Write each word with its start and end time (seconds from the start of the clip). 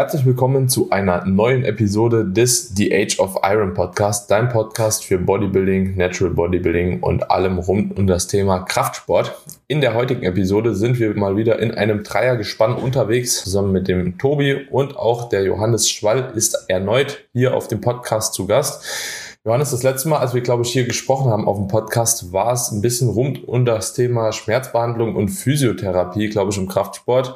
Herzlich 0.00 0.24
willkommen 0.24 0.70
zu 0.70 0.88
einer 0.88 1.26
neuen 1.26 1.62
Episode 1.62 2.24
des 2.24 2.70
The 2.74 2.90
Age 2.90 3.18
of 3.18 3.36
Iron 3.42 3.74
Podcast, 3.74 4.30
dein 4.30 4.48
Podcast 4.48 5.04
für 5.04 5.18
Bodybuilding, 5.18 5.94
Natural 5.94 6.32
Bodybuilding 6.32 7.02
und 7.02 7.30
allem 7.30 7.58
rund 7.58 7.98
um 7.98 8.06
das 8.06 8.26
Thema 8.26 8.60
Kraftsport. 8.60 9.36
In 9.68 9.82
der 9.82 9.92
heutigen 9.92 10.22
Episode 10.22 10.74
sind 10.74 10.98
wir 10.98 11.14
mal 11.18 11.36
wieder 11.36 11.58
in 11.58 11.72
einem 11.72 12.02
Dreiergespann 12.02 12.76
unterwegs, 12.76 13.44
zusammen 13.44 13.72
mit 13.72 13.88
dem 13.88 14.16
Tobi 14.16 14.66
und 14.70 14.96
auch 14.96 15.28
der 15.28 15.42
Johannes 15.42 15.90
Schwall 15.90 16.32
ist 16.34 16.64
erneut 16.68 17.18
hier 17.34 17.54
auf 17.54 17.68
dem 17.68 17.82
Podcast 17.82 18.32
zu 18.32 18.46
Gast. 18.46 19.36
Johannes, 19.44 19.70
das 19.70 19.82
letzte 19.82 20.08
Mal, 20.08 20.20
als 20.20 20.32
wir, 20.32 20.40
glaube 20.40 20.62
ich, 20.62 20.72
hier 20.72 20.84
gesprochen 20.84 21.30
haben 21.30 21.46
auf 21.46 21.58
dem 21.58 21.68
Podcast, 21.68 22.32
war 22.32 22.54
es 22.54 22.70
ein 22.70 22.80
bisschen 22.80 23.10
rund 23.10 23.46
um 23.46 23.66
das 23.66 23.92
Thema 23.92 24.32
Schmerzbehandlung 24.32 25.14
und 25.14 25.28
Physiotherapie, 25.28 26.30
glaube 26.30 26.52
ich, 26.52 26.56
im 26.56 26.68
Kraftsport. 26.68 27.34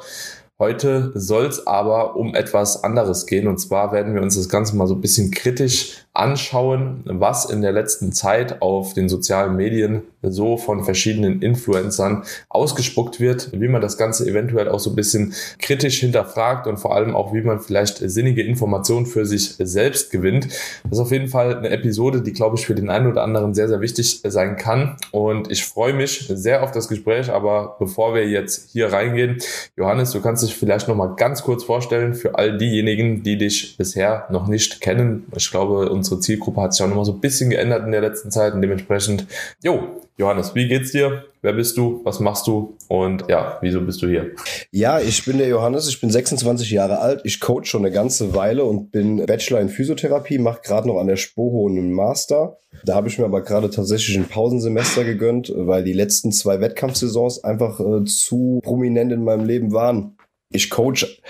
Heute 0.57 1.11
soll 1.15 1.47
es 1.47 1.67
aber 1.67 2.15
um 2.15 2.33
etwas 2.33 2.85
anderes 2.85 3.25
gehen. 3.25 3.47
Und 3.47 3.57
zwar 3.57 3.91
werden 3.91 4.13
wir 4.13 4.21
uns 4.21 4.37
das 4.37 4.47
Ganze 4.47 4.77
mal 4.77 4.87
so 4.87 4.95
ein 4.95 5.01
bisschen 5.01 5.31
kritisch 5.31 6.05
anschauen, 6.13 7.03
was 7.03 7.43
in 7.43 7.61
der 7.61 7.73
letzten 7.73 8.13
Zeit 8.13 8.61
auf 8.61 8.93
den 8.93 9.09
sozialen 9.09 9.57
Medien 9.57 10.03
so 10.21 10.55
von 10.55 10.85
verschiedenen 10.85 11.41
Influencern 11.41 12.23
ausgespuckt 12.47 13.19
wird, 13.19 13.49
wie 13.51 13.67
man 13.67 13.81
das 13.81 13.97
Ganze 13.97 14.25
eventuell 14.25 14.69
auch 14.69 14.79
so 14.79 14.91
ein 14.91 14.95
bisschen 14.95 15.33
kritisch 15.59 15.99
hinterfragt 15.99 16.67
und 16.67 16.77
vor 16.77 16.95
allem 16.95 17.15
auch, 17.15 17.33
wie 17.33 17.41
man 17.41 17.59
vielleicht 17.59 17.97
sinnige 17.97 18.41
Informationen 18.41 19.05
für 19.05 19.25
sich 19.25 19.55
selbst 19.59 20.09
gewinnt. 20.09 20.45
Das 20.83 20.93
ist 20.93 20.99
auf 20.99 21.11
jeden 21.11 21.27
Fall 21.27 21.57
eine 21.57 21.69
Episode, 21.69 22.21
die, 22.21 22.31
glaube 22.31 22.55
ich, 22.57 22.65
für 22.65 22.75
den 22.75 22.89
einen 22.89 23.11
oder 23.11 23.23
anderen 23.23 23.53
sehr, 23.53 23.67
sehr 23.67 23.81
wichtig 23.81 24.21
sein 24.23 24.55
kann. 24.55 24.95
Und 25.11 25.51
ich 25.51 25.65
freue 25.65 25.93
mich 25.93 26.31
sehr 26.33 26.63
auf 26.63 26.71
das 26.71 26.87
Gespräch. 26.87 27.29
Aber 27.29 27.75
bevor 27.77 28.15
wir 28.15 28.27
jetzt 28.27 28.69
hier 28.71 28.93
reingehen, 28.93 29.39
Johannes, 29.75 30.11
du 30.11 30.21
kannst 30.21 30.44
dich 30.45 30.55
vielleicht 30.55 30.87
noch 30.87 30.95
mal 30.95 31.15
ganz 31.15 31.43
kurz 31.43 31.63
vorstellen 31.63 32.13
für 32.13 32.35
all 32.35 32.57
diejenigen, 32.57 33.23
die 33.23 33.37
dich 33.37 33.77
bisher 33.77 34.27
noch 34.29 34.47
nicht 34.47 34.79
kennen. 34.81 35.25
Ich 35.35 35.51
glaube, 35.51 35.89
uns 35.89 36.05
unsere 36.05 36.19
Zielgruppe 36.19 36.61
hat 36.61 36.73
sich 36.73 36.83
auch 36.83 36.87
nochmal 36.87 37.05
so 37.05 37.13
ein 37.13 37.19
bisschen 37.19 37.49
geändert 37.49 37.85
in 37.85 37.91
der 37.91 38.01
letzten 38.01 38.29
Zeit 38.29 38.53
und 38.53 38.61
dementsprechend, 38.61 39.25
jo, 39.63 40.01
Johannes, 40.17 40.55
wie 40.55 40.67
geht's 40.67 40.91
dir? 40.91 41.25
Wer 41.41 41.53
bist 41.53 41.77
du? 41.77 42.01
Was 42.03 42.19
machst 42.19 42.47
du? 42.47 42.77
Und 42.87 43.25
ja, 43.27 43.57
wieso 43.61 43.81
bist 43.81 44.01
du 44.01 44.07
hier? 44.07 44.31
Ja, 44.71 44.99
ich 44.99 45.25
bin 45.25 45.39
der 45.39 45.47
Johannes, 45.47 45.87
ich 45.87 45.99
bin 45.99 46.09
26 46.09 46.69
Jahre 46.71 46.99
alt, 46.99 47.21
ich 47.23 47.39
coach 47.39 47.69
schon 47.69 47.83
eine 47.83 47.93
ganze 47.93 48.33
Weile 48.35 48.63
und 48.65 48.91
bin 48.91 49.25
Bachelor 49.25 49.59
in 49.59 49.69
Physiotherapie, 49.69 50.37
mache 50.37 50.61
gerade 50.63 50.87
noch 50.87 50.99
an 50.99 51.07
der 51.07 51.17
Spoho 51.17 51.67
einen 51.67 51.91
Master. 51.91 52.57
Da 52.83 52.95
habe 52.95 53.07
ich 53.07 53.17
mir 53.17 53.25
aber 53.25 53.41
gerade 53.41 53.69
tatsächlich 53.69 54.15
ein 54.17 54.27
Pausensemester 54.27 55.03
gegönnt, 55.03 55.51
weil 55.55 55.83
die 55.83 55.93
letzten 55.93 56.31
zwei 56.31 56.61
Wettkampfsaisons 56.61 57.43
einfach 57.43 57.79
äh, 57.79 58.03
zu 58.05 58.59
prominent 58.63 59.11
in 59.11 59.23
meinem 59.23 59.45
Leben 59.45 59.73
waren. 59.73 60.17
Ich 60.49 60.69
coach 60.69 61.21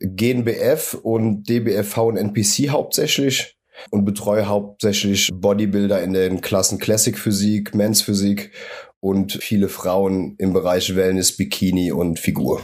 GNBF 0.00 0.94
und 1.02 1.48
DBFV 1.48 1.98
und 1.98 2.16
NPC 2.16 2.70
hauptsächlich 2.70 3.56
und 3.90 4.04
betreue 4.04 4.46
hauptsächlich 4.46 5.30
Bodybuilder 5.32 6.02
in 6.02 6.12
den 6.12 6.40
Klassen 6.40 6.78
Classic 6.78 7.18
Physik, 7.18 7.74
Men's 7.74 8.02
Physik 8.02 8.52
und 9.00 9.32
viele 9.32 9.68
Frauen 9.68 10.36
im 10.38 10.52
Bereich 10.52 10.94
Wellness, 10.96 11.36
Bikini 11.36 11.92
und 11.92 12.18
Figur. 12.18 12.62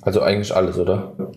Also 0.00 0.20
eigentlich 0.20 0.54
alles, 0.54 0.78
oder? 0.78 1.32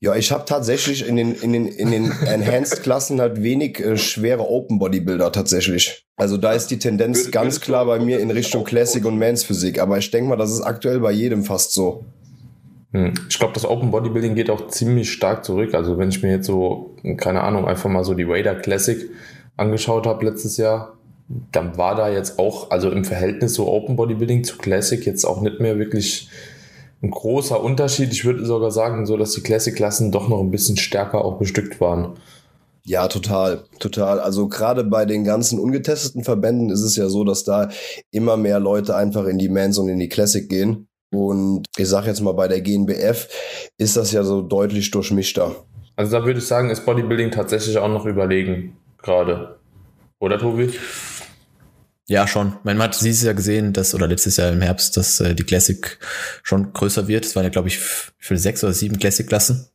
Ja, 0.00 0.14
ich 0.14 0.30
habe 0.30 0.44
tatsächlich 0.44 1.06
in 1.08 1.16
den, 1.16 1.34
in 1.34 1.52
den, 1.52 1.66
in 1.66 1.90
den 1.90 2.12
Enhanced-Klassen 2.26 3.20
halt 3.20 3.42
wenig 3.42 3.80
äh, 3.80 3.96
schwere 3.96 4.48
Open-Bodybuilder 4.48 5.32
tatsächlich. 5.32 6.06
Also 6.16 6.36
da 6.36 6.52
ist 6.52 6.68
die 6.68 6.78
Tendenz 6.78 7.30
ganz 7.32 7.60
klar 7.60 7.84
bei 7.86 7.98
mir 7.98 8.20
in 8.20 8.30
Richtung 8.30 8.64
Classic 8.64 9.04
und 9.04 9.18
Men's 9.18 9.42
Physik. 9.42 9.80
Aber 9.80 9.98
ich 9.98 10.10
denke 10.10 10.30
mal, 10.30 10.36
das 10.36 10.52
ist 10.52 10.62
aktuell 10.62 11.00
bei 11.00 11.10
jedem 11.10 11.44
fast 11.44 11.72
so. 11.72 12.04
Hm. 12.92 13.12
Ich 13.28 13.38
glaube, 13.38 13.52
das 13.52 13.66
Open 13.66 13.90
Bodybuilding 13.90 14.34
geht 14.34 14.50
auch 14.50 14.68
ziemlich 14.68 15.12
stark 15.12 15.44
zurück. 15.44 15.74
Also 15.74 15.98
wenn 15.98 16.08
ich 16.08 16.22
mir 16.22 16.30
jetzt 16.30 16.46
so, 16.46 16.94
keine 17.18 17.42
Ahnung, 17.42 17.66
einfach 17.66 17.90
mal 17.90 18.04
so 18.04 18.14
die 18.14 18.28
Wader 18.28 18.54
Classic 18.54 19.10
angeschaut 19.56 20.06
habe 20.06 20.24
letztes 20.24 20.56
Jahr, 20.56 20.96
dann 21.52 21.76
war 21.76 21.94
da 21.94 22.08
jetzt 22.08 22.38
auch, 22.38 22.70
also 22.70 22.90
im 22.90 23.04
Verhältnis 23.04 23.54
so 23.54 23.68
Open 23.68 23.96
Bodybuilding 23.96 24.44
zu 24.44 24.56
Classic 24.56 25.04
jetzt 25.04 25.24
auch 25.24 25.42
nicht 25.42 25.60
mehr 25.60 25.78
wirklich 25.78 26.30
ein 27.02 27.10
großer 27.10 27.62
Unterschied. 27.62 28.12
Ich 28.12 28.24
würde 28.24 28.44
sogar 28.46 28.70
sagen, 28.70 29.04
so 29.04 29.16
dass 29.16 29.32
die 29.32 29.42
Classic-Klassen 29.42 30.10
doch 30.10 30.28
noch 30.28 30.40
ein 30.40 30.50
bisschen 30.50 30.76
stärker 30.78 31.24
auch 31.24 31.38
bestückt 31.38 31.80
waren. 31.80 32.14
Ja, 32.84 33.06
total, 33.08 33.64
total. 33.78 34.18
Also 34.18 34.48
gerade 34.48 34.82
bei 34.82 35.04
den 35.04 35.22
ganzen 35.22 35.58
ungetesteten 35.58 36.24
Verbänden 36.24 36.70
ist 36.70 36.80
es 36.80 36.96
ja 36.96 37.10
so, 37.10 37.22
dass 37.22 37.44
da 37.44 37.68
immer 38.10 38.38
mehr 38.38 38.60
Leute 38.60 38.96
einfach 38.96 39.26
in 39.26 39.36
die 39.36 39.50
Mans 39.50 39.76
und 39.76 39.90
in 39.90 39.98
die 39.98 40.08
Classic 40.08 40.48
gehen. 40.48 40.87
Und 41.10 41.66
ich 41.76 41.88
sage 41.88 42.08
jetzt 42.08 42.20
mal, 42.20 42.32
bei 42.32 42.48
der 42.48 42.60
GNBF 42.60 43.28
ist 43.78 43.96
das 43.96 44.12
ja 44.12 44.22
so 44.24 44.42
deutlich 44.42 44.90
durchmischter. 44.90 45.56
Also 45.96 46.18
da 46.18 46.24
würde 46.24 46.38
ich 46.38 46.46
sagen, 46.46 46.70
ist 46.70 46.84
Bodybuilding 46.84 47.30
tatsächlich 47.30 47.78
auch 47.78 47.88
noch 47.88 48.06
überlegen, 48.06 48.76
gerade. 49.02 49.58
Oder 50.18 50.38
Tobi? 50.38 50.70
Ja, 52.06 52.26
schon. 52.26 52.54
Man 52.62 52.80
hat 52.80 52.98
dieses 53.00 53.22
Jahr 53.22 53.34
gesehen, 53.34 53.72
dass, 53.72 53.94
oder 53.94 54.06
letztes 54.06 54.38
Jahr 54.38 54.50
im 54.50 54.62
Herbst, 54.62 54.96
dass 54.96 55.20
äh, 55.20 55.34
die 55.34 55.44
Classic 55.44 55.98
schon 56.42 56.72
größer 56.72 57.06
wird. 57.06 57.26
Es 57.26 57.36
waren 57.36 57.44
ja, 57.44 57.50
glaube 57.50 57.68
ich, 57.68 57.78
für 57.78 58.38
sechs 58.38 58.64
oder 58.64 58.72
sieben 58.72 58.98
Classic-Klassen. 58.98 59.68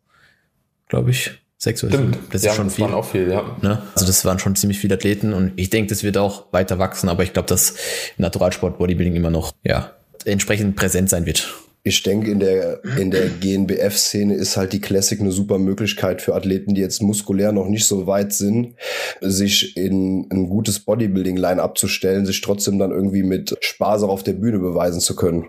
Glaube 0.87 1.11
ich. 1.11 1.31
Sechs 1.57 1.83
oder 1.83 1.93
Stimmt. 1.93 2.15
sieben. 2.15 2.27
Das 2.31 2.43
ja, 2.43 2.51
ist 2.51 2.57
schon 2.57 2.67
das 2.67 2.75
viel. 2.75 2.85
Waren 2.85 2.93
auch 2.93 3.05
viel, 3.05 3.29
ja. 3.29 3.57
Ne? 3.61 3.83
Also 3.93 4.05
das 4.05 4.25
waren 4.25 4.39
schon 4.39 4.55
ziemlich 4.55 4.79
viele 4.79 4.95
Athleten 4.95 5.33
und 5.33 5.53
ich 5.55 5.69
denke, 5.69 5.89
das 5.89 6.03
wird 6.03 6.17
auch 6.17 6.51
weiter 6.51 6.79
wachsen, 6.79 7.07
aber 7.07 7.23
ich 7.23 7.33
glaube, 7.33 7.47
dass 7.47 7.75
Naturalsport 8.17 8.77
Bodybuilding 8.79 9.15
immer 9.15 9.29
noch, 9.29 9.53
ja, 9.63 9.93
entsprechend 10.25 10.75
präsent 10.75 11.09
sein 11.09 11.25
wird. 11.25 11.53
Ich 11.85 12.01
denke, 12.01 12.31
in 12.31 12.39
der, 12.39 12.81
in 12.97 13.11
der 13.11 13.27
GNBF-Szene 13.27 14.35
ist 14.35 14.55
halt 14.55 14.71
die 14.71 14.79
Classic 14.79 15.19
eine 15.19 15.33
super 15.33 15.57
Möglichkeit 15.57 16.21
für 16.21 16.33
Athleten, 16.33 16.75
die 16.75 16.81
jetzt 16.81 17.01
muskulär 17.01 17.51
noch 17.51 17.67
nicht 17.67 17.85
so 17.85 18.07
weit 18.07 18.31
sind, 18.31 18.75
sich 19.19 19.75
in 19.75 20.29
ein 20.31 20.47
gutes 20.47 20.79
Bodybuilding-Line 20.79 21.61
abzustellen, 21.61 22.25
sich 22.25 22.39
trotzdem 22.39 22.79
dann 22.79 22.91
irgendwie 22.91 23.23
mit 23.23 23.57
Spaß 23.59 24.03
auch 24.03 24.09
auf 24.09 24.23
der 24.23 24.31
Bühne 24.31 24.59
beweisen 24.59 25.01
zu 25.01 25.17
können. 25.17 25.47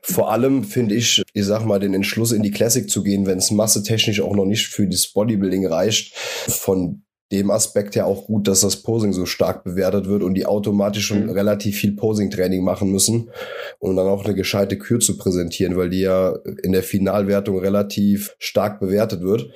Vor 0.00 0.30
allem 0.30 0.64
finde 0.64 0.94
ich, 0.94 1.22
ich 1.32 1.44
sag 1.44 1.64
mal, 1.64 1.80
den 1.80 1.94
Entschluss 1.94 2.32
in 2.32 2.42
die 2.42 2.50
Classic 2.50 2.88
zu 2.88 3.02
gehen, 3.02 3.26
wenn 3.26 3.38
es 3.38 3.50
massetechnisch 3.50 4.20
auch 4.20 4.34
noch 4.34 4.44
nicht 4.46 4.66
für 4.66 4.86
das 4.86 5.06
Bodybuilding 5.06 5.66
reicht, 5.66 6.14
von 6.14 7.03
dem 7.32 7.50
Aspekt 7.50 7.94
ja 7.94 8.04
auch 8.04 8.26
gut, 8.26 8.46
dass 8.46 8.60
das 8.60 8.76
Posing 8.76 9.12
so 9.12 9.26
stark 9.26 9.64
bewertet 9.64 10.06
wird 10.06 10.22
und 10.22 10.34
die 10.34 10.46
automatisch 10.46 11.06
schon 11.06 11.24
mhm. 11.24 11.30
relativ 11.30 11.78
viel 11.78 11.92
Posing-Training 11.92 12.62
machen 12.62 12.90
müssen, 12.90 13.30
um 13.78 13.96
dann 13.96 14.06
auch 14.06 14.24
eine 14.24 14.34
gescheite 14.34 14.78
Kür 14.78 15.00
zu 15.00 15.16
präsentieren, 15.16 15.76
weil 15.76 15.90
die 15.90 16.00
ja 16.00 16.34
in 16.62 16.72
der 16.72 16.82
Finalwertung 16.82 17.58
relativ 17.58 18.36
stark 18.38 18.78
bewertet 18.78 19.22
wird. 19.22 19.50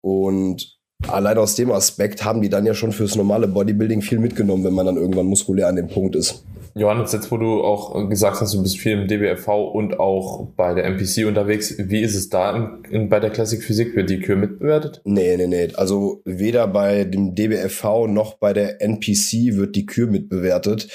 Und 0.00 0.76
allein 1.08 1.38
aus 1.38 1.54
dem 1.54 1.70
Aspekt 1.70 2.24
haben 2.24 2.42
die 2.42 2.48
dann 2.48 2.66
ja 2.66 2.74
schon 2.74 2.92
fürs 2.92 3.16
normale 3.16 3.48
Bodybuilding 3.48 4.02
viel 4.02 4.18
mitgenommen, 4.18 4.64
wenn 4.64 4.74
man 4.74 4.86
dann 4.86 4.96
irgendwann 4.96 5.26
muskulär 5.26 5.68
an 5.68 5.76
dem 5.76 5.88
Punkt 5.88 6.16
ist. 6.16 6.44
Johannes, 6.76 7.12
jetzt 7.12 7.30
wo 7.30 7.36
du 7.36 7.62
auch 7.62 8.08
gesagt 8.08 8.40
hast, 8.40 8.52
du 8.52 8.62
bist 8.62 8.78
viel 8.78 8.92
im 8.92 9.06
DBFV 9.06 9.48
und 9.48 10.00
auch 10.00 10.48
bei 10.56 10.74
der 10.74 10.84
MPC 10.86 11.24
unterwegs, 11.24 11.74
wie 11.78 12.00
ist 12.00 12.16
es 12.16 12.30
da 12.30 12.56
in, 12.56 12.84
in, 12.90 13.08
bei 13.08 13.20
der 13.20 13.30
Classic 13.30 13.62
Physik? 13.62 13.94
Wird 13.94 14.10
die 14.10 14.18
Kür 14.18 14.34
mitbewertet? 14.34 15.00
Nee, 15.04 15.36
nee, 15.36 15.46
nee. 15.46 15.68
Also 15.74 16.22
weder 16.24 16.66
bei 16.66 17.04
dem 17.04 17.36
DBFV 17.36 18.08
noch 18.08 18.34
bei 18.38 18.52
der 18.52 18.82
NPC 18.82 19.54
wird 19.54 19.76
die 19.76 19.86
Kür 19.86 20.08
mitbewertet. 20.08 20.88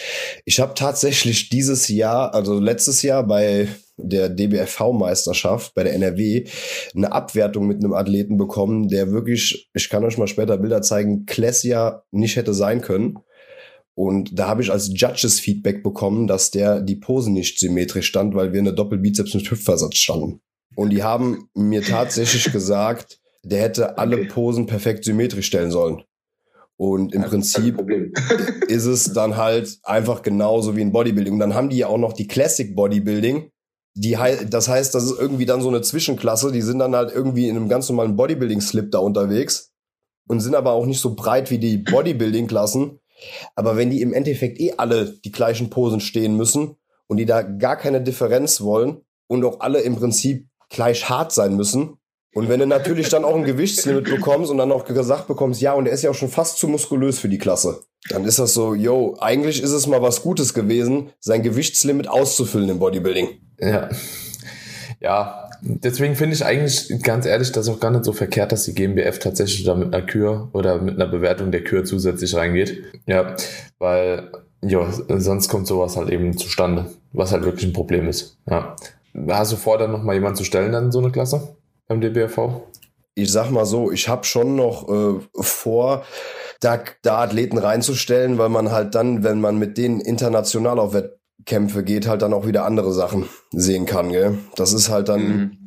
Ich 0.43 0.59
habe 0.59 0.73
tatsächlich 0.75 1.47
dieses 1.47 1.87
Jahr, 1.87 2.33
also 2.33 2.59
letztes 2.59 3.01
Jahr 3.01 3.25
bei 3.25 3.69
der 4.01 4.29
DBFV-Meisterschaft 4.29 5.73
bei 5.75 5.83
der 5.83 5.93
NRW 5.93 6.45
eine 6.95 7.11
Abwertung 7.11 7.67
mit 7.67 7.83
einem 7.83 7.93
Athleten 7.93 8.37
bekommen, 8.37 8.87
der 8.89 9.11
wirklich, 9.11 9.69
ich 9.73 9.89
kann 9.89 10.03
euch 10.03 10.17
mal 10.17 10.27
später 10.27 10.57
Bilder 10.57 10.81
zeigen, 10.81 11.25
Klessia 11.25 12.03
nicht 12.11 12.35
hätte 12.35 12.53
sein 12.53 12.81
können. 12.81 13.19
Und 13.99 14.39
da 14.39 14.47
habe 14.47 14.61
ich 14.61 14.71
als 14.71 14.91
Judges 14.93 15.41
Feedback 15.41 15.83
bekommen, 15.83 16.25
dass 16.25 16.51
der 16.51 16.79
die 16.79 16.95
Pose 16.95 17.29
nicht 17.29 17.59
symmetrisch 17.59 18.07
stand, 18.07 18.33
weil 18.33 18.53
wir 18.53 18.61
eine 18.61 18.71
Doppelbizeps 18.71 19.33
mit 19.33 19.51
Hüftversatz 19.51 19.97
standen. 19.97 20.39
Und 20.77 20.91
die 20.91 21.03
haben 21.03 21.49
mir 21.53 21.81
tatsächlich 21.81 22.49
gesagt, 22.53 23.19
der 23.43 23.61
hätte 23.61 23.97
alle 23.97 24.25
Posen 24.27 24.67
perfekt 24.67 25.03
symmetrisch 25.03 25.47
stellen 25.47 25.69
sollen. 25.69 26.01
Und 26.77 27.13
im 27.13 27.23
Prinzip 27.23 27.77
ist 28.69 28.85
es 28.85 29.11
dann 29.11 29.35
halt 29.35 29.79
einfach 29.83 30.21
genauso 30.21 30.77
wie 30.77 30.81
in 30.81 30.93
Bodybuilding. 30.93 31.33
Und 31.33 31.39
dann 31.39 31.53
haben 31.53 31.67
die 31.67 31.79
ja 31.79 31.87
auch 31.87 31.97
noch 31.97 32.13
die 32.13 32.27
Classic 32.27 32.73
Bodybuilding. 32.73 33.51
Die, 33.95 34.17
das 34.49 34.69
heißt, 34.69 34.95
das 34.95 35.03
ist 35.03 35.19
irgendwie 35.19 35.45
dann 35.45 35.61
so 35.61 35.67
eine 35.67 35.81
Zwischenklasse. 35.81 36.53
Die 36.53 36.61
sind 36.61 36.79
dann 36.79 36.95
halt 36.95 37.11
irgendwie 37.13 37.49
in 37.49 37.57
einem 37.57 37.67
ganz 37.67 37.89
normalen 37.89 38.15
Bodybuilding-Slip 38.15 38.91
da 38.91 38.99
unterwegs 38.99 39.73
und 40.29 40.39
sind 40.39 40.55
aber 40.55 40.71
auch 40.71 40.85
nicht 40.85 41.01
so 41.01 41.15
breit 41.15 41.51
wie 41.51 41.59
die 41.59 41.79
Bodybuilding-Klassen. 41.79 42.98
Aber 43.55 43.77
wenn 43.77 43.89
die 43.89 44.01
im 44.01 44.13
Endeffekt 44.13 44.59
eh 44.59 44.73
alle 44.77 45.05
die 45.23 45.31
gleichen 45.31 45.69
Posen 45.69 45.99
stehen 45.99 46.35
müssen 46.37 46.75
und 47.07 47.17
die 47.17 47.25
da 47.25 47.41
gar 47.41 47.77
keine 47.77 48.01
Differenz 48.01 48.61
wollen 48.61 49.01
und 49.27 49.43
auch 49.45 49.59
alle 49.59 49.81
im 49.81 49.95
Prinzip 49.95 50.47
gleich 50.69 51.09
hart 51.09 51.31
sein 51.31 51.55
müssen, 51.55 51.99
und 52.35 52.47
wenn 52.47 52.59
du 52.59 52.67
natürlich 52.67 53.09
dann 53.09 53.25
auch 53.25 53.35
ein 53.35 53.43
Gewichtslimit 53.43 54.05
bekommst 54.09 54.51
und 54.51 54.59
dann 54.59 54.71
auch 54.71 54.85
gesagt 54.85 55.27
bekommst, 55.27 55.61
ja, 55.61 55.73
und 55.73 55.87
er 55.87 55.93
ist 55.93 56.03
ja 56.03 56.11
auch 56.11 56.15
schon 56.15 56.29
fast 56.29 56.57
zu 56.57 56.67
muskulös 56.67 57.19
für 57.19 57.29
die 57.29 57.39
Klasse, 57.39 57.81
dann 58.09 58.23
ist 58.23 58.39
das 58.39 58.53
so, 58.53 58.75
yo, 58.75 59.17
eigentlich 59.19 59.61
ist 59.61 59.71
es 59.71 59.87
mal 59.87 60.01
was 60.01 60.21
Gutes 60.21 60.53
gewesen, 60.53 61.09
sein 61.19 61.41
Gewichtslimit 61.43 62.07
auszufüllen 62.07 62.69
im 62.69 62.79
Bodybuilding. 62.79 63.29
Ja. 63.59 63.89
Ja, 64.99 65.48
deswegen 65.61 66.15
finde 66.15 66.35
ich 66.35 66.45
eigentlich 66.45 67.01
ganz 67.03 67.25
ehrlich, 67.25 67.51
das 67.51 67.69
auch 67.69 67.79
gar 67.79 67.91
nicht 67.91 68.05
so 68.05 68.13
verkehrt, 68.13 68.51
dass 68.51 68.65
die 68.65 68.73
GmbF 68.73 69.19
tatsächlich 69.19 69.63
da 69.63 69.75
mit 69.75 69.93
einer 69.93 70.05
Kür 70.05 70.49
oder 70.53 70.81
mit 70.81 70.95
einer 70.95 71.07
Bewertung 71.07 71.51
der 71.51 71.63
Kür 71.63 71.85
zusätzlich 71.85 72.35
reingeht. 72.35 72.83
Ja, 73.05 73.35
weil 73.77 74.31
ja, 74.61 74.91
sonst 74.91 75.49
kommt 75.49 75.67
sowas 75.67 75.95
halt 75.95 76.09
eben 76.09 76.37
zustande, 76.37 76.87
was 77.13 77.31
halt 77.31 77.43
wirklich 77.43 77.65
ein 77.65 77.73
Problem 77.73 78.07
ist. 78.07 78.37
Ja. 78.49 78.75
Hast 79.27 79.51
du 79.51 79.55
vor, 79.55 79.77
dann 79.77 79.91
nochmal 79.91 80.15
jemanden 80.15 80.37
zu 80.37 80.43
stellen 80.43 80.71
dann 80.71 80.85
in 80.85 80.91
so 80.91 80.99
eine 80.99 81.11
Klasse 81.11 81.55
beim 81.87 82.01
DBFV? 82.01 82.61
Ich 83.15 83.31
sag 83.31 83.49
mal 83.51 83.65
so, 83.65 83.91
ich 83.91 84.07
habe 84.07 84.23
schon 84.23 84.55
noch 84.55 84.87
äh, 84.87 85.19
vor, 85.41 86.03
da, 86.59 86.79
da 87.01 87.19
Athleten 87.19 87.57
reinzustellen, 87.57 88.37
weil 88.37 88.49
man 88.49 88.71
halt 88.71 88.95
dann, 88.95 89.23
wenn 89.23 89.41
man 89.41 89.57
mit 89.57 89.77
denen 89.77 89.99
international 89.99 90.79
auf 90.79 90.93
Wettkämpfe 91.49 91.83
geht, 91.83 92.07
halt 92.07 92.21
dann 92.21 92.33
auch 92.33 92.45
wieder 92.45 92.65
andere 92.65 92.93
Sachen 92.93 93.27
sehen 93.51 93.85
kann. 93.85 94.11
Gell? 94.11 94.37
Das 94.55 94.73
ist 94.73 94.89
halt 94.89 95.09
dann 95.09 95.21
mhm. 95.21 95.57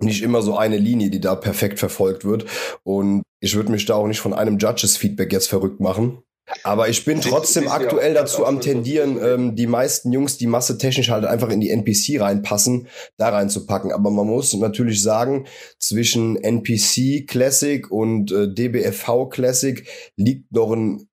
nicht 0.00 0.22
immer 0.22 0.42
so 0.42 0.56
eine 0.56 0.76
Linie, 0.76 1.10
die 1.10 1.20
da 1.20 1.34
perfekt 1.36 1.78
verfolgt 1.78 2.24
wird. 2.24 2.46
Und 2.82 3.22
ich 3.40 3.54
würde 3.54 3.70
mich 3.70 3.86
da 3.86 3.94
auch 3.94 4.08
nicht 4.08 4.20
von 4.20 4.34
einem 4.34 4.58
Judges-Feedback 4.58 5.32
jetzt 5.32 5.48
verrückt 5.48 5.80
machen. 5.80 6.22
Aber 6.64 6.88
ich 6.88 7.04
bin 7.04 7.20
trotzdem 7.20 7.68
aktuell 7.68 8.12
dazu 8.12 8.44
am 8.44 8.60
tendieren, 8.60 9.20
ähm, 9.22 9.54
die 9.54 9.68
meisten 9.68 10.10
Jungs, 10.10 10.36
die 10.36 10.48
massetechnisch 10.48 11.08
halt 11.08 11.24
einfach 11.24 11.48
in 11.50 11.60
die 11.60 11.70
NPC 11.70 12.20
reinpassen, 12.20 12.88
da 13.18 13.28
reinzupacken. 13.28 13.92
Aber 13.92 14.10
man 14.10 14.26
muss 14.26 14.52
natürlich 14.54 15.00
sagen, 15.00 15.46
zwischen 15.78 16.34
NPC 16.34 17.28
Classic 17.28 17.88
und 17.88 18.32
äh, 18.32 18.52
DBFV 18.52 19.28
Classic 19.30 19.86
liegt 20.16 20.50
noch 20.50 20.72
ein 20.72 21.09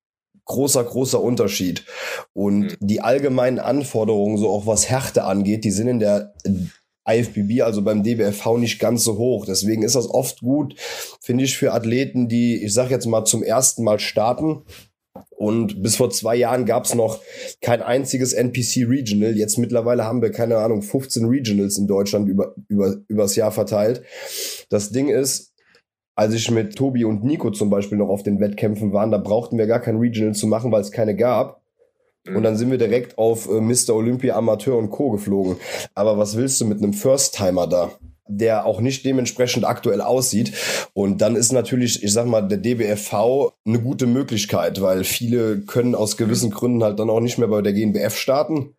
großer, 0.48 0.84
großer 0.84 1.22
Unterschied. 1.22 1.86
Und 2.34 2.60
mhm. 2.60 2.76
die 2.80 3.02
allgemeinen 3.02 3.60
Anforderungen, 3.60 4.38
so 4.38 4.50
auch 4.50 4.66
was 4.66 4.90
Härte 4.90 5.24
angeht, 5.24 5.64
die 5.64 5.72
sind 5.72 5.88
in 5.88 6.00
der 6.00 6.34
IFBB, 7.10 7.62
also 7.62 7.82
beim 7.84 8.04
DBFV, 8.04 8.58
nicht 8.58 8.80
ganz 8.80 9.04
so 9.04 9.18
hoch. 9.18 9.46
Deswegen 9.46 9.84
ist 9.84 9.96
das 9.96 10.10
oft 10.10 10.42
gut, 10.42 10.76
finde 11.22 11.46
ich, 11.46 11.58
für 11.58 11.74
Athleten, 11.74 12.28
die, 12.28 12.64
ich 12.64 12.74
sag 12.74 12.90
jetzt 12.90 13.06
mal, 13.06 13.24
zum 13.24 13.44
ersten 13.44 13.84
Mal 13.84 14.00
starten 14.00 14.64
und 15.38 15.84
bis 15.84 15.96
vor 15.96 16.10
zwei 16.10 16.36
Jahren 16.36 16.66
gab 16.66 16.86
es 16.86 16.96
noch 16.96 17.22
kein 17.62 17.82
einziges 17.82 18.34
NPC 18.34 18.88
Regional. 18.88 19.38
Jetzt 19.38 19.58
mittlerweile 19.58 20.04
haben 20.04 20.22
wir, 20.22 20.32
keine 20.32 20.58
Ahnung, 20.58 20.82
15 20.82 21.26
Regionals 21.26 21.78
in 21.78 21.88
Deutschland 21.88 22.28
über, 22.28 22.56
über, 22.68 22.98
übers 23.08 23.36
Jahr 23.36 23.52
verteilt. 23.52 24.02
Das 24.70 24.92
Ding 24.92 25.10
ist, 25.10 25.47
als 26.18 26.34
ich 26.34 26.50
mit 26.50 26.76
Tobi 26.76 27.06
und 27.06 27.24
Nico 27.24 27.52
zum 27.52 27.70
Beispiel 27.70 27.98
noch 28.00 28.10
auf 28.10 28.24
den 28.24 28.40
Wettkämpfen 28.40 28.92
waren, 28.92 29.12
da 29.12 29.20
brauchten 29.20 29.60
wir 29.60 29.68
gar 29.68 29.80
kein 29.80 29.98
Regional 29.98 30.34
zu 30.34 30.48
machen, 30.48 30.72
weil 30.72 30.82
es 30.82 30.92
keine 30.92 31.16
gab. 31.16 31.62
Und 32.28 32.44
dann 32.44 32.58
sind 32.58 32.72
wir 32.72 32.80
direkt 32.80 33.18
auf 33.18 33.48
äh, 33.48 33.62
Mr. 33.62 33.92
Olympia 33.92 34.36
Amateur 34.36 34.78
und 34.78 34.90
Co. 34.90 35.12
geflogen. 35.12 35.58
Aber 35.94 36.18
was 36.18 36.36
willst 36.36 36.60
du 36.60 36.66
mit 36.66 36.80
einem 36.80 36.94
First-Timer 36.94 37.68
da? 37.68 37.92
der 38.30 38.66
auch 38.66 38.82
nicht 38.82 39.06
dementsprechend 39.06 39.64
aktuell 39.64 40.02
aussieht. 40.02 40.52
Und 40.94 41.22
dann 41.22 41.38
ist 41.38 41.54
natürlich, 41.54 42.04
ich 42.04 42.12
sag 42.12 42.26
mal, 42.26 42.42
der 42.42 42.58
DBFV 42.58 43.54
eine 43.66 43.80
gute 43.80 44.06
Möglichkeit, 44.06 44.82
weil 44.82 45.06
viele 45.06 45.62
können 45.62 45.96
aus 45.96 46.18
gewissen 46.18 46.52
Gründen 46.52 46.84
halt 46.84 47.00
dann 47.00 47.10
auch 47.10 47.22
nicht 47.22 47.38
mehr 47.38 47.48
bei 47.48 47.62
der 47.62 47.72
GNBF 47.72 48.18
starten. 48.18 48.76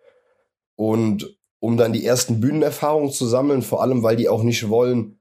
Und 0.77 1.35
um 1.61 1.79
dann 1.79 1.95
die 1.95 2.05
ersten 2.05 2.43
Bühnenerfahrungen 2.43 3.11
zu 3.11 3.27
sammeln, 3.27 3.63
vor 3.63 3.81
allem 3.81 4.03
weil 4.03 4.17
die 4.17 4.29
auch 4.29 4.43
nicht 4.43 4.69
wollen, 4.69 5.18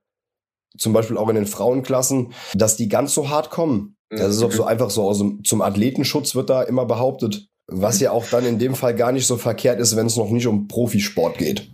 zum 0.78 0.94
Beispiel 0.94 1.18
auch 1.18 1.30
in 1.30 1.36
den 1.36 1.46
Frauenklassen, 1.46 2.34
dass 2.54 2.78
die 2.78 2.90
ganz 2.90 3.14
so 3.14 3.30
hart 3.30 3.50
kommen. 3.50 3.96
Das 4.10 4.36
ist 4.36 4.44
auch 4.44 4.52
so 4.52 4.64
einfach 4.64 4.90
so 4.90 5.04
aus 5.04 5.20
dem, 5.20 5.44
zum 5.44 5.62
Athletenschutz 5.62 6.34
wird 6.34 6.50
da 6.50 6.64
immer 6.64 6.86
behauptet. 6.86 7.48
Was 7.68 8.00
ja 8.00 8.12
auch 8.12 8.26
dann 8.26 8.46
in 8.46 8.60
dem 8.60 8.76
Fall 8.76 8.96
gar 8.96 9.12
nicht 9.12 9.28
so 9.28 9.36
verkehrt 9.36 9.82
ist, 9.82 9.98
wenn 9.98 10.06
es 10.06 10.16
noch 10.16 10.30
nicht 10.30 10.48
um 10.48 10.70
Profisport 10.70 11.38
geht. 11.38 11.70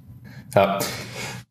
Ja, 0.55 0.79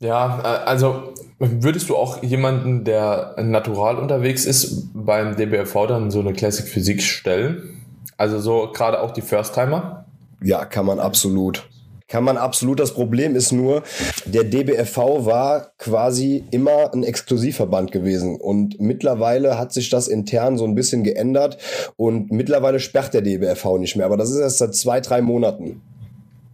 ja, 0.00 0.40
äh, 0.40 0.64
also 0.66 1.14
würdest 1.38 1.88
du 1.88 1.96
auch 1.96 2.22
jemanden, 2.22 2.84
der 2.84 3.36
natural 3.40 3.96
unterwegs 3.96 4.44
ist, 4.44 4.90
beim 4.94 5.36
DBFV 5.36 5.86
dann 5.86 6.10
so 6.10 6.20
eine 6.20 6.32
Classic 6.32 6.66
Physik 6.66 7.02
stellen? 7.02 7.80
Also 8.16 8.40
so 8.40 8.70
gerade 8.72 9.00
auch 9.00 9.12
die 9.12 9.22
First-Timer? 9.22 10.04
Ja, 10.42 10.64
kann 10.64 10.86
man 10.86 10.98
absolut. 10.98 11.68
Kann 12.12 12.24
man 12.24 12.36
absolut. 12.36 12.78
Das 12.78 12.92
Problem 12.92 13.34
ist 13.34 13.52
nur, 13.52 13.84
der 14.26 14.44
DBFV 14.44 15.24
war 15.24 15.72
quasi 15.78 16.44
immer 16.50 16.92
ein 16.92 17.04
Exklusivverband 17.04 17.90
gewesen. 17.90 18.38
Und 18.38 18.78
mittlerweile 18.78 19.58
hat 19.58 19.72
sich 19.72 19.88
das 19.88 20.08
intern 20.08 20.58
so 20.58 20.66
ein 20.66 20.74
bisschen 20.74 21.04
geändert. 21.04 21.56
Und 21.96 22.30
mittlerweile 22.30 22.80
sperrt 22.80 23.14
der 23.14 23.22
DBFV 23.22 23.78
nicht 23.78 23.96
mehr. 23.96 24.04
Aber 24.04 24.18
das 24.18 24.30
ist 24.30 24.40
erst 24.40 24.58
seit 24.58 24.74
zwei, 24.74 25.00
drei 25.00 25.22
Monaten. 25.22 25.80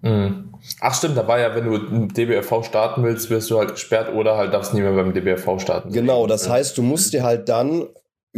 Mhm. 0.03 0.51
Ach 0.81 0.95
stimmt, 0.95 1.17
da 1.17 1.27
war 1.27 1.41
ja, 1.41 1.53
wenn 1.57 1.65
du 1.65 2.07
DBFV 2.07 2.63
starten 2.63 3.03
willst, 3.03 3.29
wirst 3.29 3.51
du 3.51 3.59
halt 3.59 3.73
gesperrt 3.73 4.15
oder 4.15 4.37
halt 4.37 4.55
darfst 4.55 4.75
nie 4.75 4.81
mehr 4.81 4.93
beim 4.93 5.13
DBFV 5.13 5.59
starten. 5.59 5.91
Genau, 5.91 6.29
das 6.29 6.49
heißt, 6.49 6.79
du 6.79 6.83
musst 6.83 7.15
dir 7.15 7.25
halt 7.25 7.49
dann 7.49 7.89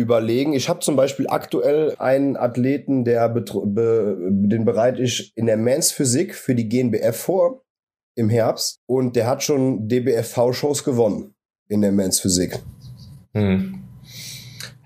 überlegen. 0.01 0.53
Ich 0.53 0.69
habe 0.69 0.81
zum 0.81 0.97
Beispiel 0.97 1.27
aktuell 1.29 1.95
einen 1.99 2.37
Athleten, 2.37 3.05
der 3.05 3.29
be 3.29 4.17
den 4.31 4.65
bereite 4.65 5.03
ich 5.03 5.33
in 5.37 5.47
der 5.47 5.57
Mans 5.57 5.93
Physik 5.93 6.35
für 6.35 6.55
die 6.55 6.69
GNBF 6.69 7.17
vor 7.17 7.63
im 8.17 8.29
Herbst 8.29 8.81
und 8.87 9.17
der 9.17 9.27
hat 9.27 9.43
schon 9.43 9.89
DBFV-Shows 9.89 10.85
gewonnen 10.85 11.35
in 11.69 11.81
der 11.83 11.93
Mans 11.93 12.21
Physik. 12.21 12.59
Hm 13.35 13.81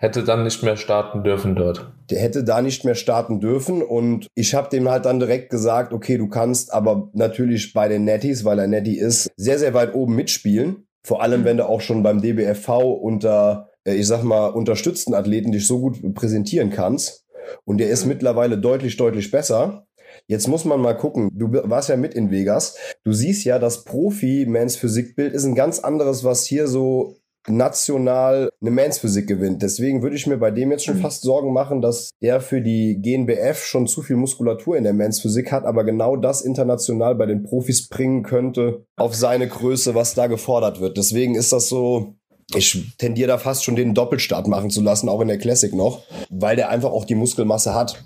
hätte 0.05 0.23
dann 0.23 0.45
nicht 0.45 0.63
mehr 0.63 0.77
starten 0.77 1.25
dürfen 1.25 1.57
dort. 1.57 1.91
Der 2.11 2.21
hätte 2.21 2.45
da 2.45 2.61
nicht 2.61 2.85
mehr 2.85 2.95
starten 2.95 3.41
dürfen 3.41 3.83
und 3.83 4.27
ich 4.35 4.55
habe 4.55 4.69
dem 4.69 4.89
halt 4.89 5.07
dann 5.07 5.19
direkt 5.19 5.49
gesagt, 5.49 5.95
okay, 5.95 6.19
du 6.19 6.29
kannst 6.29 6.75
aber 6.75 7.09
natürlich 7.15 7.73
bei 7.73 7.89
den 7.89 8.05
Netties, 8.05 8.45
weil 8.45 8.59
er 8.59 8.67
Netty 8.67 8.99
ist, 8.99 9.31
sehr, 9.37 9.59
sehr 9.59 9.73
weit 9.73 9.95
oben 9.95 10.15
mitspielen. 10.15 10.87
Vor 11.03 11.23
allem, 11.23 11.41
mhm. 11.41 11.45
wenn 11.47 11.57
du 11.57 11.67
auch 11.67 11.81
schon 11.81 12.03
beim 12.03 12.21
DBFV 12.21 12.69
unter, 13.01 13.71
ich 13.85 14.07
sag 14.07 14.23
mal, 14.23 14.49
unterstützten 14.49 15.15
Athleten 15.15 15.53
dich 15.53 15.67
so 15.67 15.81
gut 15.81 16.15
präsentieren 16.15 16.71
kannst. 16.71 17.25
Und 17.65 17.79
der 17.79 17.91
ist 17.91 18.05
mhm. 18.05 18.11
mittlerweile 18.11 18.59
deutlich, 18.59 18.97
deutlich 18.97 19.31
besser. 19.31 19.87
Jetzt 20.27 20.49
muss 20.49 20.65
man 20.65 20.81
mal 20.81 20.97
gucken. 20.97 21.29
Du 21.33 21.53
warst 21.53 21.89
ja 21.89 21.97
mit 21.97 22.15
in 22.15 22.31
Vegas. 22.31 22.77
Du 23.05 23.13
siehst 23.13 23.45
ja, 23.45 23.59
das 23.59 23.85
Profi-Mans 23.85 24.77
Physikbild 24.77 25.35
ist 25.35 25.45
ein 25.45 25.55
ganz 25.55 25.81
anderes, 25.81 26.25
was 26.25 26.47
hier 26.47 26.67
so 26.69 27.17
national 27.49 28.51
eine 28.61 28.71
Mansphysik 28.71 29.27
gewinnt. 29.27 29.63
Deswegen 29.63 30.03
würde 30.03 30.17
ich 30.17 30.27
mir 30.27 30.39
bei 30.39 30.51
dem 30.51 30.71
jetzt 30.71 30.85
schon 30.85 30.97
mhm. 30.97 31.03
fast 31.03 31.23
Sorgen 31.23 31.53
machen, 31.53 31.83
dass 31.83 32.11
er 32.21 32.41
für 32.41 32.61
die 32.63 33.01
GNBF 33.01 33.63
schon 33.65 33.87
zu 33.87 34.03
viel 34.03 34.17
Muskulatur 34.17 34.77
in 34.77 34.85
der 34.85 34.95
Mansphysik 34.95 35.53
hat, 35.53 35.65
aber 35.65 35.85
genau 35.85 36.17
das 36.17 36.43
international 36.43 37.15
bei 37.15 37.27
den 37.27 37.43
Profis 37.43 37.89
bringen 37.89 38.23
könnte 38.23 38.87
auf 38.97 39.15
seine 39.15 39.49
Größe, 39.49 39.95
was 39.95 40.15
da 40.15 40.27
gefordert 40.27 40.81
wird. 40.81 40.97
Deswegen 40.97 41.35
ist 41.35 41.53
das 41.53 41.69
so, 41.69 42.15
ich 42.55 42.97
tendiere 42.99 43.29
da 43.29 43.39
fast 43.39 43.65
schon 43.65 43.77
den 43.77 43.95
Doppelstart 43.95 44.47
machen 44.47 44.71
zu 44.71 44.83
lassen, 44.83 45.09
auch 45.09 45.21
in 45.21 45.29
der 45.29 45.39
Classic 45.39 45.73
noch, 45.73 46.03
weil 46.31 46.57
der 46.57 46.69
einfach 46.69 46.91
auch 46.91 47.05
die 47.05 47.15
Muskelmasse 47.15 47.75
hat. 47.75 48.03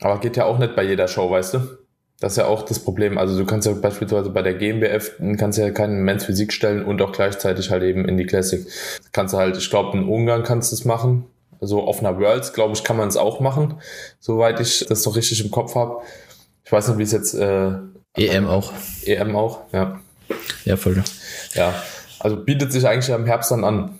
Aber 0.00 0.20
geht 0.20 0.36
ja 0.36 0.44
auch 0.44 0.58
nicht 0.58 0.76
bei 0.76 0.84
jeder 0.84 1.08
Show, 1.08 1.30
weißt 1.30 1.54
du? 1.54 1.60
Das 2.20 2.32
ist 2.32 2.38
ja 2.38 2.46
auch 2.46 2.62
das 2.62 2.78
Problem. 2.78 3.18
Also 3.18 3.36
du 3.36 3.44
kannst 3.44 3.66
ja 3.66 3.74
beispielsweise 3.74 4.30
bei 4.30 4.40
der 4.40 4.54
GmbF 4.54 5.12
kannst 5.36 5.58
ja 5.58 5.70
keinen 5.70 6.02
Men's 6.02 6.24
Physik 6.24 6.52
stellen 6.52 6.84
und 6.84 7.02
auch 7.02 7.12
gleichzeitig 7.12 7.70
halt 7.70 7.82
eben 7.82 8.08
in 8.08 8.16
die 8.16 8.24
Classic. 8.24 8.66
Kannst 9.12 9.34
du 9.34 9.38
halt, 9.38 9.56
ich 9.56 9.68
glaube, 9.68 9.98
in 9.98 10.08
Ungarn 10.08 10.42
kannst 10.42 10.72
du 10.72 10.76
es 10.76 10.84
machen. 10.84 11.26
Also 11.60 11.82
auf 11.82 12.00
einer 12.00 12.18
Worlds, 12.18 12.52
glaube 12.52 12.74
ich, 12.74 12.84
kann 12.84 12.96
man 12.96 13.08
es 13.08 13.16
auch 13.16 13.40
machen, 13.40 13.74
soweit 14.20 14.60
ich 14.60 14.84
das 14.88 15.04
noch 15.04 15.16
richtig 15.16 15.42
im 15.44 15.50
Kopf 15.50 15.74
habe. 15.74 16.02
Ich 16.64 16.72
weiß 16.72 16.88
nicht, 16.88 16.98
wie 16.98 17.02
es 17.02 17.12
jetzt 17.12 17.34
äh, 17.34 17.72
EM 18.14 18.46
auch. 18.46 18.72
EM 19.04 19.36
auch, 19.36 19.60
ja. 19.72 20.00
Ja, 20.64 20.76
voll. 20.76 21.02
Ja, 21.54 21.74
also 22.20 22.36
bietet 22.36 22.72
sich 22.72 22.86
eigentlich 22.86 23.08
im 23.08 23.26
Herbst 23.26 23.50
dann 23.50 23.64
an. 23.64 23.98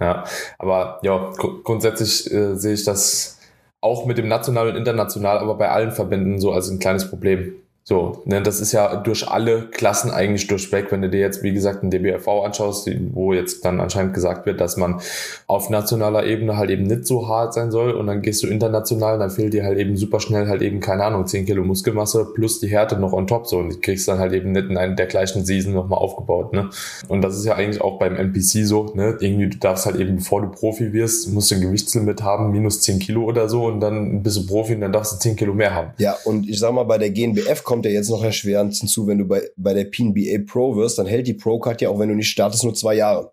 Ja, 0.00 0.24
aber 0.58 0.98
ja, 1.02 1.30
gr 1.36 1.62
grundsätzlich 1.62 2.32
äh, 2.32 2.56
sehe 2.56 2.74
ich 2.74 2.84
das 2.84 3.38
auch 3.80 4.06
mit 4.06 4.18
dem 4.18 4.28
National 4.28 4.68
und 4.68 4.76
International, 4.76 5.38
aber 5.38 5.56
bei 5.56 5.68
allen 5.68 5.92
Verbänden 5.92 6.40
so 6.40 6.52
als 6.52 6.68
ein 6.68 6.78
kleines 6.78 7.08
Problem. 7.08 7.54
So, 7.84 8.22
ne, 8.26 8.40
das 8.40 8.60
ist 8.60 8.70
ja 8.70 8.94
durch 8.94 9.28
alle 9.28 9.62
Klassen 9.62 10.12
eigentlich 10.12 10.46
durchweg. 10.46 10.92
Wenn 10.92 11.02
du 11.02 11.10
dir 11.10 11.18
jetzt, 11.18 11.42
wie 11.42 11.52
gesagt, 11.52 11.82
ein 11.82 11.90
DBFV 11.90 12.44
anschaust, 12.44 12.88
wo 13.12 13.32
jetzt 13.32 13.64
dann 13.64 13.80
anscheinend 13.80 14.14
gesagt 14.14 14.46
wird, 14.46 14.60
dass 14.60 14.76
man 14.76 15.00
auf 15.48 15.68
nationaler 15.68 16.24
Ebene 16.24 16.56
halt 16.56 16.70
eben 16.70 16.84
nicht 16.84 17.06
so 17.06 17.26
hart 17.26 17.54
sein 17.54 17.72
soll 17.72 17.90
und 17.90 18.06
dann 18.06 18.22
gehst 18.22 18.42
du 18.44 18.46
international, 18.46 19.18
dann 19.18 19.30
fehlt 19.30 19.52
dir 19.52 19.64
halt 19.64 19.78
eben 19.78 19.96
super 19.96 20.20
schnell 20.20 20.46
halt 20.46 20.62
eben, 20.62 20.78
keine 20.78 21.04
Ahnung, 21.04 21.26
10 21.26 21.44
Kilo 21.44 21.64
Muskelmasse 21.64 22.28
plus 22.32 22.60
die 22.60 22.68
Härte 22.68 22.96
noch 22.96 23.12
on 23.12 23.26
top 23.26 23.48
so 23.48 23.58
und 23.58 23.70
die 23.70 23.80
kriegst 23.80 24.06
dann 24.06 24.20
halt 24.20 24.32
eben 24.32 24.52
nicht 24.52 24.70
in 24.70 24.76
einer 24.76 24.94
der 24.94 25.06
gleichen 25.06 25.44
Season 25.44 25.72
nochmal 25.72 25.98
aufgebaut, 25.98 26.52
ne. 26.52 26.70
Und 27.08 27.22
das 27.22 27.36
ist 27.36 27.44
ja 27.44 27.56
eigentlich 27.56 27.80
auch 27.80 27.98
beim 27.98 28.14
NPC 28.14 28.64
so, 28.64 28.92
ne. 28.94 29.16
Irgendwie, 29.18 29.48
du 29.48 29.58
darfst 29.58 29.86
halt 29.86 29.96
eben, 29.96 30.16
bevor 30.16 30.40
du 30.40 30.48
Profi 30.48 30.92
wirst, 30.92 31.32
musst 31.32 31.50
du 31.50 31.56
ein 31.56 31.60
Gewichtslimit 31.60 32.22
haben, 32.22 32.52
minus 32.52 32.80
10 32.80 33.00
Kilo 33.00 33.24
oder 33.24 33.48
so 33.48 33.64
und 33.64 33.80
dann 33.80 34.22
bist 34.22 34.36
du 34.36 34.46
Profi 34.46 34.76
und 34.76 34.82
dann 34.82 34.92
darfst 34.92 35.14
du 35.14 35.18
10 35.18 35.34
Kilo 35.34 35.52
mehr 35.52 35.74
haben. 35.74 35.90
Ja, 35.98 36.16
und 36.24 36.48
ich 36.48 36.60
sag 36.60 36.72
mal, 36.72 36.84
bei 36.84 36.98
der 36.98 37.10
GNBF 37.10 37.64
kommt 37.72 37.86
ja 37.86 37.90
jetzt 37.90 38.10
noch 38.10 38.22
erschwerend 38.22 38.74
hinzu, 38.74 39.06
wenn 39.06 39.16
du 39.16 39.24
bei, 39.24 39.48
bei 39.56 39.72
der 39.72 39.86
PNBA 39.86 40.44
Pro 40.46 40.76
wirst, 40.76 40.98
dann 40.98 41.06
hält 41.06 41.26
die 41.26 41.32
Pro-Card 41.32 41.80
ja 41.80 41.88
auch, 41.88 41.98
wenn 41.98 42.10
du 42.10 42.14
nicht 42.14 42.28
startest, 42.28 42.64
nur 42.64 42.74
zwei 42.74 42.96
Jahre. 42.96 43.32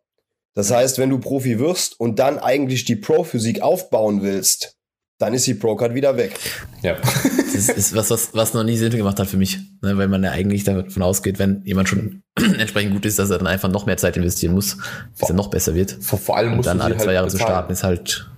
Das 0.55 0.71
heißt, 0.71 0.97
wenn 0.97 1.09
du 1.09 1.19
Profi 1.19 1.59
wirst 1.59 1.99
und 1.99 2.19
dann 2.19 2.39
eigentlich 2.39 2.85
die 2.85 2.95
Pro-Physik 2.95 3.61
aufbauen 3.61 4.21
willst, 4.21 4.77
dann 5.17 5.33
ist 5.33 5.45
die 5.45 5.55
Pro-Card 5.55 5.93
wieder 5.93 6.15
weg. 6.15 6.39
Ja. 6.83 6.95
Das 7.53 7.67
ist 7.67 7.93
was, 7.93 8.11
was, 8.11 8.33
was 8.33 8.53
noch 8.53 8.63
nie 8.63 8.77
Sinn 8.77 8.91
gemacht 8.91 9.19
hat 9.19 9.27
für 9.27 9.35
mich, 9.35 9.57
ne? 9.81 9.97
weil 9.97 10.07
man 10.07 10.23
ja 10.23 10.31
eigentlich 10.31 10.63
davon 10.63 11.03
ausgeht, 11.03 11.37
wenn 11.37 11.61
jemand 11.65 11.89
schon 11.89 12.23
entsprechend 12.57 12.93
gut 12.93 13.05
ist, 13.05 13.19
dass 13.19 13.29
er 13.29 13.39
dann 13.39 13.47
einfach 13.47 13.69
noch 13.69 13.87
mehr 13.87 13.97
Zeit 13.97 14.15
investieren 14.15 14.53
muss, 14.53 14.77
dass 15.19 15.29
er 15.29 15.35
noch 15.35 15.49
besser 15.49 15.75
wird. 15.75 15.97
Vor, 15.99 16.17
vor 16.17 16.37
allem 16.37 16.55
muss 16.55 16.65
dann 16.65 16.79
alle 16.79 16.95
zwei 16.95 17.07
halt 17.07 17.13
Jahre 17.15 17.25
bezahlen. 17.25 17.41
zu 17.41 17.45
starten 17.45 17.73
ist 17.73 17.83
halt 17.83 18.28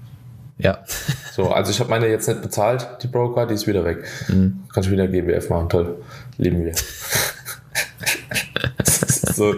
ja. 0.62 0.80
So, 1.34 1.50
also 1.50 1.72
ich 1.72 1.80
habe 1.80 1.90
meine 1.90 2.08
jetzt 2.08 2.28
nicht 2.28 2.42
bezahlt, 2.42 2.86
die 3.02 3.08
Broker, 3.08 3.46
die 3.46 3.54
ist 3.54 3.66
wieder 3.66 3.86
weg. 3.86 4.04
Mhm. 4.28 4.66
Kannst 4.74 4.90
du 4.90 4.92
wieder 4.92 5.08
GBF 5.08 5.50
machen, 5.50 5.70
toll. 5.70 6.04
Leben 6.38 6.66
wir. 6.66 6.74
so, 9.34 9.54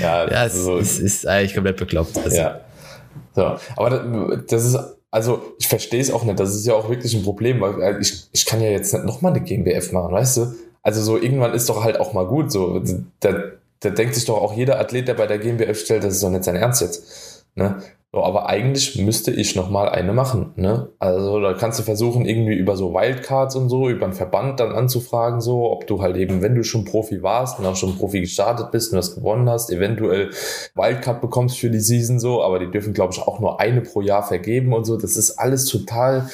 ja, 0.00 0.26
ja 0.26 0.46
es, 0.46 0.54
so. 0.54 0.78
es 0.78 0.98
ist 0.98 1.26
eigentlich 1.26 1.54
komplett 1.54 1.76
bekloppt. 1.76 2.16
Also. 2.16 2.34
Ja. 2.34 2.62
So, 3.34 3.56
aber 3.76 4.38
das 4.48 4.64
ist 4.64 4.78
also 5.10 5.54
ich 5.58 5.68
verstehe 5.68 6.00
es 6.00 6.10
auch 6.10 6.24
nicht. 6.24 6.38
Das 6.38 6.54
ist 6.54 6.66
ja 6.66 6.74
auch 6.74 6.88
wirklich 6.88 7.14
ein 7.14 7.22
Problem, 7.22 7.60
weil 7.60 7.80
äh, 7.80 7.98
ich, 8.00 8.28
ich 8.32 8.46
kann 8.46 8.60
ja 8.60 8.70
jetzt 8.70 8.92
nicht 8.92 9.04
nochmal 9.04 9.32
eine 9.32 9.42
GmbF 9.42 9.92
machen, 9.92 10.12
weißt 10.12 10.36
du? 10.38 10.54
Also 10.82 11.02
so 11.02 11.18
irgendwann 11.18 11.54
ist 11.54 11.68
doch 11.68 11.84
halt 11.84 12.00
auch 12.00 12.12
mal 12.12 12.26
gut. 12.26 12.52
So, 12.52 12.82
da, 13.20 13.34
da 13.80 13.90
denkt 13.90 14.14
sich 14.14 14.24
doch 14.24 14.40
auch 14.40 14.54
jeder 14.54 14.78
Athlet, 14.78 15.08
der 15.08 15.14
bei 15.14 15.26
der 15.26 15.38
GmbF 15.38 15.78
stellt, 15.78 16.04
das 16.04 16.14
ist 16.14 16.22
doch 16.22 16.30
nicht 16.30 16.44
sein 16.44 16.56
Ernst 16.56 16.80
jetzt. 16.80 17.44
Ne? 17.54 17.76
So, 18.10 18.24
aber 18.24 18.48
eigentlich 18.48 18.96
müsste 18.96 19.30
ich 19.30 19.54
noch 19.54 19.68
mal 19.68 19.90
eine 19.90 20.14
machen. 20.14 20.54
Ne? 20.56 20.88
Also 20.98 21.40
da 21.40 21.52
kannst 21.52 21.78
du 21.78 21.82
versuchen, 21.82 22.24
irgendwie 22.24 22.54
über 22.54 22.74
so 22.74 22.94
Wildcards 22.94 23.54
und 23.54 23.68
so, 23.68 23.90
über 23.90 24.06
einen 24.06 24.14
Verband 24.14 24.60
dann 24.60 24.72
anzufragen, 24.72 25.42
so, 25.42 25.70
ob 25.70 25.86
du 25.86 26.00
halt 26.00 26.16
eben, 26.16 26.40
wenn 26.40 26.54
du 26.54 26.64
schon 26.64 26.86
Profi 26.86 27.22
warst 27.22 27.58
und 27.58 27.66
auch 27.66 27.76
schon 27.76 27.98
Profi 27.98 28.20
gestartet 28.20 28.70
bist 28.70 28.92
und 28.92 28.96
das 28.96 29.14
gewonnen 29.14 29.50
hast, 29.50 29.70
eventuell 29.70 30.30
Wildcard 30.74 31.20
bekommst 31.20 31.58
für 31.58 31.68
die 31.68 31.80
Season 31.80 32.18
so, 32.18 32.42
aber 32.42 32.58
die 32.58 32.70
dürfen, 32.70 32.94
glaube 32.94 33.12
ich, 33.12 33.20
auch 33.20 33.40
nur 33.40 33.60
eine 33.60 33.82
pro 33.82 34.00
Jahr 34.00 34.22
vergeben 34.22 34.72
und 34.72 34.86
so. 34.86 34.96
Das 34.96 35.18
ist 35.18 35.32
alles 35.32 35.66
total 35.66 36.30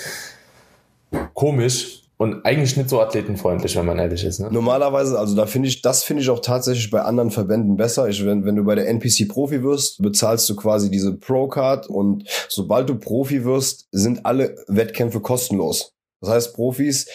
komisch. 1.34 2.03
Und 2.24 2.42
eigentlich 2.46 2.74
nicht 2.78 2.88
so 2.88 3.02
athletenfreundlich, 3.02 3.76
wenn 3.76 3.84
man 3.84 3.98
ehrlich 3.98 4.24
ist. 4.24 4.40
Ne? 4.40 4.48
Normalerweise, 4.50 5.18
also 5.18 5.36
da 5.36 5.44
finde 5.44 5.68
ich, 5.68 5.82
das 5.82 6.04
finde 6.04 6.22
ich 6.22 6.30
auch 6.30 6.40
tatsächlich 6.40 6.90
bei 6.90 7.02
anderen 7.02 7.30
Verbänden 7.30 7.76
besser. 7.76 8.08
Ich, 8.08 8.24
wenn, 8.24 8.46
wenn 8.46 8.56
du 8.56 8.64
bei 8.64 8.74
der 8.74 8.88
NPC 8.88 9.28
Profi 9.28 9.62
wirst, 9.62 10.00
bezahlst 10.00 10.48
du 10.48 10.56
quasi 10.56 10.90
diese 10.90 11.14
Pro-Card 11.14 11.86
und 11.86 12.26
sobald 12.48 12.88
du 12.88 12.94
Profi 12.94 13.44
wirst, 13.44 13.88
sind 13.92 14.24
alle 14.24 14.56
Wettkämpfe 14.68 15.20
kostenlos. 15.20 15.92
Das 16.22 16.30
heißt, 16.30 16.54
Profis, 16.54 17.10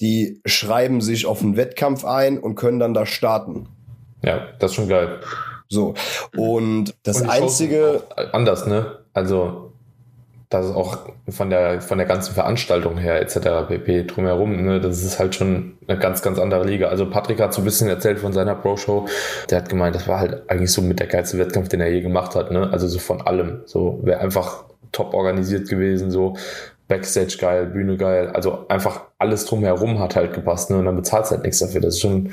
die 0.00 0.40
schreiben 0.46 1.02
sich 1.02 1.26
auf 1.26 1.42
einen 1.42 1.58
Wettkampf 1.58 2.06
ein 2.06 2.38
und 2.38 2.54
können 2.54 2.78
dann 2.78 2.94
da 2.94 3.04
starten. 3.04 3.68
Ja, 4.22 4.48
das 4.60 4.70
ist 4.70 4.76
schon 4.76 4.88
geil. 4.88 5.20
So. 5.68 5.92
Und 6.34 6.94
das 7.02 7.20
und 7.20 7.28
einzige. 7.28 8.02
Anders, 8.32 8.66
ne? 8.66 9.00
Also, 9.12 9.63
das 10.50 10.66
ist 10.66 10.74
auch 10.74 10.98
von 11.28 11.50
der, 11.50 11.80
von 11.80 11.98
der 11.98 12.06
ganzen 12.06 12.34
Veranstaltung 12.34 12.98
her 12.98 13.20
etc. 13.20 13.66
pp. 13.68 14.04
drumherum, 14.04 14.64
ne, 14.64 14.80
das 14.80 15.02
ist 15.02 15.18
halt 15.18 15.34
schon 15.34 15.78
eine 15.86 15.98
ganz, 15.98 16.22
ganz 16.22 16.38
andere 16.38 16.64
Liga. 16.64 16.88
Also 16.88 17.08
Patrick 17.08 17.40
hat 17.40 17.54
so 17.54 17.62
ein 17.62 17.64
bisschen 17.64 17.88
erzählt 17.88 18.18
von 18.18 18.32
seiner 18.32 18.54
Pro-Show. 18.54 19.06
Der 19.50 19.58
hat 19.58 19.68
gemeint, 19.68 19.94
das 19.94 20.06
war 20.06 20.20
halt 20.20 20.48
eigentlich 20.48 20.72
so 20.72 20.82
mit 20.82 21.00
der 21.00 21.06
geilste 21.06 21.38
Wettkampf, 21.38 21.68
den 21.68 21.80
er 21.80 21.90
je 21.90 22.02
gemacht 22.02 22.34
hat, 22.34 22.50
ne? 22.50 22.70
Also 22.70 22.86
so 22.88 22.98
von 22.98 23.22
allem. 23.22 23.62
So 23.64 24.00
wäre 24.02 24.20
einfach 24.20 24.64
top 24.92 25.14
organisiert 25.14 25.68
gewesen, 25.68 26.10
so 26.10 26.36
Backstage 26.88 27.38
geil, 27.40 27.66
Bühne 27.66 27.96
geil. 27.96 28.28
Also 28.28 28.68
einfach 28.68 29.02
alles 29.18 29.46
drumherum 29.46 29.98
hat 29.98 30.16
halt 30.16 30.34
gepasst, 30.34 30.70
ne? 30.70 30.78
Und 30.78 30.84
dann 30.84 30.96
bezahlt 30.96 31.30
halt 31.30 31.42
nichts 31.42 31.58
dafür. 31.58 31.80
Das 31.80 31.94
ist 31.94 32.00
schon, 32.00 32.32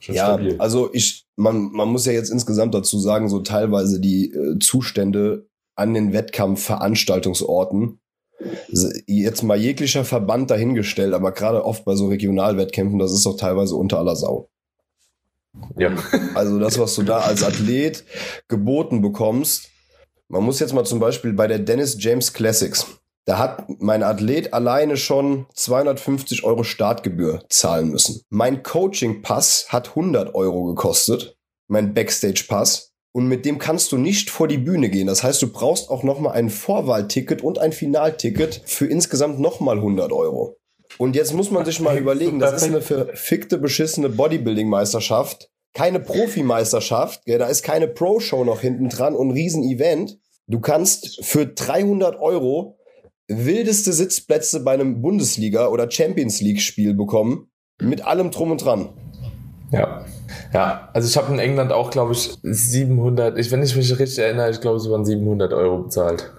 schon 0.00 0.14
ja, 0.14 0.26
stabil. 0.26 0.56
Also 0.58 0.90
ich, 0.92 1.26
man, 1.36 1.70
man 1.72 1.88
muss 1.88 2.06
ja 2.06 2.12
jetzt 2.12 2.30
insgesamt 2.30 2.74
dazu 2.74 2.98
sagen, 2.98 3.28
so 3.28 3.40
teilweise 3.40 4.00
die 4.00 4.32
äh, 4.32 4.58
Zustände 4.58 5.46
an 5.76 5.94
den 5.94 6.12
Wettkampfveranstaltungsorten. 6.12 8.00
Jetzt 9.06 9.42
mal 9.42 9.56
jeglicher 9.56 10.04
Verband 10.04 10.50
dahingestellt, 10.50 11.14
aber 11.14 11.32
gerade 11.32 11.64
oft 11.64 11.84
bei 11.84 11.94
so 11.94 12.08
Regionalwettkämpfen, 12.08 12.98
das 12.98 13.12
ist 13.12 13.24
doch 13.24 13.36
teilweise 13.36 13.76
unter 13.76 13.98
aller 13.98 14.16
Sau. 14.16 14.50
Ja. 15.78 15.94
Also 16.34 16.58
das, 16.58 16.78
was 16.78 16.94
du 16.94 17.02
da 17.02 17.20
als 17.20 17.42
Athlet 17.42 18.04
geboten 18.48 19.00
bekommst, 19.00 19.70
man 20.28 20.42
muss 20.42 20.60
jetzt 20.60 20.74
mal 20.74 20.84
zum 20.84 20.98
Beispiel 20.98 21.32
bei 21.32 21.46
der 21.46 21.60
Dennis 21.60 21.96
James 21.98 22.32
Classics, 22.32 22.86
da 23.24 23.38
hat 23.38 23.64
mein 23.80 24.02
Athlet 24.02 24.52
alleine 24.52 24.96
schon 24.96 25.46
250 25.54 26.44
Euro 26.44 26.62
Startgebühr 26.62 27.42
zahlen 27.48 27.90
müssen. 27.90 28.20
Mein 28.28 28.62
Coaching-Pass 28.62 29.66
hat 29.70 29.90
100 29.90 30.34
Euro 30.34 30.64
gekostet, 30.64 31.36
mein 31.68 31.94
Backstage-Pass. 31.94 32.92
Und 33.16 33.28
mit 33.28 33.46
dem 33.46 33.56
kannst 33.56 33.92
du 33.92 33.96
nicht 33.96 34.28
vor 34.28 34.46
die 34.46 34.58
Bühne 34.58 34.90
gehen. 34.90 35.06
Das 35.06 35.22
heißt, 35.22 35.40
du 35.40 35.50
brauchst 35.50 35.88
auch 35.88 36.02
nochmal 36.02 36.34
ein 36.34 36.50
Vorwahlticket 36.50 37.42
und 37.42 37.58
ein 37.58 37.72
Finalticket 37.72 38.60
für 38.66 38.84
insgesamt 38.84 39.40
nochmal 39.40 39.78
100 39.78 40.12
Euro. 40.12 40.58
Und 40.98 41.16
jetzt 41.16 41.32
muss 41.32 41.50
man 41.50 41.64
sich 41.64 41.80
mal 41.80 41.96
überlegen, 41.96 42.40
das 42.40 42.52
ist 42.52 42.64
eine 42.64 42.82
verfickte, 42.82 43.56
beschissene 43.56 44.10
Bodybuilding-Meisterschaft. 44.10 45.48
Keine 45.72 45.98
Profimeisterschaft. 45.98 47.22
Ja, 47.24 47.38
da 47.38 47.46
ist 47.46 47.62
keine 47.62 47.88
Pro-Show 47.88 48.44
noch 48.44 48.60
hinten 48.60 48.90
dran 48.90 49.14
und 49.14 49.28
ein 49.28 49.32
Riesen-Event. 49.32 50.18
Du 50.46 50.60
kannst 50.60 51.24
für 51.24 51.46
300 51.46 52.20
Euro 52.20 52.76
wildeste 53.28 53.94
Sitzplätze 53.94 54.62
bei 54.62 54.74
einem 54.74 55.00
Bundesliga- 55.00 55.68
oder 55.68 55.90
Champions 55.90 56.42
League-Spiel 56.42 56.92
bekommen. 56.92 57.48
Mit 57.80 58.04
allem 58.06 58.30
drum 58.30 58.50
und 58.50 58.62
dran. 58.62 58.90
Ja. 59.72 60.04
Ja, 60.56 60.88
also 60.94 61.06
ich 61.06 61.14
habe 61.18 61.30
in 61.34 61.38
England 61.38 61.70
auch, 61.70 61.90
glaube 61.90 62.14
ich, 62.14 62.38
700, 62.42 63.36
ich, 63.36 63.50
wenn 63.50 63.62
ich 63.62 63.76
mich 63.76 63.98
richtig 63.98 64.20
erinnere, 64.20 64.50
ich 64.50 64.62
glaube, 64.62 64.78
es 64.78 64.88
waren 64.88 65.04
700 65.04 65.52
Euro 65.52 65.82
bezahlt. 65.82 66.32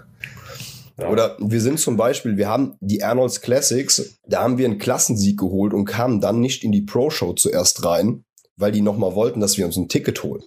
Ja. 0.99 1.09
Oder 1.09 1.37
wir 1.39 1.61
sind 1.61 1.79
zum 1.79 1.97
Beispiel, 1.97 2.35
wir 2.35 2.47
haben 2.47 2.77
die 2.79 3.03
Arnolds 3.03 3.41
Classics, 3.41 4.17
da 4.25 4.41
haben 4.41 4.57
wir 4.57 4.65
einen 4.65 4.79
Klassensieg 4.79 5.37
geholt 5.37 5.71
und 5.71 5.85
kamen 5.85 6.19
dann 6.19 6.39
nicht 6.39 6.63
in 6.63 6.71
die 6.71 6.81
Pro-Show 6.81 7.33
zuerst 7.33 7.85
rein, 7.85 8.23
weil 8.55 8.71
die 8.71 8.81
nochmal 8.81 9.13
wollten, 9.13 9.39
dass 9.39 9.55
wir 9.59 9.67
uns 9.67 9.77
ein 9.77 9.87
Ticket 9.87 10.23
holen. 10.23 10.41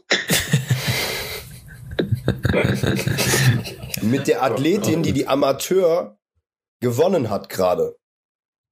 Mit 4.02 4.26
der 4.26 4.42
Athletin, 4.42 5.04
die 5.04 5.12
die 5.12 5.28
Amateur 5.28 6.18
gewonnen 6.80 7.30
hat 7.30 7.48
gerade, 7.48 7.94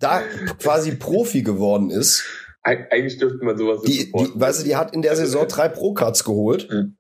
da 0.01 0.23
quasi 0.59 0.97
Profi 0.97 1.43
geworden 1.43 1.91
ist, 1.91 2.25
eigentlich 2.69 3.19
dürfte 3.19 3.45
man 3.45 3.57
sowas 3.57 3.83
die, 3.83 4.13
die, 4.13 4.31
Weißt 4.35 4.61
du, 4.61 4.65
die 4.65 4.77
hat 4.77 4.95
in 4.95 5.03
der 5.03 5.17
Saison 5.17 5.47
drei 5.49 5.69
Pro-Cards 5.69 6.25
geholt 6.25 6.69
mhm. 6.71 6.97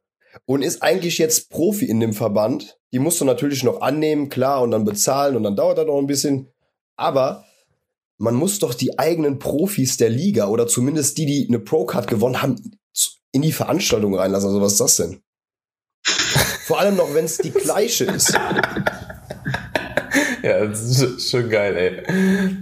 und 0.47 0.63
ist 0.63 0.83
eigentlich 0.83 1.19
jetzt 1.19 1.51
Profi 1.51 1.85
in 1.85 2.01
dem 2.01 2.13
Verband. 2.13 2.79
Die 2.93 2.99
musst 2.99 3.21
du 3.21 3.25
natürlich 3.25 3.65
noch 3.65 3.81
annehmen, 3.81 4.29
klar, 4.29 4.63
und 4.63 4.71
dann 4.71 4.85
bezahlen 4.85 5.37
und 5.37 5.43
dann 5.43 5.57
dauert 5.57 5.79
das 5.79 5.87
noch 5.87 5.99
ein 5.99 6.07
bisschen. 6.07 6.49
Aber 6.97 7.45
man 8.17 8.35
muss 8.35 8.59
doch 8.59 8.75
die 8.75 8.99
eigenen 8.99 9.39
Profis 9.39 9.97
der 9.97 10.11
Liga 10.11 10.49
oder 10.49 10.67
zumindest 10.67 11.19
die, 11.19 11.27
die 11.27 11.47
eine 11.49 11.61
Pro-Card 11.61 12.09
gewonnen 12.09 12.43
haben, 12.43 12.57
in 13.33 13.43
die 13.43 13.53
Veranstaltung 13.53 14.15
reinlassen. 14.15 14.49
Also 14.49 14.61
was 14.61 14.73
ist 14.73 14.81
das 14.81 14.97
denn? 14.97 15.21
Vor 16.65 16.81
allem 16.81 16.97
noch, 16.97 17.15
wenn 17.15 17.25
es 17.25 17.39
die 17.39 17.51
gleiche 17.51 18.05
ist. 18.05 18.39
ja, 20.43 20.67
das 20.67 20.83
ist 20.83 21.31
schon 21.31 21.49
geil, 21.49 21.77
ey. 21.77 22.03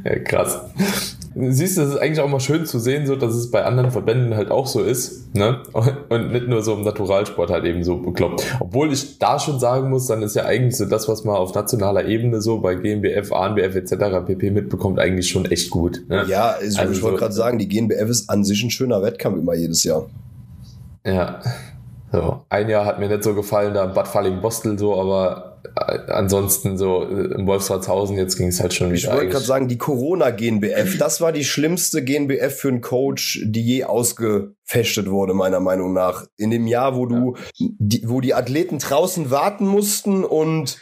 Ja, 0.04 0.18
krass 0.20 0.60
siehst 1.36 1.76
du, 1.76 1.82
das 1.82 1.90
ist 1.90 1.98
eigentlich 1.98 2.20
auch 2.20 2.28
mal 2.28 2.40
schön 2.40 2.64
zu 2.64 2.78
sehen, 2.78 3.06
so 3.06 3.14
dass 3.14 3.34
es 3.34 3.50
bei 3.50 3.64
anderen 3.64 3.90
Verbänden 3.90 4.34
halt 4.34 4.50
auch 4.50 4.66
so 4.66 4.82
ist, 4.82 5.34
ne? 5.34 5.62
Und 6.08 6.32
nicht 6.32 6.48
nur 6.48 6.62
so 6.62 6.74
im 6.74 6.82
Naturalsport 6.82 7.50
halt 7.50 7.64
eben 7.64 7.84
so 7.84 7.98
bekloppt. 7.98 8.42
Obwohl 8.60 8.92
ich 8.92 9.18
da 9.18 9.38
schon 9.38 9.60
sagen 9.60 9.90
muss, 9.90 10.06
dann 10.06 10.22
ist 10.22 10.34
ja 10.34 10.44
eigentlich 10.44 10.76
so 10.76 10.86
das, 10.86 11.08
was 11.08 11.24
man 11.24 11.36
auf 11.36 11.54
nationaler 11.54 12.06
Ebene 12.06 12.40
so 12.40 12.58
bei 12.58 12.74
GmbF, 12.74 13.32
ANBF 13.32 13.74
etc. 13.74 14.26
pp 14.26 14.50
mitbekommt, 14.50 14.98
eigentlich 14.98 15.28
schon 15.28 15.44
echt 15.46 15.70
gut. 15.70 16.02
Ne? 16.08 16.24
Ja, 16.26 16.56
also, 16.58 16.80
also 16.80 16.92
ich 16.92 17.02
wollte 17.02 17.16
so, 17.16 17.20
gerade 17.20 17.34
sagen, 17.34 17.58
die 17.58 17.68
GmbF 17.68 18.08
ist 18.08 18.30
an 18.30 18.42
sich 18.44 18.62
ein 18.62 18.70
schöner 18.70 19.02
Wettkampf 19.02 19.38
immer 19.38 19.54
jedes 19.54 19.84
Jahr. 19.84 20.08
Ja. 21.04 21.40
So, 22.12 22.40
ein 22.48 22.70
Jahr 22.70 22.86
hat 22.86 22.98
mir 22.98 23.08
nicht 23.08 23.22
so 23.22 23.34
gefallen, 23.34 23.74
da 23.74 23.86
Bad 23.86 24.08
Falling-Bostel 24.08 24.78
so, 24.78 24.98
aber 24.98 25.45
ansonsten 25.74 26.76
so 26.78 27.02
äh, 27.02 27.34
im 27.34 27.46
Wolfratshausen, 27.46 28.16
jetzt 28.16 28.36
ging 28.36 28.48
es 28.48 28.60
halt 28.60 28.74
schon 28.74 28.88
wieder. 28.88 28.96
Ich 28.96 29.06
wollte 29.08 29.28
gerade 29.28 29.44
sagen, 29.44 29.68
die 29.68 29.78
Corona 29.78 30.30
GNBF, 30.30 30.98
das 30.98 31.20
war 31.20 31.32
die 31.32 31.44
schlimmste 31.44 32.04
GNBF 32.04 32.56
für 32.56 32.68
einen 32.68 32.80
Coach, 32.80 33.40
die 33.44 33.62
je 33.62 33.84
ausgefechtet 33.84 35.10
wurde, 35.10 35.34
meiner 35.34 35.60
Meinung 35.60 35.92
nach. 35.92 36.26
In 36.36 36.50
dem 36.50 36.66
Jahr, 36.66 36.96
wo 36.96 37.06
du, 37.06 37.36
ja. 37.56 37.68
die, 37.78 38.02
wo 38.06 38.20
die 38.20 38.34
Athleten 38.34 38.78
draußen 38.78 39.30
warten 39.30 39.66
mussten 39.66 40.24
und 40.24 40.78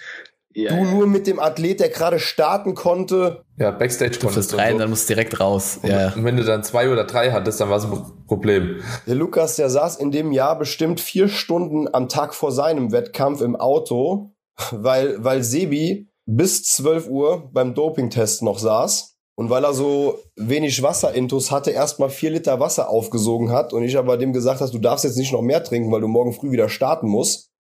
ja, 0.55 0.71
du 0.71 0.85
ja. 0.85 0.91
nur 0.91 1.07
mit 1.07 1.27
dem 1.27 1.41
Athlet, 1.41 1.81
der 1.81 1.89
gerade 1.89 2.21
starten 2.21 2.75
konnte. 2.75 3.45
Ja, 3.59 3.73
Backstage 3.73 4.13
du 4.13 4.27
konntest 4.27 4.57
rein, 4.57 4.75
so. 4.75 4.79
dann 4.79 4.91
musst 4.91 5.09
du 5.09 5.15
direkt 5.15 5.41
raus. 5.41 5.81
Und, 5.83 5.91
ja. 5.91 6.13
und 6.15 6.25
wenn 6.25 6.37
du 6.37 6.45
dann 6.45 6.63
zwei 6.63 6.89
oder 6.91 7.05
drei 7.05 7.33
hattest, 7.33 7.61
dann 7.61 7.71
war 7.71 7.79
es 7.79 7.85
ein 7.85 8.01
Problem. 8.27 8.81
Der 9.07 9.17
Lukas, 9.17 9.57
der 9.57 9.69
saß 9.69 9.97
in 9.97 10.13
dem 10.13 10.33
Jahr 10.33 10.57
bestimmt 10.59 11.01
vier 11.01 11.29
Stunden 11.29 11.93
am 11.93 12.09
Tag 12.09 12.35
vor 12.35 12.53
seinem 12.53 12.93
Wettkampf 12.93 13.41
im 13.41 13.57
Auto 13.57 14.34
weil, 14.71 15.23
weil 15.23 15.43
Sebi 15.43 16.09
bis 16.27 16.65
12 16.65 17.09
Uhr 17.09 17.51
beim 17.53 17.75
Dopingtest 17.75 18.43
noch 18.43 18.59
saß 18.59 19.17
und 19.37 19.51
weil 19.51 19.65
er 19.65 19.75
so 19.75 20.19
wenig 20.37 20.83
Wasserintus 20.83 21.51
hatte, 21.51 21.71
erstmal 21.71 22.11
vier 22.11 22.31
Liter 22.31 22.61
Wasser 22.61 22.89
aufgesogen 22.89 23.51
hat 23.51 23.73
und 23.73 23.83
ich 23.83 23.99
aber 23.99 24.17
dem 24.17 24.33
gesagt 24.33 24.61
habe, 24.61 24.71
du 24.71 24.79
darfst 24.79 25.05
jetzt 25.05 25.19
nicht 25.19 25.33
noch 25.33 25.43
mehr 25.43 25.63
trinken, 25.65 25.91
weil 25.93 26.01
du 26.01 26.09
morgen 26.09 26.33
früh 26.33 26.51
wieder 26.51 26.69
starten 26.69 27.09
musst. 27.09 27.51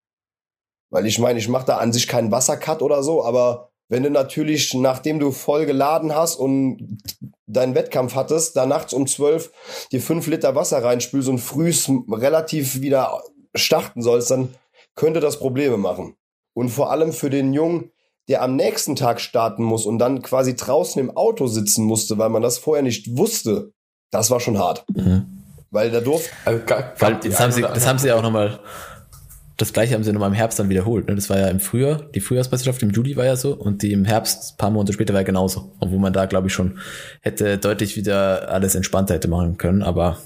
Weil 0.91 1.07
ich 1.07 1.19
meine, 1.19 1.39
ich 1.39 1.49
mache 1.49 1.67
da 1.67 1.79
an 1.79 1.93
sich 1.93 2.07
keinen 2.07 2.31
Wassercut 2.31 2.81
oder 2.81 3.03
so, 3.03 3.25
aber 3.25 3.71
Wenn 3.89 4.03
du 4.03 4.11
natürlich, 4.11 4.73
nachdem 4.75 5.19
du 5.19 5.31
voll 5.31 5.67
geladen 5.67 6.15
hast 6.15 6.37
und 6.37 6.99
deinen 7.47 7.75
Wettkampf 7.75 8.15
hattest, 8.15 8.57
da 8.57 8.65
nachts 8.65 8.95
um 8.95 9.07
zwölf 9.07 9.53
dir 9.93 10.01
fünf 10.01 10.27
Liter 10.27 10.55
Wasser 10.55 10.83
reinspülst 10.83 11.29
und 11.29 11.39
frühs 11.39 11.91
relativ 12.11 12.81
wieder 12.81 13.23
starten 13.55 14.01
sollst, 14.01 14.31
dann 14.31 14.55
könnte 14.95 15.21
das 15.21 15.39
Probleme 15.39 15.77
machen. 15.77 16.17
Und 16.54 16.70
vor 16.70 16.90
allem 16.90 17.12
für 17.12 17.30
den 17.30 17.52
Jungen, 17.52 17.90
der 18.28 18.42
am 18.42 18.56
nächsten 18.56 18.96
Tag 18.96 19.20
starten 19.20 19.62
muss 19.62 19.84
und 19.84 19.99
dann 19.99 20.23
quasi 20.23 20.56
draußen 20.56 21.00
im 21.00 21.14
Auto 21.16 21.46
sitzen 21.46 21.84
musste, 21.84 22.16
weil 22.16 22.30
man 22.30 22.42
das 22.42 22.58
vorher 22.58 22.82
nicht 22.82 23.16
wusste, 23.16 23.73
das 24.11 24.30
war 24.30 24.40
schon 24.40 24.58
hart. 24.58 24.84
Mhm. 24.94 25.26
Weil 25.70 25.90
da 25.90 26.00
durfte. 26.00 26.30
Also, 26.44 26.62
das, 26.64 27.40
haben 27.40 27.52
sie, 27.52 27.62
das 27.62 27.87
haben 27.87 27.99
sie 27.99 28.08
ja 28.08 28.14
auch 28.14 28.23
nochmal 28.23 28.61
das 29.56 29.73
gleiche 29.73 29.94
haben 29.94 30.02
sie 30.02 30.12
nochmal 30.12 30.30
im 30.30 30.34
Herbst 30.34 30.58
dann 30.58 30.68
wiederholt. 30.68 31.06
Ne? 31.06 31.14
Das 31.14 31.30
war 31.30 31.38
ja 31.38 31.49
im 31.49 31.61
Frühjahr, 31.61 32.02
die 32.14 32.20
Frühjahrsmeisterschaft 32.20 32.82
im 32.82 32.90
Juli 32.90 33.16
war 33.16 33.25
ja 33.25 33.37
so 33.37 33.54
und 33.54 33.82
die 33.82 33.92
im 33.92 34.04
Herbst, 34.04 34.58
paar 34.58 34.70
Monate 34.70 34.92
später 34.92 35.14
war 35.14 35.20
ja 35.20 35.26
genauso. 35.26 35.73
Obwohl 35.78 36.00
man 36.00 36.12
da, 36.12 36.26
glaube 36.26 36.49
ich, 36.49 36.52
schon 36.52 36.78
hätte 37.20 37.58
deutlich 37.58 37.96
wieder 37.96 38.49
alles 38.50 38.75
entspannter 38.75 39.14
hätte 39.14 39.28
machen 39.28 39.56
können, 39.56 39.82
aber 39.82 40.18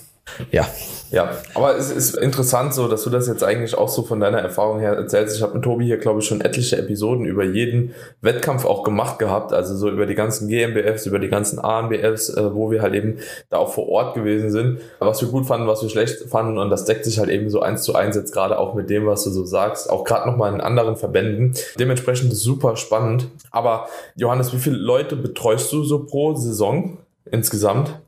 ja. 0.51 0.67
Ja, 1.11 1.31
aber 1.55 1.77
es 1.77 1.91
ist 1.91 2.17
interessant 2.17 2.75
so, 2.75 2.87
dass 2.87 3.03
du 3.05 3.11
das 3.11 3.27
jetzt 3.29 3.43
eigentlich 3.43 3.77
auch 3.77 3.89
so 3.89 4.03
von 4.03 4.21
deiner 4.21 4.41
Erfahrung 4.41 4.79
her 4.79 4.93
erzählst. 4.93 5.37
Ich 5.37 5.43
habe 5.43 5.55
mit 5.55 5.63
Tobi 5.63 5.87
hier, 5.87 5.97
glaube 5.97 6.21
ich, 6.21 6.27
schon 6.27 6.43
etliche 6.43 6.77
Episoden 6.77 7.25
über 7.25 7.45
jeden 7.45 7.95
Wettkampf 8.21 8.67
auch 8.67 8.83
gemacht 8.83 9.19
gehabt, 9.19 9.55
also 9.55 9.75
so 9.75 9.89
über 9.89 10.05
die 10.05 10.15
ganzen 10.15 10.49
GmbFs, 10.49 11.07
über 11.07 11.19
die 11.19 11.29
ganzen 11.29 11.59
ANBFs, 11.59 12.29
äh, 12.31 12.55
wo 12.55 12.71
wir 12.71 12.83
halt 12.83 12.95
eben 12.95 13.19
da 13.49 13.57
auch 13.57 13.73
vor 13.73 13.89
Ort 13.89 14.15
gewesen 14.15 14.51
sind, 14.51 14.81
was 14.99 15.23
wir 15.23 15.29
gut 15.29 15.47
fanden, 15.47 15.67
was 15.67 15.83
wir 15.83 15.89
schlecht 15.89 16.29
fanden 16.29 16.59
und 16.59 16.69
das 16.69 16.85
deckt 16.85 17.07
sich 17.07 17.19
halt 17.19 17.31
eben 17.31 17.49
so 17.49 17.61
eins 17.61 17.83
zu 17.83 17.95
eins 17.95 18.15
jetzt 18.15 18.33
gerade 18.33 18.59
auch 18.59 18.75
mit 18.75 18.91
dem, 18.91 19.07
was 19.07 19.25
du 19.25 19.31
so 19.31 19.47
sagst, 19.47 19.89
auch 19.89 20.05
gerade 20.05 20.29
nochmal 20.31 20.53
in 20.53 20.61
anderen 20.61 20.97
Verbänden. 20.97 21.55
Dementsprechend 21.79 22.35
super 22.35 22.77
spannend. 22.77 23.29
Aber 23.51 23.89
Johannes, 24.15 24.53
wie 24.53 24.59
viele 24.59 24.77
Leute 24.77 25.17
betreust 25.17 25.73
du 25.73 25.85
so 25.85 26.05
pro 26.05 26.35
Saison 26.35 26.99
insgesamt? 27.31 27.99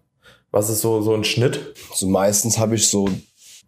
Was 0.51 0.69
ist 0.69 0.81
so, 0.81 1.01
so 1.03 1.15
ein 1.15 1.25
Schnitt? 1.25 1.75
Also 1.91 2.09
meistens 2.09 2.59
habe 2.59 2.75
ich 2.75 2.89
so 2.89 3.09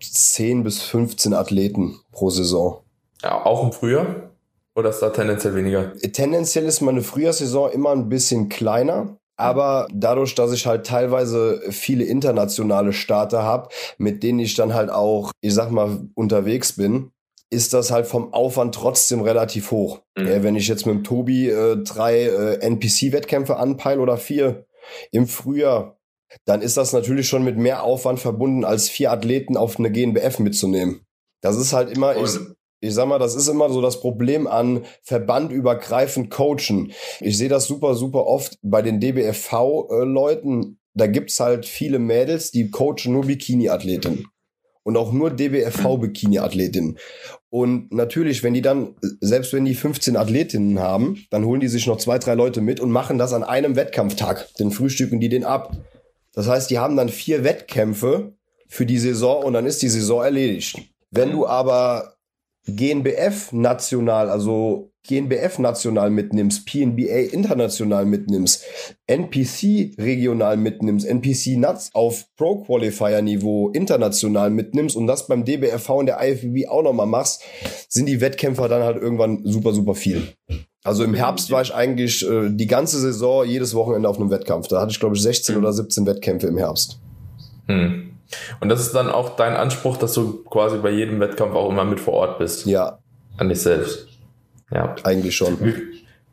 10 0.01 0.65
bis 0.65 0.83
15 0.83 1.33
Athleten 1.33 2.01
pro 2.11 2.31
Saison. 2.31 2.83
Ja, 3.23 3.45
auch 3.45 3.63
im 3.63 3.73
Frühjahr? 3.73 4.31
Oder 4.75 4.91
ist 4.91 5.01
da 5.01 5.11
tendenziell 5.11 5.55
weniger? 5.55 5.93
Tendenziell 6.13 6.65
ist 6.65 6.81
meine 6.81 7.03
Frühjahrssaison 7.03 7.71
immer 7.71 7.91
ein 7.91 8.09
bisschen 8.09 8.49
kleiner. 8.49 9.19
Aber 9.37 9.89
dadurch, 9.93 10.35
dass 10.35 10.53
ich 10.53 10.67
halt 10.67 10.87
teilweise 10.87 11.63
viele 11.71 12.05
internationale 12.05 12.93
Starter 12.93 13.43
habe, 13.43 13.71
mit 13.99 14.23
denen 14.23 14.39
ich 14.39 14.55
dann 14.55 14.75
halt 14.75 14.91
auch, 14.91 15.33
ich 15.41 15.55
sag 15.55 15.71
mal, 15.71 16.07
unterwegs 16.15 16.75
bin, 16.75 17.11
ist 17.51 17.75
das 17.75 17.91
halt 17.91 18.07
vom 18.07 18.33
Aufwand 18.33 18.75
trotzdem 18.75 19.21
relativ 19.21 19.71
hoch. 19.71 20.01
Mhm. 20.17 20.27
Ja, 20.27 20.43
wenn 20.43 20.57
ich 20.57 20.69
jetzt 20.69 20.87
mit 20.87 20.97
dem 20.97 21.05
Tobi 21.05 21.49
äh, 21.49 21.77
drei 21.77 22.23
äh, 22.23 22.55
NPC-Wettkämpfe 22.61 23.57
anpeile 23.57 24.01
oder 24.01 24.17
vier 24.17 24.65
im 25.11 25.27
Frühjahr, 25.27 25.99
dann 26.45 26.63
ist 26.63 26.77
das 26.77 26.93
natürlich 26.93 27.29
schon 27.29 27.45
mit 27.45 27.57
mehr 27.57 27.83
Aufwand 27.83 28.21
verbunden, 28.21 28.65
als 28.65 28.89
vier 28.89 29.13
Athleten 29.13 29.57
auf 29.57 29.79
eine 29.79 29.91
GNBF 29.91 30.39
mitzunehmen. 30.39 31.07
Das 31.41 31.57
ist 31.57 31.73
halt 31.73 31.91
immer, 31.91 32.17
ich, 32.17 32.39
ich 32.81 32.95
sag 32.95 33.07
mal, 33.07 33.19
das 33.19 33.35
ist 33.35 33.49
immer 33.49 33.71
so 33.71 33.81
das 33.81 34.01
Problem 34.01 34.47
an 34.47 34.85
verbandübergreifend 35.03 36.31
Coachen. 36.31 36.93
Ich 37.21 37.39
sehe 37.39 37.49
das 37.49 37.67
super, 37.67 37.95
super 37.95 38.27
oft 38.27 38.59
bei 38.63 38.83
den 38.83 39.01
DBFV-Leuten. 39.01 40.79
Da 40.95 41.07
gibt's 41.07 41.41
halt 41.41 41.65
viele 41.65 41.99
Mädels, 41.99 42.51
die 42.51 42.71
coachen 42.71 43.13
nur 43.13 43.25
Bikini-Athletinnen. 43.27 44.27
Und 44.85 44.97
auch 44.97 45.13
nur 45.13 45.31
DBFV-Bikini-Athletinnen. 45.31 46.99
Und 47.51 47.93
natürlich, 47.93 48.43
wenn 48.43 48.55
die 48.55 48.63
dann, 48.63 48.97
selbst 49.21 49.53
wenn 49.53 49.65
die 49.65 49.77
15 49.77 50.17
Athletinnen 50.17 50.81
haben, 50.81 51.25
dann 51.31 51.45
holen 51.45 51.61
die 51.61 51.69
sich 51.69 51.87
noch 51.87 51.99
zwei, 51.99 52.19
drei 52.19 52.35
Leute 52.35 52.61
mit 52.61 52.81
und 52.81 52.91
machen 52.91 53.17
das 53.17 53.33
an 53.33 53.45
einem 53.45 53.77
Wettkampftag. 53.77 54.49
Dann 54.59 54.73
frühstücken 54.73 55.21
die 55.21 55.29
den 55.29 55.45
ab. 55.45 55.77
Das 56.33 56.49
heißt, 56.49 56.71
die 56.71 56.79
haben 56.79 56.97
dann 56.97 57.09
vier 57.09 57.45
Wettkämpfe 57.45 58.35
für 58.69 58.87
die 58.87 58.99
Saison 58.99 59.45
und 59.45 59.53
dann 59.53 59.67
ist 59.67 59.83
die 59.83 59.89
Saison 59.89 60.23
erledigt. 60.23 60.79
Wenn 61.11 61.31
du 61.31 61.47
aber 61.47 62.17
GNBF 62.67 63.53
national, 63.53 64.31
also 64.31 64.93
GNBF 65.07 65.59
national 65.59 66.11
mitnimmst, 66.11 66.65
PNBA 66.65 67.33
international 67.33 68.07
mitnimmst, 68.07 68.65
NPC 69.09 69.99
regional 69.99 70.57
mitnimmst, 70.57 71.07
NPC 71.07 71.59
Nuts 71.59 71.91
auf 71.93 72.25
Pro 72.37 72.63
Qualifier 72.63 73.21
Niveau 73.21 73.71
international 73.71 74.51
mitnimmst 74.51 74.97
und 74.97 75.09
das 75.09 75.27
beim 75.27 75.45
DBFV 75.45 75.91
und 75.91 76.07
der 76.07 76.23
IFBB 76.23 76.69
auch 76.69 76.83
nochmal 76.83 77.07
machst, 77.07 77.43
sind 77.89 78.07
die 78.07 78.21
Wettkämpfer 78.21 78.69
dann 78.69 78.85
halt 78.85 79.03
irgendwann 79.03 79.41
super, 79.45 79.73
super 79.73 79.97
viel. 79.97 80.29
Also 80.85 81.05
im 81.05 81.15
Herbst 81.15 81.51
war 81.51 81.63
ich 81.63 81.75
eigentlich 81.75 82.29
äh, 82.29 82.51
die 82.51 82.67
ganze 82.67 82.99
Saison 82.99 83.47
jedes 83.47 83.75
Wochenende 83.75 84.09
auf 84.09 84.19
einem 84.19 84.31
Wettkampf. 84.31 84.67
Da 84.69 84.81
hatte 84.81 84.91
ich, 84.91 84.99
glaube 84.99 85.15
ich, 85.15 85.23
16 85.23 85.57
oder 85.57 85.73
17 85.73 86.07
Wettkämpfe 86.07 86.49
im 86.49 86.59
Herbst. 86.59 86.99
Hm. 87.67 88.11
Und 88.61 88.69
das 88.69 88.81
ist 88.81 88.93
dann 88.95 89.09
auch 89.11 89.37
dein 89.37 89.55
Anspruch, 89.55 89.97
dass 89.97 90.15
du 90.15 90.43
quasi 90.45 90.79
bei 90.79 90.91
jedem 90.91 91.21
Wettkampf 91.21 91.55
auch 91.55 91.71
immer 91.71 91.85
mit 91.85 92.01
vor 92.01 92.15
Ort 92.15 92.39
bist? 92.39 92.67
Ja. 92.67 92.99
An 93.37 93.49
dich 93.49 93.61
selbst? 93.61 94.09
Ja. 94.73 94.95
Eigentlich 95.05 95.37
schon. 95.37 95.59
Wie, 95.61 95.75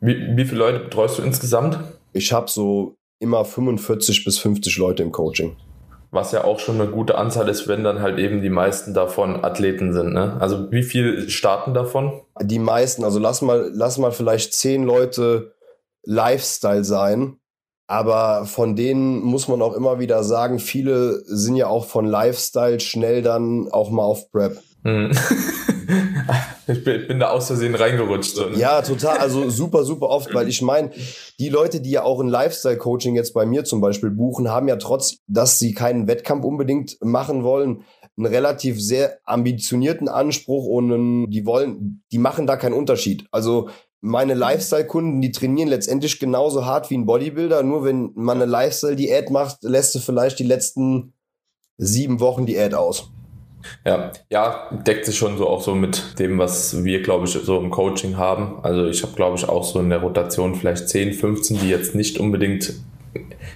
wie, 0.00 0.36
wie 0.36 0.44
viele 0.44 0.58
Leute 0.58 0.80
betreust 0.80 1.18
du 1.18 1.22
insgesamt? 1.22 1.78
Ich 2.12 2.32
habe 2.32 2.50
so 2.50 2.96
immer 3.20 3.44
45 3.44 4.24
bis 4.24 4.38
50 4.38 4.78
Leute 4.78 5.02
im 5.02 5.12
Coaching 5.12 5.56
was 6.10 6.32
ja 6.32 6.44
auch 6.44 6.58
schon 6.58 6.80
eine 6.80 6.90
gute 6.90 7.16
Anzahl 7.16 7.48
ist, 7.48 7.68
wenn 7.68 7.84
dann 7.84 8.00
halt 8.00 8.18
eben 8.18 8.42
die 8.42 8.50
meisten 8.50 8.94
davon 8.94 9.44
Athleten 9.44 9.92
sind. 9.92 10.12
Ne? 10.12 10.36
Also 10.40 10.70
wie 10.72 10.82
viel 10.82 11.28
starten 11.28 11.72
davon? 11.72 12.20
Die 12.42 12.58
meisten, 12.58 13.04
also 13.04 13.18
lass 13.18 13.42
mal, 13.42 13.70
lass 13.72 13.98
mal 13.98 14.12
vielleicht 14.12 14.52
zehn 14.54 14.84
Leute 14.84 15.54
Lifestyle 16.02 16.84
sein. 16.84 17.36
Aber 17.86 18.44
von 18.46 18.76
denen 18.76 19.20
muss 19.20 19.48
man 19.48 19.62
auch 19.62 19.74
immer 19.74 19.98
wieder 19.98 20.22
sagen, 20.22 20.60
viele 20.60 21.22
sind 21.24 21.56
ja 21.56 21.66
auch 21.66 21.86
von 21.86 22.06
Lifestyle 22.06 22.78
schnell 22.78 23.20
dann 23.20 23.68
auch 23.70 23.90
mal 23.90 24.04
auf 24.04 24.30
Prep. 24.30 24.58
Hm. 24.84 25.10
ich 26.66 26.84
bin 26.84 27.18
da 27.18 27.30
aus 27.30 27.48
Versehen 27.48 27.74
reingerutscht. 27.74 28.36
So, 28.36 28.48
ne? 28.48 28.56
Ja, 28.56 28.82
total. 28.82 29.18
Also 29.18 29.50
super, 29.50 29.84
super 29.84 30.08
oft, 30.08 30.32
weil 30.34 30.48
ich 30.48 30.62
meine, 30.62 30.90
die 31.38 31.48
Leute, 31.48 31.80
die 31.80 31.90
ja 31.90 32.02
auch 32.02 32.20
ein 32.20 32.28
Lifestyle-Coaching 32.28 33.14
jetzt 33.14 33.34
bei 33.34 33.46
mir 33.46 33.64
zum 33.64 33.80
Beispiel 33.80 34.10
buchen, 34.10 34.50
haben 34.50 34.68
ja 34.68 34.76
trotz, 34.76 35.18
dass 35.26 35.58
sie 35.58 35.74
keinen 35.74 36.06
Wettkampf 36.06 36.44
unbedingt 36.44 36.96
machen 37.00 37.44
wollen, 37.44 37.84
einen 38.16 38.26
relativ 38.26 38.80
sehr 38.80 39.18
ambitionierten 39.24 40.08
Anspruch 40.08 40.66
und 40.66 40.92
einen, 40.92 41.30
die 41.30 41.46
wollen, 41.46 42.02
die 42.12 42.18
machen 42.18 42.46
da 42.46 42.56
keinen 42.56 42.74
Unterschied. 42.74 43.26
Also 43.30 43.68
meine 44.00 44.34
Lifestyle-Kunden, 44.34 45.20
die 45.20 45.30
trainieren 45.30 45.68
letztendlich 45.68 46.18
genauso 46.18 46.64
hart 46.64 46.90
wie 46.90 46.96
ein 46.96 47.06
Bodybuilder, 47.06 47.62
nur 47.62 47.84
wenn 47.84 48.12
man 48.14 48.40
eine 48.40 48.50
Lifestyle-Diät 48.50 49.30
macht, 49.30 49.62
lässt 49.62 49.94
du 49.94 49.98
vielleicht 49.98 50.38
die 50.38 50.44
letzten 50.44 51.12
sieben 51.76 52.20
Wochen 52.20 52.46
Diät 52.46 52.74
aus. 52.74 53.10
Ja, 53.84 54.12
ja, 54.30 54.68
deckt 54.86 55.06
sich 55.06 55.16
schon 55.16 55.38
so 55.38 55.48
auch 55.48 55.62
so 55.62 55.74
mit 55.74 56.18
dem, 56.18 56.38
was 56.38 56.84
wir, 56.84 57.02
glaube 57.02 57.26
ich, 57.26 57.32
so 57.32 57.58
im 57.58 57.70
Coaching 57.70 58.16
haben. 58.16 58.58
Also 58.62 58.86
ich 58.86 59.02
habe, 59.02 59.14
glaube 59.14 59.36
ich, 59.36 59.48
auch 59.48 59.64
so 59.64 59.80
in 59.80 59.90
der 59.90 60.00
Rotation 60.00 60.54
vielleicht 60.54 60.88
10, 60.88 61.14
15, 61.14 61.58
die 61.60 61.70
jetzt 61.70 61.94
nicht 61.94 62.18
unbedingt 62.18 62.74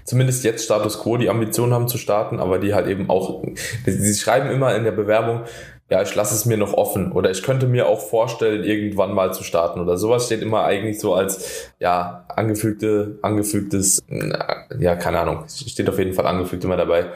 zumindest 0.05 0.45
jetzt 0.45 0.65
Status 0.65 0.99
Quo 1.01 1.17
die 1.17 1.31
Ambition 1.31 1.73
haben 1.73 1.89
zu 1.89 1.99
starten, 1.99 2.41
aber 2.41 2.59
die 2.59 2.75
halt 2.75 2.89
eben 2.89 3.09
auch, 3.09 3.43
sie 3.87 4.15
schreiben 4.15 4.51
immer 4.51 4.75
in 4.75 4.85
der 4.85 4.93
Bewerbung, 4.93 5.43
ja, 5.91 6.03
ich 6.03 6.15
lasse 6.15 6.35
es 6.35 6.47
mir 6.47 6.57
noch 6.57 6.73
offen 6.73 7.13
oder 7.13 7.31
ich 7.31 7.43
könnte 7.43 7.67
mir 7.67 7.87
auch 7.87 8.01
vorstellen, 8.01 8.65
irgendwann 8.65 9.15
mal 9.15 9.33
zu 9.35 9.45
starten 9.45 9.81
oder 9.81 9.97
sowas 9.97 10.27
steht 10.27 10.41
immer 10.43 10.65
eigentlich 10.65 10.99
so 10.99 11.15
als, 11.15 11.71
ja, 11.79 12.25
angefügte, 12.29 13.19
angefügtes, 13.23 14.03
ja, 14.79 14.97
keine 14.97 15.21
Ahnung, 15.21 15.45
steht 15.49 15.89
auf 15.89 15.99
jeden 15.99 16.15
Fall 16.15 16.27
angefügt 16.27 16.65
immer 16.65 16.77
dabei 16.77 17.13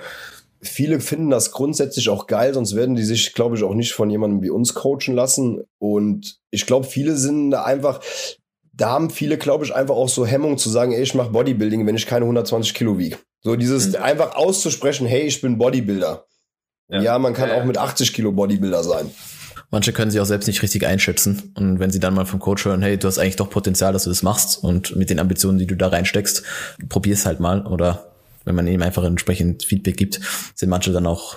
viele 0.60 1.00
finden 1.00 1.30
das 1.30 1.52
grundsätzlich 1.52 2.08
auch 2.08 2.26
geil, 2.26 2.54
sonst 2.54 2.74
werden 2.74 2.96
die 2.96 3.04
sich, 3.04 3.34
glaube 3.34 3.56
ich, 3.56 3.62
auch 3.62 3.74
nicht 3.74 3.92
von 3.92 4.10
jemandem 4.10 4.42
wie 4.42 4.50
uns 4.50 4.74
coachen 4.74 5.14
lassen. 5.14 5.62
Und 5.78 6.38
ich 6.50 6.66
glaube, 6.66 6.86
viele 6.86 7.16
sind 7.16 7.50
da 7.50 7.64
einfach, 7.64 8.00
da 8.72 8.90
haben 8.90 9.10
viele, 9.10 9.38
glaube 9.38 9.64
ich, 9.64 9.74
einfach 9.74 9.94
auch 9.94 10.08
so 10.08 10.26
Hemmung 10.26 10.58
zu 10.58 10.68
sagen, 10.70 10.92
ey, 10.92 11.02
ich 11.02 11.14
mache 11.14 11.30
Bodybuilding, 11.30 11.86
wenn 11.86 11.96
ich 11.96 12.06
keine 12.06 12.24
120 12.24 12.74
Kilo 12.74 12.98
wiege. 12.98 13.18
So 13.42 13.56
dieses 13.56 13.88
mhm. 13.88 13.96
einfach 13.96 14.34
auszusprechen, 14.34 15.06
hey, 15.06 15.22
ich 15.22 15.40
bin 15.40 15.58
Bodybuilder. 15.58 16.24
Ja, 16.88 17.02
ja 17.02 17.18
man 17.18 17.34
kann 17.34 17.50
ja, 17.50 17.60
auch 17.60 17.64
mit 17.64 17.78
80 17.78 18.12
Kilo 18.12 18.32
Bodybuilder 18.32 18.82
sein. 18.82 19.10
Manche 19.70 19.92
können 19.92 20.10
sich 20.10 20.20
auch 20.20 20.24
selbst 20.24 20.46
nicht 20.46 20.62
richtig 20.62 20.86
einschätzen. 20.86 21.52
Und 21.54 21.78
wenn 21.78 21.90
sie 21.90 22.00
dann 22.00 22.14
mal 22.14 22.24
vom 22.24 22.40
Coach 22.40 22.64
hören, 22.64 22.82
hey, 22.82 22.98
du 22.98 23.06
hast 23.06 23.18
eigentlich 23.18 23.36
doch 23.36 23.50
Potenzial, 23.50 23.92
dass 23.92 24.04
du 24.04 24.10
das 24.10 24.22
machst 24.22 24.64
und 24.64 24.96
mit 24.96 25.10
den 25.10 25.18
Ambitionen, 25.18 25.58
die 25.58 25.66
du 25.66 25.76
da 25.76 25.88
reinsteckst, 25.88 26.42
probier's 26.88 27.26
halt 27.26 27.38
mal 27.38 27.66
oder 27.66 28.17
wenn 28.48 28.54
man 28.54 28.66
ihm 28.66 28.82
einfach 28.82 29.04
entsprechend 29.04 29.62
Feedback 29.62 29.96
gibt, 29.96 30.20
sind 30.54 30.70
manche 30.70 30.90
dann 30.90 31.06
auch 31.06 31.36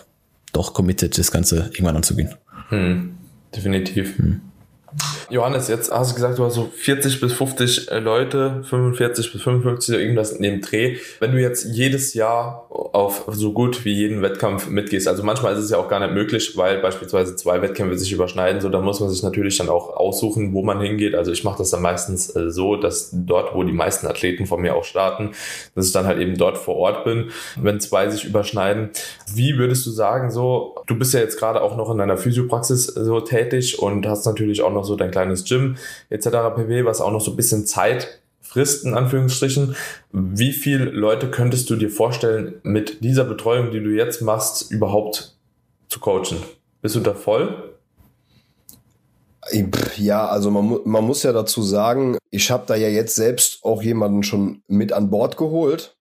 doch 0.53 0.73
committed, 0.73 1.17
das 1.17 1.31
Ganze 1.31 1.69
irgendwann 1.73 1.97
anzugehen. 1.97 2.33
Hm, 2.69 3.17
definitiv. 3.55 4.17
Hm. 4.17 4.41
Johannes, 5.29 5.69
jetzt 5.69 5.91
hast 5.91 6.11
du 6.11 6.15
gesagt, 6.15 6.37
du 6.37 6.43
hast 6.43 6.55
so 6.55 6.69
40 6.75 7.21
bis 7.21 7.31
50 7.33 7.89
äh, 7.89 7.99
Leute, 7.99 8.63
45 8.63 9.31
bis 9.31 9.41
55, 9.41 9.95
irgendwas 9.95 10.33
in 10.33 10.43
dem 10.43 10.61
Dreh. 10.61 10.97
Wenn 11.19 11.31
du 11.31 11.39
jetzt 11.39 11.65
jedes 11.71 12.13
Jahr 12.13 12.67
auf 12.69 13.23
so 13.27 13.53
gut 13.53 13.85
wie 13.85 13.93
jeden 13.93 14.21
Wettkampf 14.21 14.67
mitgehst, 14.67 15.07
also 15.07 15.23
manchmal 15.23 15.53
ist 15.53 15.59
es 15.59 15.69
ja 15.69 15.77
auch 15.77 15.87
gar 15.87 16.01
nicht 16.01 16.13
möglich, 16.13 16.57
weil 16.57 16.79
beispielsweise 16.79 17.37
zwei 17.37 17.61
Wettkämpfe 17.61 17.97
sich 17.97 18.11
überschneiden, 18.11 18.59
so 18.59 18.67
da 18.67 18.81
muss 18.81 18.99
man 18.99 19.09
sich 19.09 19.23
natürlich 19.23 19.57
dann 19.57 19.69
auch 19.69 19.95
aussuchen, 19.95 20.53
wo 20.53 20.63
man 20.63 20.81
hingeht. 20.81 21.15
Also 21.15 21.31
ich 21.31 21.45
mache 21.45 21.59
das 21.59 21.69
dann 21.69 21.81
meistens 21.81 22.35
äh, 22.35 22.51
so, 22.51 22.75
dass 22.75 23.11
dort, 23.13 23.55
wo 23.55 23.63
die 23.63 23.71
meisten 23.71 24.07
Athleten 24.07 24.45
von 24.45 24.61
mir 24.61 24.75
auch 24.75 24.83
starten, 24.83 25.31
dass 25.75 25.87
ich 25.87 25.93
dann 25.93 26.07
halt 26.07 26.19
eben 26.19 26.37
dort 26.37 26.57
vor 26.57 26.75
Ort 26.75 27.05
bin, 27.05 27.31
wenn 27.55 27.79
zwei 27.79 28.09
sich 28.09 28.25
überschneiden. 28.25 28.89
Wie 29.33 29.57
würdest 29.57 29.85
du 29.85 29.91
sagen, 29.91 30.29
so, 30.29 30.75
du 30.87 30.95
bist 30.97 31.13
ja 31.13 31.21
jetzt 31.21 31.39
gerade 31.39 31.61
auch 31.61 31.77
noch 31.77 31.89
in 31.89 31.97
deiner 31.97 32.17
Physiopraxis 32.17 32.87
so 32.87 33.21
tätig 33.21 33.79
und 33.79 34.05
hast 34.05 34.25
natürlich 34.25 34.61
auch 34.61 34.73
noch 34.73 34.80
so 34.83 34.95
dein 34.95 35.11
kleines 35.11 35.43
Gym 35.43 35.77
etc. 36.09 36.27
pp, 36.55 36.85
was 36.85 37.01
auch 37.01 37.11
noch 37.11 37.21
so 37.21 37.31
ein 37.31 37.37
bisschen 37.37 37.65
Zeit 37.65 38.21
frisst, 38.41 38.85
in 38.85 38.93
Anführungsstrichen. 38.93 39.75
Wie 40.11 40.51
viele 40.51 40.85
Leute 40.85 41.31
könntest 41.31 41.69
du 41.69 41.75
dir 41.75 41.89
vorstellen, 41.89 42.55
mit 42.63 43.03
dieser 43.03 43.23
Betreuung, 43.23 43.71
die 43.71 43.81
du 43.81 43.89
jetzt 43.89 44.21
machst, 44.21 44.71
überhaupt 44.71 45.37
zu 45.87 45.99
coachen? 45.99 46.37
Bist 46.81 46.95
du 46.95 46.99
da 46.99 47.13
voll? 47.13 47.71
Ja, 49.97 50.27
also 50.27 50.51
man, 50.51 50.79
man 50.85 51.03
muss 51.03 51.23
ja 51.23 51.31
dazu 51.31 51.61
sagen, 51.61 52.17
ich 52.29 52.51
habe 52.51 52.63
da 52.67 52.75
ja 52.75 52.89
jetzt 52.89 53.15
selbst 53.15 53.63
auch 53.63 53.81
jemanden 53.81 54.23
schon 54.23 54.63
mit 54.67 54.93
an 54.93 55.09
Bord 55.09 55.37
geholt. 55.37 55.95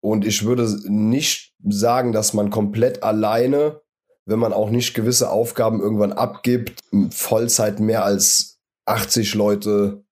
Und 0.00 0.26
ich 0.26 0.44
würde 0.44 0.68
nicht 0.84 1.54
sagen, 1.66 2.12
dass 2.12 2.34
man 2.34 2.50
komplett 2.50 3.02
alleine, 3.02 3.80
wenn 4.26 4.38
man 4.38 4.52
auch 4.52 4.70
nicht 4.70 4.94
gewisse 4.94 5.30
Aufgaben 5.30 5.80
irgendwann 5.80 6.12
abgibt, 6.12 6.80
Vollzeit 7.10 7.80
mehr 7.80 8.04
als 8.04 8.58
80 8.86 9.34
Leute, 9.34 10.04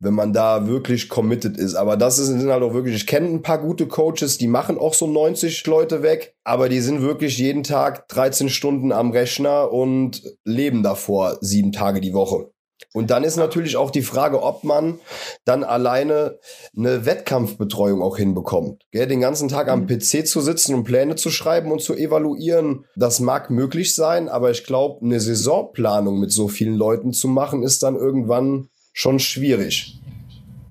wenn 0.00 0.14
man 0.14 0.32
da 0.32 0.66
wirklich 0.66 1.08
committed 1.08 1.56
ist. 1.56 1.74
Aber 1.74 1.96
das 1.96 2.16
sind 2.16 2.48
halt 2.50 2.62
auch 2.62 2.74
wirklich, 2.74 2.96
ich 2.96 3.06
kenne 3.06 3.28
ein 3.28 3.42
paar 3.42 3.58
gute 3.58 3.86
Coaches, 3.86 4.38
die 4.38 4.46
machen 4.46 4.78
auch 4.78 4.94
so 4.94 5.06
90 5.06 5.66
Leute 5.66 6.02
weg, 6.02 6.36
aber 6.44 6.68
die 6.68 6.80
sind 6.80 7.02
wirklich 7.02 7.38
jeden 7.38 7.64
Tag 7.64 8.08
13 8.08 8.48
Stunden 8.48 8.92
am 8.92 9.10
Rechner 9.10 9.72
und 9.72 10.22
leben 10.44 10.82
davor 10.82 11.38
sieben 11.40 11.72
Tage 11.72 12.00
die 12.00 12.14
Woche. 12.14 12.50
Und 12.94 13.10
dann 13.10 13.22
ist 13.22 13.36
natürlich 13.36 13.76
auch 13.76 13.90
die 13.90 14.02
Frage, 14.02 14.42
ob 14.42 14.64
man 14.64 14.98
dann 15.44 15.62
alleine 15.62 16.38
eine 16.76 17.04
Wettkampfbetreuung 17.04 18.00
auch 18.02 18.16
hinbekommt. 18.16 18.82
Gell? 18.92 19.06
Den 19.06 19.20
ganzen 19.20 19.48
Tag 19.48 19.68
am 19.68 19.82
mhm. 19.82 19.86
PC 19.86 20.26
zu 20.26 20.40
sitzen 20.40 20.74
und 20.74 20.84
Pläne 20.84 21.16
zu 21.16 21.30
schreiben 21.30 21.70
und 21.70 21.82
zu 21.82 21.94
evaluieren, 21.94 22.86
das 22.96 23.20
mag 23.20 23.50
möglich 23.50 23.94
sein, 23.94 24.28
aber 24.28 24.50
ich 24.50 24.64
glaube, 24.64 25.04
eine 25.04 25.20
Saisonplanung 25.20 26.18
mit 26.18 26.32
so 26.32 26.48
vielen 26.48 26.74
Leuten 26.74 27.12
zu 27.12 27.28
machen, 27.28 27.62
ist 27.62 27.82
dann 27.82 27.96
irgendwann 27.96 28.68
schon 28.94 29.18
schwierig. 29.18 30.00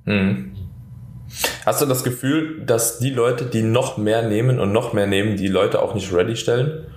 Hm. 0.05 0.55
Hast 1.65 1.81
du 1.81 1.85
das 1.85 2.03
Gefühl, 2.03 2.65
dass 2.65 2.97
die 2.97 3.09
Leute, 3.09 3.45
die 3.45 3.61
noch 3.61 3.97
mehr 3.97 4.27
nehmen 4.27 4.59
und 4.59 4.71
noch 4.71 4.93
mehr 4.93 5.07
nehmen, 5.07 5.37
die 5.37 5.47
Leute 5.47 5.81
auch 5.81 5.93
nicht 5.93 6.11
ready 6.13 6.35
stellen? 6.35 6.87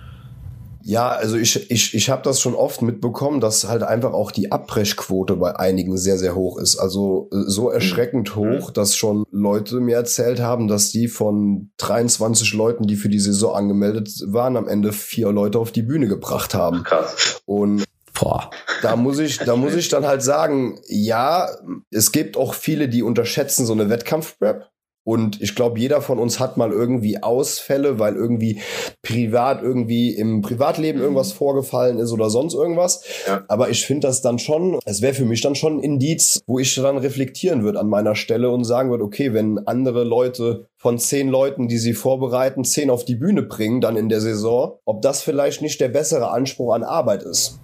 Ja, 0.83 1.11
also 1.11 1.37
ich, 1.37 1.71
ich, 1.71 1.95
ich 1.95 2.11
habe 2.11 2.23
das 2.23 2.41
schon 2.41 2.55
oft 2.55 2.83
mitbekommen, 2.83 3.41
dass 3.41 3.69
halt 3.69 3.83
einfach 3.83 4.13
auch 4.13 4.31
die 4.31 4.53
Abbrechquote 4.53 5.37
bei 5.37 5.57
einigen 5.57 5.97
sehr, 5.97 6.19
sehr 6.19 6.35
hoch 6.35 6.59
ist. 6.59 6.79
Also 6.79 7.29
äh, 7.33 7.43
so 7.47 7.69
mhm. 7.69 7.75
erschreckend 7.75 8.37
hoch, 8.37 8.71
dass 8.71 8.97
schon 8.97 9.25
Leute 9.31 9.81
mir 9.81 9.97
erzählt 9.97 10.41
haben, 10.41 10.69
dass 10.69 10.91
die 10.91 11.09
von 11.09 11.71
23 11.79 12.53
Leuten, 12.55 12.87
die 12.87 12.97
für 12.97 13.09
die 13.09 13.21
Saison 13.21 13.55
angemeldet 13.55 14.11
waren, 14.27 14.57
am 14.57 14.69
Ende 14.69 14.93
vier 14.93 15.33
Leute 15.33 15.59
auf 15.59 15.73
die 15.73 15.83
Bühne 15.83 16.09
gebracht 16.09 16.55
haben. 16.55 16.83
Krass. 16.85 17.41
Und 17.47 17.85
Boah. 18.21 18.51
Da 18.83 18.97
muss 18.97 19.19
ich, 19.19 19.39
da 19.39 19.57
muss 19.57 19.75
ich 19.75 19.89
dann 19.89 20.07
halt 20.07 20.23
sagen, 20.23 20.79
ja, 20.89 21.49
es 21.91 22.13
gibt 22.13 22.37
auch 22.37 22.55
viele, 22.55 22.89
die 22.89 23.03
unterschätzen 23.03 23.65
so 23.65 23.73
eine 23.73 23.89
Wettkampfprep. 23.89 24.69
Und 25.05 25.41
ich 25.41 25.55
glaube, 25.55 25.81
jeder 25.81 26.03
von 26.03 26.19
uns 26.19 26.39
hat 26.41 26.57
mal 26.57 26.71
irgendwie 26.71 27.23
Ausfälle, 27.23 27.99
weil 27.99 28.17
irgendwie 28.17 28.61
privat 29.03 29.63
irgendwie 29.63 30.15
im 30.15 30.43
Privatleben 30.43 31.01
irgendwas 31.01 31.33
vorgefallen 31.33 31.99
ist 31.99 32.13
oder 32.13 32.29
sonst 32.29 32.55
irgendwas. 32.55 33.03
Ja. 33.27 33.43
Aber 33.49 33.71
ich 33.71 33.87
finde 33.87 34.07
das 34.07 34.21
dann 34.21 34.39
schon, 34.39 34.79
es 34.85 35.01
wäre 35.01 35.15
für 35.15 35.25
mich 35.25 35.41
dann 35.41 35.55
schon 35.55 35.79
ein 35.79 35.83
Indiz, 35.83 36.41
wo 36.47 36.59
ich 36.59 36.75
dann 36.75 36.99
reflektieren 36.99 37.63
würde 37.63 37.81
an 37.81 37.89
meiner 37.89 38.15
Stelle 38.15 38.51
und 38.51 38.65
sagen 38.65 38.91
würde, 38.91 39.05
okay, 39.05 39.33
wenn 39.33 39.67
andere 39.67 40.05
Leute 40.05 40.67
von 40.77 40.99
zehn 40.99 41.29
Leuten, 41.29 41.69
die 41.69 41.79
sie 41.79 41.95
vorbereiten, 41.95 42.65
zehn 42.65 42.91
auf 42.91 43.05
die 43.05 43.17
Bühne 43.17 43.43
bringen, 43.43 43.81
dann 43.81 43.97
in 43.97 44.09
der 44.09 44.21
Saison, 44.21 44.79
ob 44.85 45.03
das 45.03 45.23
vielleicht 45.23 45.63
nicht 45.63 45.81
der 45.81 45.89
bessere 45.89 46.31
Anspruch 46.31 46.75
an 46.75 46.85
Arbeit 46.85 47.23
ist. 47.23 47.59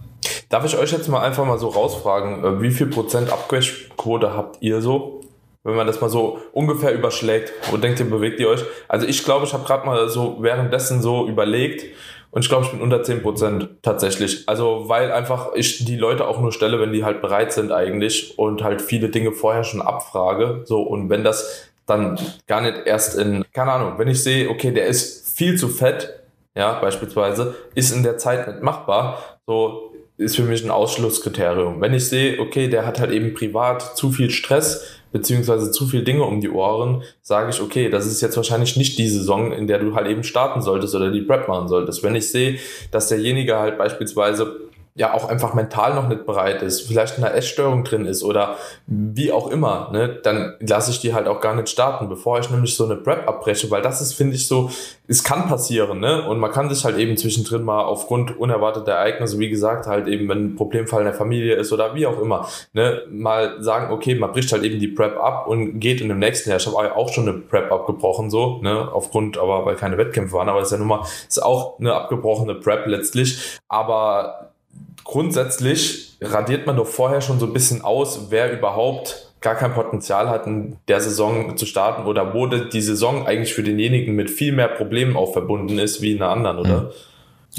Darf 0.48 0.64
ich 0.64 0.76
euch 0.76 0.92
jetzt 0.92 1.08
mal 1.08 1.20
einfach 1.20 1.44
mal 1.44 1.58
so 1.58 1.68
rausfragen, 1.68 2.44
äh, 2.44 2.62
wie 2.62 2.70
viel 2.70 2.86
Prozent 2.86 3.30
Abquote 3.32 4.34
habt 4.34 4.62
ihr 4.62 4.80
so? 4.80 5.20
Wenn 5.66 5.74
man 5.74 5.86
das 5.86 6.00
mal 6.00 6.08
so 6.08 6.38
ungefähr 6.52 6.94
überschlägt, 6.94 7.52
wo 7.70 7.76
denkt 7.76 7.98
ihr, 7.98 8.08
bewegt 8.08 8.38
ihr 8.38 8.48
euch? 8.48 8.64
Also 8.86 9.06
ich 9.06 9.24
glaube, 9.24 9.46
ich 9.46 9.52
habe 9.52 9.64
gerade 9.64 9.84
mal 9.84 10.08
so 10.08 10.36
währenddessen 10.40 11.02
so 11.02 11.26
überlegt 11.26 11.84
und 12.30 12.42
ich 12.42 12.48
glaube, 12.48 12.66
ich 12.66 12.70
bin 12.70 12.80
unter 12.80 13.02
10% 13.02 13.68
tatsächlich. 13.82 14.48
Also 14.48 14.84
weil 14.86 15.10
einfach 15.10 15.54
ich 15.54 15.84
die 15.84 15.96
Leute 15.96 16.28
auch 16.28 16.40
nur 16.40 16.52
stelle, 16.52 16.80
wenn 16.80 16.92
die 16.92 17.04
halt 17.04 17.20
bereit 17.20 17.52
sind 17.52 17.72
eigentlich 17.72 18.38
und 18.38 18.62
halt 18.62 18.80
viele 18.80 19.08
Dinge 19.08 19.32
vorher 19.32 19.64
schon 19.64 19.82
abfrage. 19.82 20.62
So 20.66 20.82
und 20.82 21.10
wenn 21.10 21.24
das 21.24 21.68
dann 21.84 22.18
gar 22.46 22.60
nicht 22.60 22.86
erst 22.86 23.18
in, 23.18 23.44
keine 23.52 23.72
Ahnung, 23.72 23.94
wenn 23.96 24.08
ich 24.08 24.22
sehe, 24.22 24.48
okay, 24.48 24.70
der 24.70 24.86
ist 24.86 25.36
viel 25.36 25.56
zu 25.56 25.68
fett, 25.68 26.20
ja, 26.54 26.78
beispielsweise, 26.78 27.54
ist 27.74 27.90
in 27.90 28.04
der 28.04 28.18
Zeit 28.18 28.46
nicht 28.46 28.62
machbar, 28.62 29.38
so 29.46 29.92
ist 30.16 30.36
für 30.36 30.42
mich 30.42 30.64
ein 30.64 30.70
Ausschlusskriterium. 30.70 31.80
Wenn 31.80 31.92
ich 31.92 32.08
sehe, 32.08 32.40
okay, 32.40 32.68
der 32.68 32.86
hat 32.86 33.00
halt 33.00 33.10
eben 33.10 33.34
privat 33.34 33.96
zu 33.96 34.10
viel 34.10 34.30
Stress, 34.30 35.00
beziehungsweise 35.16 35.70
zu 35.70 35.86
viel 35.86 36.04
Dinge 36.04 36.24
um 36.24 36.42
die 36.42 36.50
Ohren, 36.50 37.02
sage 37.22 37.48
ich, 37.48 37.62
okay, 37.62 37.88
das 37.88 38.06
ist 38.06 38.20
jetzt 38.20 38.36
wahrscheinlich 38.36 38.76
nicht 38.76 38.98
die 38.98 39.08
Saison, 39.08 39.50
in 39.50 39.66
der 39.66 39.78
du 39.78 39.94
halt 39.94 40.08
eben 40.08 40.22
starten 40.22 40.60
solltest 40.60 40.94
oder 40.94 41.10
die 41.10 41.22
Prep 41.22 41.48
machen 41.48 41.68
solltest. 41.68 42.02
Wenn 42.02 42.14
ich 42.14 42.30
sehe, 42.30 42.58
dass 42.90 43.08
derjenige 43.08 43.56
halt 43.56 43.78
beispielsweise 43.78 44.60
ja 44.96 45.12
auch 45.12 45.28
einfach 45.28 45.52
mental 45.52 45.94
noch 45.94 46.08
nicht 46.08 46.24
bereit 46.24 46.62
ist, 46.62 46.88
vielleicht 46.88 47.18
eine 47.18 47.30
Essstörung 47.34 47.84
drin 47.84 48.06
ist 48.06 48.24
oder 48.24 48.56
wie 48.86 49.30
auch 49.30 49.48
immer, 49.48 49.90
ne, 49.92 50.08
dann 50.22 50.54
lasse 50.60 50.90
ich 50.90 51.00
die 51.00 51.12
halt 51.12 51.28
auch 51.28 51.42
gar 51.42 51.54
nicht 51.54 51.68
starten, 51.68 52.08
bevor 52.08 52.38
ich 52.40 52.50
nämlich 52.50 52.74
so 52.74 52.86
eine 52.86 52.96
Prep 52.96 53.28
abbreche, 53.28 53.70
weil 53.70 53.82
das 53.82 54.00
ist, 54.00 54.14
finde 54.14 54.36
ich, 54.36 54.48
so, 54.48 54.70
es 55.06 55.22
kann 55.22 55.48
passieren, 55.48 56.00
ne? 56.00 56.26
Und 56.26 56.38
man 56.40 56.50
kann 56.50 56.70
sich 56.70 56.82
halt 56.84 56.96
eben 56.96 57.16
zwischendrin 57.16 57.62
mal 57.62 57.84
aufgrund 57.84 58.38
unerwarteter 58.38 58.92
Ereignisse, 58.92 59.38
wie 59.38 59.50
gesagt, 59.50 59.86
halt 59.86 60.08
eben, 60.08 60.28
wenn 60.30 60.46
ein 60.46 60.56
Problemfall 60.56 61.00
in 61.00 61.06
der 61.06 61.14
Familie 61.14 61.56
ist 61.56 61.72
oder 61.72 61.94
wie 61.94 62.06
auch 62.06 62.18
immer, 62.18 62.48
ne, 62.72 63.02
mal 63.10 63.62
sagen, 63.62 63.92
okay, 63.92 64.14
man 64.14 64.32
bricht 64.32 64.50
halt 64.50 64.64
eben 64.64 64.80
die 64.80 64.88
Prep 64.88 65.18
ab 65.18 65.46
und 65.46 65.78
geht 65.78 66.00
in 66.00 66.08
dem 66.08 66.18
nächsten 66.18 66.48
Jahr. 66.48 66.58
Ich 66.58 66.66
habe 66.66 66.96
auch 66.96 67.12
schon 67.12 67.28
eine 67.28 67.38
Prep 67.38 67.70
abgebrochen, 67.70 68.30
so, 68.30 68.60
ne, 68.62 68.90
aufgrund, 68.90 69.36
aber 69.36 69.66
weil 69.66 69.76
keine 69.76 69.98
Wettkämpfe 69.98 70.32
waren, 70.32 70.48
aber 70.48 70.60
das 70.60 70.68
ist 70.68 70.72
ja 70.72 70.78
nun 70.78 70.88
mal, 70.88 71.02
ist 71.28 71.42
auch 71.42 71.78
eine 71.78 71.92
abgebrochene 71.92 72.54
Prep 72.54 72.86
letztlich, 72.86 73.60
aber 73.68 74.45
grundsätzlich 75.04 76.16
radiert 76.20 76.66
man 76.66 76.76
doch 76.76 76.86
vorher 76.86 77.20
schon 77.20 77.38
so 77.38 77.46
ein 77.46 77.52
bisschen 77.52 77.82
aus, 77.82 78.30
wer 78.30 78.52
überhaupt 78.52 79.32
gar 79.40 79.54
kein 79.54 79.74
Potenzial 79.74 80.28
hat, 80.28 80.46
in 80.46 80.76
der 80.88 81.00
Saison 81.00 81.56
zu 81.56 81.66
starten 81.66 82.06
oder 82.06 82.34
wo 82.34 82.46
die 82.46 82.80
Saison 82.80 83.26
eigentlich 83.26 83.54
für 83.54 83.62
denjenigen 83.62 84.14
mit 84.16 84.30
viel 84.30 84.52
mehr 84.52 84.68
Problemen 84.68 85.16
auch 85.16 85.32
verbunden 85.32 85.78
ist 85.78 86.00
wie 86.02 86.12
in 86.12 86.22
einer 86.22 86.32
anderen, 86.32 86.58
oder? 86.58 86.80
Mhm. 86.82 86.90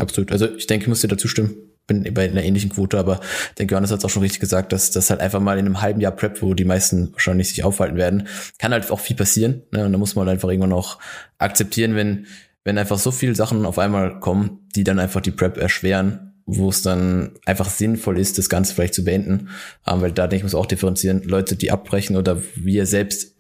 Absolut. 0.02 0.32
Also 0.32 0.48
ich 0.56 0.68
denke, 0.68 0.84
ich 0.84 0.90
muss 0.90 1.02
dir 1.02 1.08
dazu 1.08 1.28
stimmen. 1.28 1.56
Bin 1.88 2.14
bei 2.14 2.26
einer 2.26 2.44
ähnlichen 2.44 2.72
Quote, 2.72 3.00
aber 3.00 3.22
denke, 3.58 3.72
Johannes 3.72 3.92
hat 3.92 4.00
es 4.00 4.06
auch 4.06 4.10
schon 4.10 4.22
richtig 4.22 4.42
gesagt, 4.42 4.74
dass 4.74 4.92
das 4.92 5.10
halt 5.10 5.22
einfach 5.22 5.40
mal 5.40 5.58
in 5.58 5.66
einem 5.66 5.82
halben 5.82 6.02
Jahr 6.02 6.12
Prep, 6.12 6.42
wo 6.42 6.54
die 6.54 6.66
meisten 6.66 7.14
wahrscheinlich 7.14 7.48
sich 7.48 7.64
aufhalten 7.64 7.96
werden, 7.96 8.28
kann 8.60 8.74
halt 8.74 8.92
auch 8.92 9.00
viel 9.00 9.16
passieren. 9.16 9.64
Ne? 9.72 9.86
Und 9.86 9.94
da 9.94 9.98
muss 9.98 10.16
man 10.16 10.28
halt 10.28 10.36
einfach 10.36 10.50
irgendwann 10.50 10.74
auch 10.74 10.98
akzeptieren, 11.38 11.96
wenn, 11.96 12.26
wenn 12.66 12.78
einfach 12.78 12.98
so 12.98 13.12
viele 13.12 13.36
Sachen 13.36 13.66
auf 13.66 13.80
einmal 13.80 14.20
kommen, 14.20 14.68
die 14.76 14.84
dann 14.84 15.00
einfach 15.00 15.22
die 15.22 15.32
Prep 15.32 15.56
erschweren 15.56 16.27
wo 16.48 16.70
es 16.70 16.82
dann 16.82 17.32
einfach 17.46 17.70
sinnvoll 17.70 18.18
ist, 18.18 18.38
das 18.38 18.50
Ganze 18.50 18.74
vielleicht 18.74 18.96
zu 18.96 19.04
beenden. 19.04 19.50
Ähm, 19.86 20.02
weil 20.02 20.14
da 20.14 20.28
denke 20.28 20.38
ich, 20.38 20.44
muss 20.44 20.56
auch 20.56 20.66
differenzieren, 20.66 21.22
Leute, 21.24 21.56
die 21.56 21.72
abbrechen 21.72 22.16
oder 22.16 22.42
wir 22.56 22.86
selbst 22.86 23.36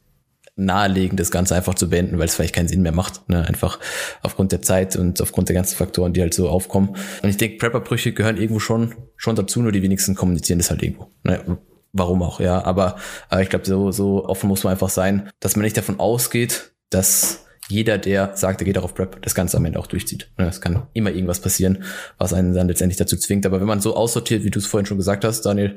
nahelegen, 0.57 1.17
das 1.17 1.31
Ganze 1.31 1.55
einfach 1.55 1.75
zu 1.75 1.89
beenden, 1.89 2.17
weil 2.19 2.25
es 2.25 2.35
vielleicht 2.35 2.55
keinen 2.55 2.67
Sinn 2.67 2.81
mehr 2.81 2.91
macht. 2.91 3.29
Ne? 3.29 3.47
Einfach 3.47 3.79
aufgrund 4.23 4.51
der 4.51 4.61
Zeit 4.61 4.95
und 4.95 5.21
aufgrund 5.21 5.49
der 5.49 5.55
ganzen 5.55 5.77
Faktoren, 5.77 6.13
die 6.13 6.21
halt 6.21 6.33
so 6.33 6.49
aufkommen. 6.49 6.89
Und 7.21 7.29
ich 7.29 7.37
denke, 7.37 7.57
Prepperbrüche 7.57 8.11
gehören 8.11 8.37
irgendwo 8.37 8.59
schon, 8.59 8.95
schon 9.15 9.35
dazu, 9.35 9.61
nur 9.61 9.71
die 9.71 9.83
wenigsten 9.83 10.15
kommunizieren 10.15 10.59
das 10.59 10.69
halt 10.69 10.83
irgendwo. 10.83 11.11
Ne? 11.23 11.59
Warum 11.93 12.21
auch, 12.23 12.39
ja. 12.39 12.63
Aber, 12.65 12.97
aber 13.29 13.41
ich 13.41 13.49
glaube, 13.49 13.65
so, 13.65 13.91
so 13.91 14.25
offen 14.25 14.47
muss 14.47 14.63
man 14.63 14.73
einfach 14.73 14.89
sein, 14.89 15.29
dass 15.39 15.55
man 15.55 15.63
nicht 15.63 15.77
davon 15.77 15.99
ausgeht, 15.99 16.73
dass 16.89 17.46
jeder, 17.69 17.97
der 17.97 18.35
sagt, 18.35 18.61
er 18.61 18.65
geht 18.65 18.77
darauf 18.77 18.93
Prep, 18.93 19.21
das 19.21 19.35
Ganze 19.35 19.57
am 19.57 19.65
Ende 19.65 19.79
auch 19.79 19.87
durchzieht. 19.87 20.29
Es 20.37 20.61
kann 20.61 20.87
immer 20.93 21.11
irgendwas 21.11 21.41
passieren, 21.41 21.83
was 22.17 22.33
einen 22.33 22.53
dann 22.53 22.67
letztendlich 22.67 22.97
dazu 22.97 23.17
zwingt. 23.17 23.45
Aber 23.45 23.59
wenn 23.59 23.67
man 23.67 23.81
so 23.81 23.95
aussortiert, 23.95 24.43
wie 24.43 24.51
du 24.51 24.59
es 24.59 24.65
vorhin 24.65 24.85
schon 24.85 24.97
gesagt 24.97 25.25
hast, 25.25 25.41
Daniel, 25.41 25.75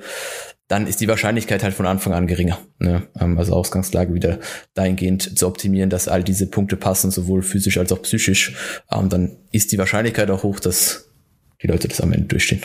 dann 0.68 0.86
ist 0.86 1.00
die 1.00 1.08
Wahrscheinlichkeit 1.08 1.64
halt 1.64 1.74
von 1.74 1.86
Anfang 1.86 2.12
an 2.12 2.28
geringer. 2.28 2.58
Ne? 2.78 3.02
Also 3.14 3.54
Ausgangslage 3.54 4.14
wieder 4.14 4.38
dahingehend 4.74 5.36
zu 5.36 5.48
optimieren, 5.48 5.90
dass 5.90 6.06
all 6.06 6.22
diese 6.22 6.46
Punkte 6.46 6.76
passen, 6.76 7.10
sowohl 7.10 7.42
physisch 7.42 7.76
als 7.76 7.90
auch 7.90 8.02
psychisch. 8.02 8.54
Ähm, 8.92 9.08
dann 9.08 9.36
ist 9.50 9.72
die 9.72 9.78
Wahrscheinlichkeit 9.78 10.30
auch 10.30 10.44
hoch, 10.44 10.60
dass 10.60 11.10
die 11.60 11.66
Leute 11.66 11.88
das 11.88 12.00
am 12.00 12.12
Ende 12.12 12.28
durchstehen. 12.28 12.62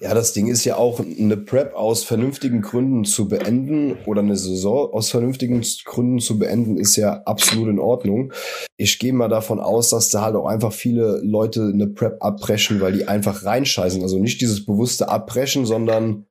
Ja, 0.00 0.14
das 0.14 0.32
Ding 0.32 0.48
ist 0.48 0.64
ja 0.64 0.76
auch, 0.76 1.00
eine 1.00 1.36
Prep 1.36 1.74
aus 1.74 2.04
vernünftigen 2.04 2.60
Gründen 2.62 3.04
zu 3.04 3.28
beenden 3.28 3.96
oder 4.06 4.20
eine 4.20 4.36
Saison 4.36 4.92
aus 4.92 5.10
vernünftigen 5.10 5.62
Gründen 5.84 6.18
zu 6.18 6.38
beenden, 6.38 6.76
ist 6.76 6.96
ja 6.96 7.22
absolut 7.24 7.68
in 7.68 7.78
Ordnung. 7.78 8.32
Ich 8.76 8.98
gehe 8.98 9.12
mal 9.12 9.28
davon 9.28 9.60
aus, 9.60 9.90
dass 9.90 10.10
da 10.10 10.22
halt 10.22 10.36
auch 10.36 10.46
einfach 10.46 10.72
viele 10.72 11.20
Leute 11.22 11.70
eine 11.72 11.86
Prep 11.86 12.22
abbrechen, 12.22 12.80
weil 12.80 12.92
die 12.92 13.08
einfach 13.08 13.44
reinscheißen. 13.44 14.02
Also 14.02 14.18
nicht 14.18 14.40
dieses 14.40 14.64
bewusste 14.64 15.08
Abbrechen, 15.08 15.66
sondern 15.66 16.26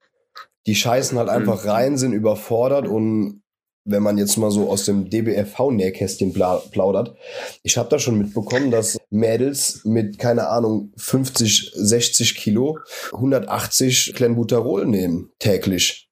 die 0.66 0.76
scheißen 0.76 1.18
halt 1.18 1.30
einfach 1.30 1.64
mhm. 1.64 1.70
rein, 1.70 1.98
sind 1.98 2.14
überfordert 2.14 2.88
und 2.88 3.42
wenn 3.90 4.04
man 4.04 4.18
jetzt 4.18 4.38
mal 4.38 4.52
so 4.52 4.70
aus 4.70 4.86
dem 4.86 5.10
DBFV-Nähkästchen 5.10 6.34
plaudert. 6.34 7.16
Ich 7.64 7.78
habe 7.78 7.90
da 7.90 8.00
schon 8.00 8.18
mitbekommen, 8.18 8.72
dass 8.72 8.98
Mädels 9.10 9.82
mit, 9.84 10.20
keine 10.20 10.50
Ahnung, 10.50 10.92
50, 10.98 11.72
60 11.76 12.36
Kilo 12.36 12.80
180 13.14 14.14
Clenbuterol 14.16 14.86
nehmen 14.86 15.32
täglich. 15.40 16.10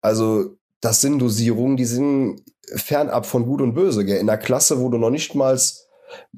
Also 0.00 0.56
das 0.80 1.00
sind 1.00 1.20
Dosierungen, 1.20 1.76
die 1.76 1.84
sind 1.84 2.42
fernab 2.74 3.26
von 3.26 3.44
Gut 3.44 3.60
und 3.62 3.74
Böse. 3.74 4.04
Gell? 4.04 4.18
In 4.18 4.26
der 4.26 4.38
Klasse, 4.38 4.80
wo 4.80 4.88
du 4.88 4.98
noch 4.98 5.10
nicht 5.10 5.34
mal 5.34 5.58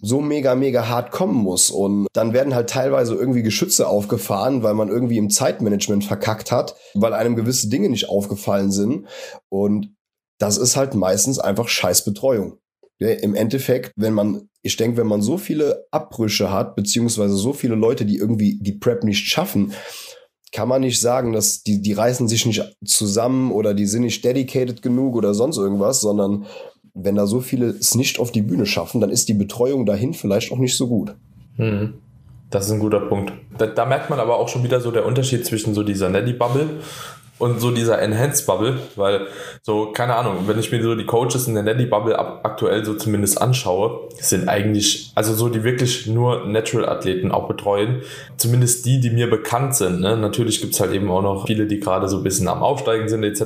so 0.01 0.20
mega, 0.20 0.55
mega 0.55 0.88
hart 0.88 1.11
kommen 1.11 1.35
muss. 1.35 1.70
Und 1.70 2.07
dann 2.12 2.33
werden 2.33 2.55
halt 2.55 2.70
teilweise 2.70 3.14
irgendwie 3.14 3.42
Geschütze 3.42 3.88
aufgefahren, 3.88 4.62
weil 4.62 4.75
man 4.75 4.88
irgendwie 4.88 5.18
im 5.18 5.31
Zeitmanagement 5.31 6.05
verkackt 6.05 6.53
hat, 6.53 6.77
weil 6.94 7.12
einem 7.12 7.37
gewisse 7.37 7.68
Dinge 7.68 7.88
nicht 7.88 8.09
aufgefallen 8.09 8.70
sind. 8.70 9.07
Und 9.49 9.94
das 10.38 10.59
ist 10.59 10.77
halt 10.77 10.94
meistens 10.94 11.38
einfach 11.38 11.68
Scheißbetreuung. 11.68 12.59
Ja, 12.99 13.09
Im 13.09 13.35
Endeffekt, 13.35 13.92
wenn 13.97 14.14
man, 14.14 14.49
ich 14.62 14.77
denke, 14.77 14.97
wenn 14.99 15.07
man 15.07 15.20
so 15.20 15.37
viele 15.37 15.85
Abbrüche 15.90 16.53
hat, 16.53 16.77
beziehungsweise 16.77 17.37
so 17.37 17.53
viele 17.53 17.75
Leute, 17.75 18.05
die 18.05 18.16
irgendwie 18.16 18.59
die 18.61 18.73
Prep 18.73 19.05
nicht 19.05 19.27
schaffen, 19.27 19.73
kann 20.53 20.68
man 20.68 20.83
nicht 20.83 21.01
sagen, 21.01 21.33
dass 21.33 21.64
die, 21.64 21.83
die 21.83 21.92
reißen 21.92 22.29
sich 22.29 22.47
nicht 22.47 22.62
zusammen 22.85 23.51
oder 23.51 23.75
die 23.75 23.87
sind 23.87 24.03
nicht 24.03 24.25
dedicated 24.25 24.83
genug 24.83 25.16
oder 25.16 25.35
sonst 25.35 25.57
irgendwas, 25.57 26.01
sondern 26.01 26.47
wenn 26.94 27.16
da 27.16 27.27
so 27.27 27.40
viele 27.40 27.66
es 27.66 27.97
nicht 27.97 28.20
auf 28.20 28.31
die 28.31 28.42
Bühne 28.42 28.64
schaffen, 28.64 29.01
dann 29.01 29.11
ist 29.11 29.29
die 29.29 29.35
Betreuung 29.35 29.85
dahin 29.85 30.14
vielleicht 30.14 30.53
auch 30.53 30.59
nicht 30.59 30.77
so 30.77 30.87
gut. 30.87 31.16
Mhm. 31.57 31.94
Das 32.51 32.66
ist 32.66 32.73
ein 32.73 32.79
guter 32.79 33.01
Punkt. 33.01 33.33
Da, 33.59 33.66
da, 33.66 33.85
merkt 33.85 34.11
man 34.11 34.20
aber 34.20 34.38
auch 34.38 34.49
schon 34.49 34.62
wieder 34.62 34.81
so 34.81 34.92
der 34.92 35.05
Unterschied 35.05 35.44
zwischen 35.44 35.75
so 35.75 35.83
dieser 35.83 36.09
Nelly-Bubble 36.09 36.81
und 37.44 37.61
so 37.61 37.70
dieser 37.70 38.00
Enhanced 38.00 38.46
Bubble, 38.46 38.78
weil 38.96 39.26
so, 39.61 39.92
keine 39.92 40.16
Ahnung, 40.16 40.44
wenn 40.46 40.59
ich 40.59 40.72
mir 40.72 40.83
so 40.83 40.94
die 40.94 41.04
Coaches 41.04 41.46
in 41.46 41.52
der 41.52 41.62
Nelly 41.62 41.85
Bubble 41.85 42.18
aktuell 42.18 42.87
so 42.87 42.94
zumindest 42.94 43.38
anschaue, 43.38 44.09
sind 44.18 44.48
eigentlich, 44.48 45.12
also 45.14 45.35
so 45.35 45.50
die 45.50 45.62
wirklich 45.62 46.07
nur 46.07 46.46
Natural 46.46 46.88
Athleten 46.88 47.33
auch 47.33 47.46
betreuen, 47.46 48.00
zumindest 48.38 48.87
die, 48.87 48.98
die 48.98 49.11
mir 49.11 49.28
bekannt 49.28 49.74
sind. 49.74 50.00
Ne? 50.00 50.16
Natürlich 50.16 50.62
gibt's 50.62 50.80
halt 50.80 50.94
eben 50.94 51.11
auch 51.11 51.20
noch 51.20 51.46
viele, 51.46 51.66
die 51.66 51.80
gerade 51.80 52.09
so 52.09 52.16
ein 52.16 52.22
bisschen 52.22 52.48
am 52.48 52.62
Aufsteigen 52.62 53.11
sind 53.11 53.22
etc. 53.24 53.42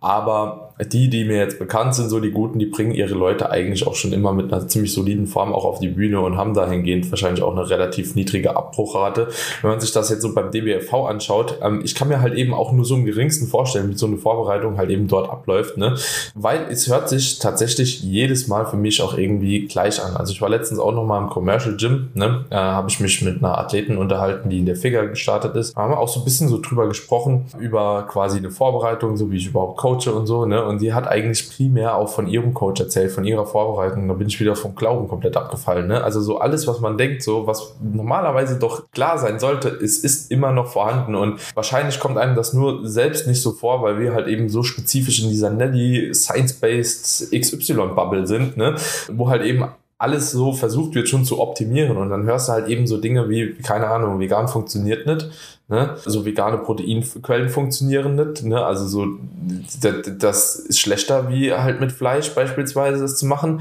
Aber 0.00 0.67
die, 0.84 1.10
die 1.10 1.24
mir 1.24 1.38
jetzt 1.38 1.58
bekannt 1.58 1.94
sind, 1.94 2.08
so 2.08 2.20
die 2.20 2.30
Guten, 2.30 2.58
die 2.58 2.66
bringen 2.66 2.92
ihre 2.92 3.14
Leute 3.14 3.50
eigentlich 3.50 3.86
auch 3.86 3.94
schon 3.94 4.12
immer 4.12 4.32
mit 4.32 4.52
einer 4.52 4.68
ziemlich 4.68 4.92
soliden 4.92 5.26
Form 5.26 5.52
auch 5.52 5.64
auf 5.64 5.80
die 5.80 5.88
Bühne 5.88 6.20
und 6.20 6.36
haben 6.36 6.54
dahingehend 6.54 7.10
wahrscheinlich 7.10 7.42
auch 7.42 7.52
eine 7.52 7.68
relativ 7.68 8.14
niedrige 8.14 8.56
Abbruchrate. 8.56 9.28
Wenn 9.62 9.70
man 9.70 9.80
sich 9.80 9.92
das 9.92 10.10
jetzt 10.10 10.22
so 10.22 10.34
beim 10.34 10.50
DBFV 10.50 11.06
anschaut, 11.06 11.58
ähm, 11.62 11.80
ich 11.82 11.94
kann 11.94 12.08
mir 12.08 12.20
halt 12.20 12.34
eben 12.34 12.54
auch 12.54 12.72
nur 12.72 12.84
so 12.84 12.94
im 12.94 13.04
geringsten 13.04 13.48
vorstellen, 13.48 13.90
wie 13.90 13.96
so 13.96 14.06
eine 14.06 14.18
Vorbereitung 14.18 14.76
halt 14.76 14.90
eben 14.90 15.08
dort 15.08 15.28
abläuft, 15.28 15.76
ne? 15.76 15.96
Weil 16.34 16.66
es 16.70 16.88
hört 16.88 17.08
sich 17.08 17.38
tatsächlich 17.38 18.02
jedes 18.02 18.46
Mal 18.46 18.66
für 18.66 18.76
mich 18.76 19.02
auch 19.02 19.18
irgendwie 19.18 19.66
gleich 19.66 20.02
an. 20.02 20.16
Also 20.16 20.32
ich 20.32 20.40
war 20.40 20.48
letztens 20.48 20.78
auch 20.78 20.92
nochmal 20.92 21.22
im 21.22 21.28
Commercial 21.28 21.76
Gym, 21.76 22.08
ne? 22.14 22.44
Äh, 22.50 22.56
habe 22.56 22.88
ich 22.88 23.00
mich 23.00 23.20
mit 23.22 23.38
einer 23.38 23.58
Athletin 23.58 23.96
unterhalten, 23.96 24.48
die 24.50 24.58
in 24.58 24.66
der 24.66 24.76
Figure 24.76 25.08
gestartet 25.08 25.56
ist. 25.56 25.76
Da 25.76 25.82
haben 25.82 25.90
wir 25.90 25.98
auch 25.98 26.08
so 26.08 26.20
ein 26.20 26.24
bisschen 26.24 26.48
so 26.48 26.60
drüber 26.60 26.86
gesprochen, 26.86 27.46
über 27.58 28.06
quasi 28.08 28.38
eine 28.38 28.50
Vorbereitung, 28.50 29.16
so 29.16 29.30
wie 29.30 29.36
ich 29.36 29.48
überhaupt 29.48 29.78
coache 29.78 30.12
und 30.12 30.26
so, 30.26 30.46
ne? 30.46 30.67
Und 30.68 30.80
die 30.80 30.92
hat 30.92 31.08
eigentlich 31.08 31.50
primär 31.50 31.96
auch 31.96 32.08
von 32.08 32.28
ihrem 32.28 32.54
Coach 32.54 32.80
erzählt, 32.80 33.10
von 33.10 33.24
ihrer 33.24 33.46
Vorbereitung. 33.46 34.06
Da 34.06 34.14
bin 34.14 34.28
ich 34.28 34.38
wieder 34.38 34.54
vom 34.54 34.74
Glauben 34.74 35.08
komplett 35.08 35.36
abgefallen. 35.36 35.88
Ne? 35.88 36.02
Also 36.02 36.20
so 36.20 36.38
alles, 36.38 36.66
was 36.66 36.80
man 36.80 36.98
denkt, 36.98 37.22
so 37.22 37.46
was 37.46 37.74
normalerweise 37.82 38.58
doch 38.58 38.90
klar 38.92 39.18
sein 39.18 39.40
sollte, 39.40 39.68
es 39.68 39.98
ist 39.98 40.30
immer 40.30 40.52
noch 40.52 40.68
vorhanden 40.68 41.14
und 41.14 41.40
wahrscheinlich 41.56 41.98
kommt 41.98 42.18
einem 42.18 42.36
das 42.36 42.52
nur 42.52 42.86
selbst 42.86 43.26
nicht 43.26 43.42
so 43.42 43.52
vor, 43.52 43.82
weil 43.82 43.98
wir 43.98 44.12
halt 44.12 44.28
eben 44.28 44.48
so 44.48 44.62
spezifisch 44.62 45.22
in 45.22 45.30
dieser 45.30 45.50
Nelly 45.50 46.14
Science-Based 46.14 47.32
XY-Bubble 47.32 48.26
sind, 48.26 48.56
ne? 48.56 48.76
wo 49.10 49.28
halt 49.28 49.42
eben 49.42 49.64
alles 49.98 50.30
so 50.30 50.52
versucht 50.52 50.94
wird 50.94 51.08
schon 51.08 51.24
zu 51.24 51.40
optimieren 51.40 51.96
und 51.96 52.10
dann 52.10 52.24
hörst 52.24 52.48
du 52.48 52.52
halt 52.52 52.68
eben 52.68 52.86
so 52.86 52.98
Dinge 52.98 53.28
wie, 53.28 53.54
keine 53.54 53.88
Ahnung, 53.88 54.20
vegan 54.20 54.46
funktioniert 54.46 55.06
nicht, 55.06 55.28
ne? 55.68 55.96
so 56.04 56.24
vegane 56.24 56.58
Proteinquellen 56.58 57.48
funktionieren 57.48 58.14
nicht, 58.14 58.44
ne? 58.44 58.64
also 58.64 58.86
so, 58.86 59.06
das 60.18 60.56
ist 60.56 60.80
schlechter 60.80 61.28
wie 61.28 61.52
halt 61.52 61.80
mit 61.80 61.92
Fleisch 61.92 62.34
beispielsweise 62.34 63.00
das 63.00 63.16
zu 63.16 63.26
machen, 63.26 63.60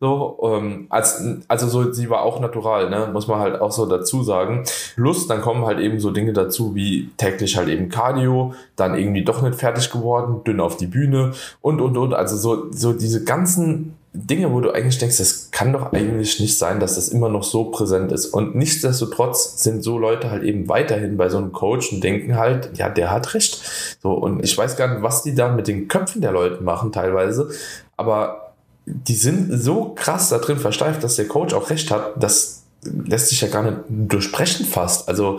so, 0.00 0.38
ähm, 0.44 0.86
als, 0.88 1.22
also 1.48 1.66
so, 1.68 1.92
sie 1.92 2.08
war 2.08 2.22
auch 2.22 2.40
natural, 2.40 2.88
ne? 2.90 3.10
muss 3.12 3.26
man 3.26 3.40
halt 3.40 3.60
auch 3.60 3.72
so 3.72 3.86
dazu 3.86 4.22
sagen, 4.22 4.64
plus 4.94 5.26
dann 5.26 5.40
kommen 5.40 5.66
halt 5.66 5.80
eben 5.80 5.98
so 5.98 6.10
Dinge 6.10 6.32
dazu 6.32 6.74
wie 6.74 7.10
täglich 7.16 7.56
halt 7.56 7.68
eben 7.68 7.88
Cardio, 7.88 8.54
dann 8.76 8.96
irgendwie 8.96 9.24
doch 9.24 9.42
nicht 9.42 9.56
fertig 9.56 9.90
geworden, 9.90 10.44
dünn 10.44 10.60
auf 10.60 10.76
die 10.76 10.86
Bühne 10.86 11.32
und, 11.60 11.80
und, 11.80 11.96
und, 11.96 12.14
also 12.14 12.36
so, 12.36 12.70
so 12.70 12.92
diese 12.92 13.24
ganzen 13.24 13.97
Dinge, 14.12 14.52
wo 14.52 14.60
du 14.60 14.70
eigentlich 14.70 14.98
denkst, 14.98 15.18
das 15.18 15.50
kann 15.50 15.72
doch 15.72 15.92
eigentlich 15.92 16.40
nicht 16.40 16.56
sein, 16.56 16.80
dass 16.80 16.94
das 16.94 17.08
immer 17.08 17.28
noch 17.28 17.44
so 17.44 17.64
präsent 17.64 18.10
ist. 18.10 18.26
Und 18.26 18.56
nichtsdestotrotz 18.56 19.62
sind 19.62 19.82
so 19.82 19.98
Leute 19.98 20.30
halt 20.30 20.42
eben 20.42 20.68
weiterhin 20.68 21.16
bei 21.16 21.28
so 21.28 21.38
einem 21.38 21.52
Coach 21.52 21.92
und 21.92 22.02
denken 22.02 22.36
halt, 22.36 22.76
ja, 22.78 22.88
der 22.88 23.10
hat 23.10 23.34
recht. 23.34 23.60
So, 24.02 24.12
und 24.12 24.42
ich 24.42 24.56
weiß 24.56 24.76
gar 24.76 24.88
nicht, 24.88 25.02
was 25.02 25.22
die 25.22 25.34
da 25.34 25.48
mit 25.48 25.68
den 25.68 25.88
Köpfen 25.88 26.22
der 26.22 26.32
Leute 26.32 26.62
machen 26.62 26.90
teilweise, 26.90 27.50
aber 27.96 28.54
die 28.86 29.16
sind 29.16 29.52
so 29.52 29.92
krass 29.94 30.30
da 30.30 30.38
drin 30.38 30.58
versteift, 30.58 31.04
dass 31.04 31.16
der 31.16 31.28
Coach 31.28 31.52
auch 31.52 31.68
recht 31.68 31.90
hat, 31.90 32.22
das 32.22 32.62
lässt 32.82 33.28
sich 33.28 33.42
ja 33.42 33.48
gar 33.48 33.62
nicht 33.62 33.78
durchsprechen 33.88 34.64
fast. 34.64 35.08
Also, 35.08 35.38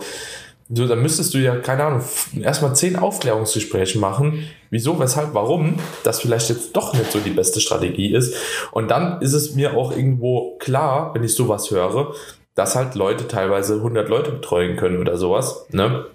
so, 0.72 0.86
dann 0.86 1.02
müsstest 1.02 1.34
du 1.34 1.38
ja, 1.38 1.56
keine 1.56 1.84
Ahnung, 1.84 2.02
erstmal 2.40 2.76
zehn 2.76 2.96
Aufklärungsgespräche 2.96 3.98
machen. 3.98 4.44
Wieso, 4.70 5.00
weshalb, 5.00 5.34
warum 5.34 5.74
das 6.04 6.20
vielleicht 6.20 6.48
jetzt 6.48 6.76
doch 6.76 6.94
nicht 6.94 7.10
so 7.10 7.18
die 7.18 7.30
beste 7.30 7.60
Strategie 7.60 8.14
ist. 8.14 8.36
Und 8.70 8.90
dann 8.90 9.20
ist 9.20 9.32
es 9.32 9.56
mir 9.56 9.76
auch 9.76 9.90
irgendwo 9.90 10.56
klar, 10.58 11.12
wenn 11.12 11.24
ich 11.24 11.34
sowas 11.34 11.72
höre, 11.72 12.14
dass 12.54 12.76
halt 12.76 12.94
Leute 12.94 13.26
teilweise 13.26 13.76
100 13.76 14.08
Leute 14.08 14.30
betreuen 14.30 14.76
können 14.76 14.98
oder 14.98 15.16
sowas. 15.16 15.66
Ne? 15.70 16.06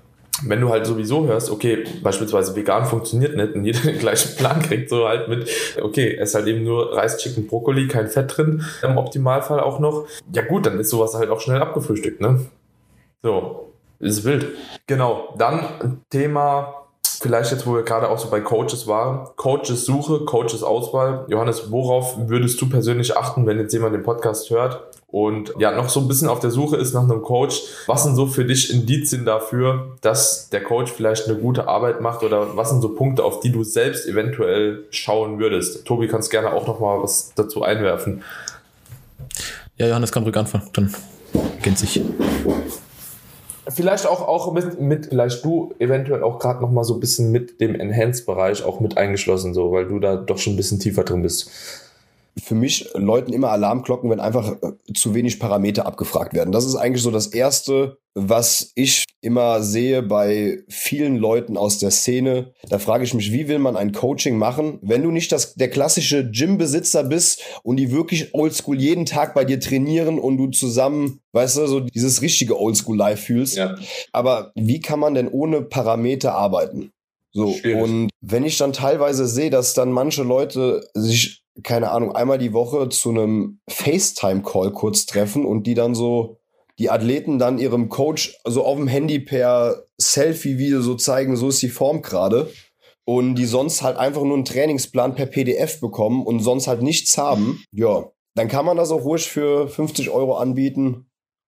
Wenn 0.46 0.62
du 0.62 0.70
halt 0.70 0.86
sowieso 0.86 1.28
hörst, 1.28 1.50
okay, 1.50 1.84
beispielsweise 2.02 2.56
vegan 2.56 2.86
funktioniert 2.86 3.36
nicht 3.36 3.56
und 3.56 3.65
jeder 3.65 3.80
den 3.84 4.00
gleichen 4.00 4.38
Plan 4.38 4.62
kriegt, 4.62 4.89
so 4.89 5.06
halt 5.06 5.28
mit, 5.28 5.50
okay, 5.82 6.15
es 6.18 6.30
ist 6.30 6.36
halt 6.36 6.48
eben 6.48 6.63
nur 6.63 6.96
Reis, 6.96 7.18
Chicken, 7.18 7.48
Brokkoli, 7.48 7.89
kein 7.89 8.08
Fett 8.08 8.38
drin, 8.38 8.63
im 8.84 8.98
Optimalfall 8.98 9.60
auch 9.60 9.80
noch. 9.80 10.08
Ja 10.34 10.44
gut, 10.44 10.65
dann 10.65 10.80
ist 10.80 10.91
sowas 10.91 11.13
halt 11.13 11.30
auch 11.30 11.41
schnell 11.41 11.62
abgefrühstückt, 11.62 12.22
ne? 12.22 12.46
So, 13.22 13.75
ist 13.99 14.23
wild. 14.23 14.47
Genau. 14.88 15.34
Dann 15.38 16.01
Thema, 16.10 16.86
vielleicht 17.21 17.51
jetzt, 17.51 17.65
wo 17.65 17.73
wir 17.73 17.84
gerade 17.84 18.10
auch 18.10 18.19
so 18.19 18.29
bei 18.29 18.41
Coaches 18.41 18.88
waren. 18.88 19.27
Coaches 19.36 19.86
Suche, 19.86 20.25
Coaches 20.25 20.63
Auswahl. 20.63 21.25
Johannes, 21.27 21.71
worauf 21.71 22.15
würdest 22.27 22.62
du 22.62 22.69
persönlich 22.69 23.17
achten, 23.17 23.45
wenn 23.45 23.60
jetzt 23.60 23.73
jemand 23.73 23.95
den 23.95 24.03
Podcast 24.03 24.49
hört 24.49 24.84
und 25.08 25.53
ja, 25.60 25.71
noch 25.71 25.89
so 25.89 26.01
ein 26.01 26.08
bisschen 26.08 26.27
auf 26.27 26.39
der 26.39 26.51
Suche 26.51 26.75
ist 26.77 26.93
nach 26.93 27.03
einem 27.03 27.21
Coach? 27.21 27.62
Was 27.88 28.03
sind 28.03 28.15
so 28.15 28.27
für 28.27 28.45
dich 28.45 28.73
Indizien 28.73 29.25
dafür, 29.25 29.95
dass 30.01 30.49
der 30.49 30.62
Coach 30.62 30.91
vielleicht 30.91 31.27
eine 31.27 31.38
gute 31.38 31.67
Arbeit 31.67 32.01
macht 32.01 32.23
oder 32.23 32.58
was 32.58 32.69
sind 32.69 32.81
so 32.81 32.89
Punkte, 32.89 33.23
auf 33.23 33.39
die 33.39 33.51
du 33.51 33.63
selbst 33.63 34.08
eventuell 34.08 34.86
schauen 34.89 35.39
würdest? 35.39 35.86
Tobi, 35.86 36.08
kannst 36.08 36.31
gerne 36.31 36.53
auch 36.53 36.67
noch 36.67 36.79
mal 36.79 37.01
was 37.01 37.31
dazu 37.36 37.63
einwerfen. 37.63 38.23
Ja, 39.77 39.88
Johannes 39.88 40.12
kann 40.12 40.23
ruhig 40.23 40.38
anfangen, 40.38 40.69
dann 40.73 40.93
kennt 41.62 41.77
sich 41.77 42.01
vielleicht 43.69 44.08
auch, 44.08 44.28
auch 44.28 44.54
mit, 44.54 44.80
mit, 44.80 45.08
vielleicht 45.08 45.43
du 45.43 45.73
eventuell 45.80 46.23
auch 46.23 46.39
gerade 46.39 46.62
noch 46.62 46.71
mal 46.71 46.84
so 46.84 46.95
ein 46.95 46.99
bisschen 46.99 47.32
mit 47.32 47.60
dem 47.62 47.75
Enhanced-Bereich 47.75 48.63
auch 48.63 48.80
mit 48.80 48.97
eingeschlossen, 48.97 49.54
so, 49.54 49.71
weil 49.71 49.88
du 49.88 49.99
da 49.99 50.15
doch 50.15 50.38
schon 50.38 50.54
ein 50.54 50.58
bisschen 50.58 50.80
tiefer 50.80 51.04
drin 51.04 51.21
bist 51.21 51.49
für 52.41 52.56
mich 52.56 52.89
läuten 52.95 53.34
immer 53.34 53.52
Alarmglocken, 53.52 54.10
wenn 54.10 54.19
einfach 54.19 54.62
äh, 54.62 54.93
zu 54.93 55.13
wenig 55.13 55.39
Parameter 55.39 55.86
abgefragt 55.86 56.34
werden. 56.34 56.52
Das 56.52 56.65
ist 56.65 56.76
eigentlich 56.76 57.02
so 57.02 57.12
das 57.12 57.28
Erste, 57.28 57.98
was 58.13 58.71
ich 58.76 59.06
immer 59.21 59.62
sehe 59.62 60.02
bei 60.02 60.63
vielen 60.69 61.17
Leuten 61.17 61.58
aus 61.58 61.80
der 61.80 61.91
Szene. 61.91 62.54
Da 62.69 62.80
frage 62.80 63.04
ich 63.04 63.13
mich, 63.13 63.32
wie 63.32 63.48
will 63.48 63.60
man 63.60 63.76
ein 63.76 63.91
Coaching 63.93 64.38
machen, 64.38 64.80
wenn 64.82 65.04
du 65.04 65.12
nicht 65.12 65.32
das, 65.32 65.56
der 65.56 65.69
klassische 65.69 66.30
Gym-Besitzer 66.30 67.04
bist 67.04 67.41
und 67.63 67.78
die 67.78 67.91
wirklich 67.91 68.34
oldschool 68.34 68.80
jeden 68.80 69.06
Tag 69.06 69.34
bei 69.34 69.45
dir 69.45 69.60
trainieren 69.60 70.19
und 70.19 70.38
du 70.38 70.48
zusammen, 70.48 71.21
weißt 71.34 71.58
du, 71.58 71.67
so 71.67 71.80
dieses 71.80 72.21
richtige 72.21 72.60
Oldschool-Life 72.60 73.24
fühlst. 73.24 73.58
Ja. 73.58 73.76
Aber 74.12 74.52
wie 74.56 74.80
kann 74.80 75.00
man 75.00 75.13
denn 75.13 75.28
ohne 75.28 75.62
Parameter 75.62 76.36
arbeiten? 76.36 76.91
So, 77.32 77.52
Schwierig. 77.52 77.84
und 77.84 78.10
wenn 78.21 78.45
ich 78.45 78.58
dann 78.58 78.71
teilweise 78.71 79.28
sehe, 79.28 79.50
dass 79.50 79.74
dann 79.74 79.91
manche 79.91 80.24
Leute 80.24 80.88
sich 80.93 81.44
keine 81.63 81.91
Ahnung, 81.91 82.15
einmal 82.15 82.38
die 82.38 82.54
Woche 82.54 82.89
zu 82.89 83.10
einem 83.10 83.60
FaceTime-Call 83.70 84.72
kurz 84.72 85.06
treffen 85.06 85.46
und 85.46 85.68
die 85.68 85.74
dann 85.74 85.96
so 85.96 86.39
die 86.78 86.89
Athleten 86.89 87.39
dann 87.39 87.58
ihrem 87.58 87.89
Coach 87.89 88.38
so 88.46 88.65
auf 88.65 88.76
dem 88.76 88.88
Handy 88.88 89.20
per 89.20 89.84
Selfie-Video 89.98 90.82
so 90.82 90.96
zeigen, 90.96 91.38
so 91.38 91.50
ist 91.50 91.62
die 91.62 91.70
Form 91.70 92.02
gerade. 92.02 92.52
Und 93.08 93.36
die 93.36 93.46
sonst 93.46 93.84
halt 93.84 93.98
einfach 93.98 94.24
nur 94.24 94.34
einen 94.34 94.46
Trainingsplan 94.46 95.13
per 95.13 95.28
PDF 95.28 95.80
bekommen 95.80 96.26
und 96.26 96.39
sonst 96.39 96.68
halt 96.68 96.82
nichts 96.82 97.18
haben. 97.20 97.63
Ja, 97.72 98.10
dann 98.34 98.48
kann 98.48 98.65
man 98.65 98.78
das 98.78 98.91
auch 98.91 99.04
ruhig 99.04 99.30
für 99.30 99.68
50 99.68 100.10
Euro 100.10 100.38
anbieten 100.38 101.06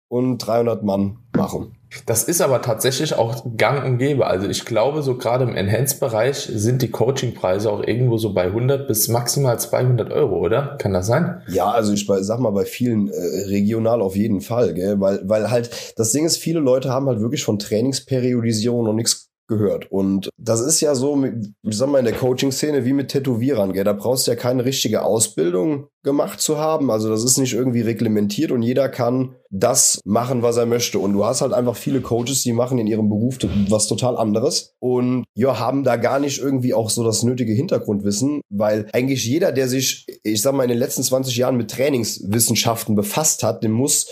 und 0.07 0.37
300 0.37 0.83
Mann 0.83 1.17
machen. 1.35 1.76
Das 2.05 2.23
ist 2.23 2.41
aber 2.41 2.61
tatsächlich 2.61 3.13
auch 3.13 3.45
gang 3.55 3.85
und 3.85 3.97
gäbe. 3.97 4.27
Also 4.27 4.47
ich 4.47 4.65
glaube, 4.65 5.01
so 5.01 5.17
gerade 5.17 5.45
im 5.45 5.55
Enhanced-Bereich 5.55 6.49
sind 6.53 6.81
die 6.81 6.91
Coaching-Preise 6.91 7.71
auch 7.71 7.81
irgendwo 7.81 8.17
so 8.17 8.33
bei 8.33 8.43
100 8.43 8.87
bis 8.87 9.07
maximal 9.07 9.59
200 9.59 10.11
Euro, 10.11 10.37
oder? 10.37 10.75
Kann 10.79 10.93
das 10.93 11.07
sein? 11.07 11.41
Ja, 11.47 11.71
also 11.71 11.93
ich 11.93 12.07
sag 12.21 12.39
mal 12.39 12.51
bei 12.51 12.65
vielen 12.65 13.07
äh, 13.09 13.13
regional 13.47 14.01
auf 14.01 14.15
jeden 14.15 14.41
Fall, 14.41 14.73
gell? 14.73 14.99
Weil, 14.99 15.21
weil 15.23 15.49
halt 15.49 15.93
das 15.97 16.11
Ding 16.11 16.25
ist, 16.25 16.37
viele 16.37 16.59
Leute 16.59 16.89
haben 16.89 17.07
halt 17.07 17.21
wirklich 17.21 17.43
von 17.43 17.59
Trainingsperiodisierung 17.59 18.83
noch 18.83 18.93
nichts 18.93 19.26
gehört. 19.47 19.91
Und 19.91 20.29
das 20.37 20.61
ist 20.61 20.81
ja 20.81 20.95
so, 20.95 21.23
ich 21.23 21.77
sag 21.77 21.89
mal, 21.89 21.99
in 21.99 22.05
der 22.05 22.13
Coaching-Szene 22.13 22.85
wie 22.85 22.93
mit 22.93 23.09
Tätowierern, 23.09 23.73
gell? 23.73 23.83
Da 23.83 23.93
brauchst 23.93 24.27
du 24.27 24.31
ja 24.31 24.35
keine 24.35 24.65
richtige 24.65 25.03
Ausbildung 25.03 25.87
gemacht 26.03 26.39
zu 26.39 26.57
haben. 26.57 26.89
Also 26.89 27.09
das 27.09 27.23
ist 27.23 27.37
nicht 27.37 27.53
irgendwie 27.53 27.81
reglementiert 27.81 28.51
und 28.51 28.61
jeder 28.61 28.87
kann 28.87 29.35
das 29.49 29.99
machen, 30.05 30.41
was 30.41 30.57
er 30.57 30.65
möchte. 30.65 30.99
Und 30.99 31.13
du 31.13 31.25
hast 31.25 31.41
halt 31.41 31.53
einfach 31.53 31.75
viele 31.75 32.01
Coaches, 32.01 32.43
die 32.43 32.53
machen 32.53 32.77
in 32.77 32.87
ihrem 32.87 33.09
Beruf 33.09 33.37
was 33.69 33.87
total 33.87 34.17
anderes 34.17 34.73
und 34.79 35.25
ja, 35.35 35.59
haben 35.59 35.83
da 35.83 35.97
gar 35.97 36.19
nicht 36.19 36.39
irgendwie 36.39 36.73
auch 36.73 36.89
so 36.89 37.03
das 37.03 37.23
nötige 37.23 37.53
Hintergrundwissen, 37.53 38.41
weil 38.49 38.87
eigentlich 38.93 39.25
jeder, 39.25 39.51
der 39.51 39.67
sich, 39.67 40.05
ich 40.23 40.41
sag 40.41 40.53
mal, 40.53 40.63
in 40.63 40.69
den 40.69 40.79
letzten 40.79 41.03
20 41.03 41.35
Jahren 41.35 41.57
mit 41.57 41.71
Trainingswissenschaften 41.71 42.95
befasst 42.95 43.43
hat, 43.43 43.63
dem 43.63 43.73
muss 43.73 44.07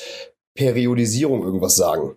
Periodisierung 0.56 1.44
irgendwas 1.44 1.76
sagen. 1.76 2.16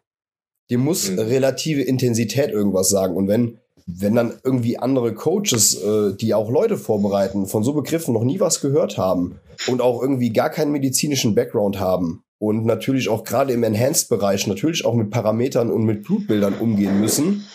Dir 0.71 0.79
muss 0.79 1.11
mhm. 1.11 1.19
relative 1.19 1.83
Intensität 1.83 2.51
irgendwas 2.51 2.89
sagen. 2.89 3.17
Und 3.17 3.29
wenn, 3.29 3.59
wenn 3.87 4.15
dann 4.15 4.35
irgendwie 4.45 4.79
andere 4.79 5.15
Coaches, 5.15 5.83
äh, 5.83 6.15
die 6.15 6.35
auch 6.35 6.51
Leute 6.51 6.77
vorbereiten, 6.77 7.47
von 7.47 7.65
so 7.65 7.73
Begriffen 7.73 8.15
noch 8.15 8.25
nie 8.25 8.41
was 8.41 8.61
gehört 8.61 8.99
haben 8.99 9.41
und 9.67 9.81
auch 9.81 10.03
irgendwie 10.03 10.31
gar 10.31 10.51
keinen 10.51 10.73
medizinischen 10.73 11.35
Background 11.35 11.81
haben 11.81 12.23
und 12.39 12.67
natürlich 12.67 13.09
auch 13.09 13.25
gerade 13.25 13.53
im 13.53 13.65
Enhanced-Bereich 13.65 14.47
natürlich 14.47 14.85
auch 14.85 14.95
mit 14.95 15.11
Parametern 15.11 15.71
und 15.71 15.85
mit 15.85 16.05
Blutbildern 16.05 16.55
umgehen 16.55 17.01
müssen, 17.01 17.47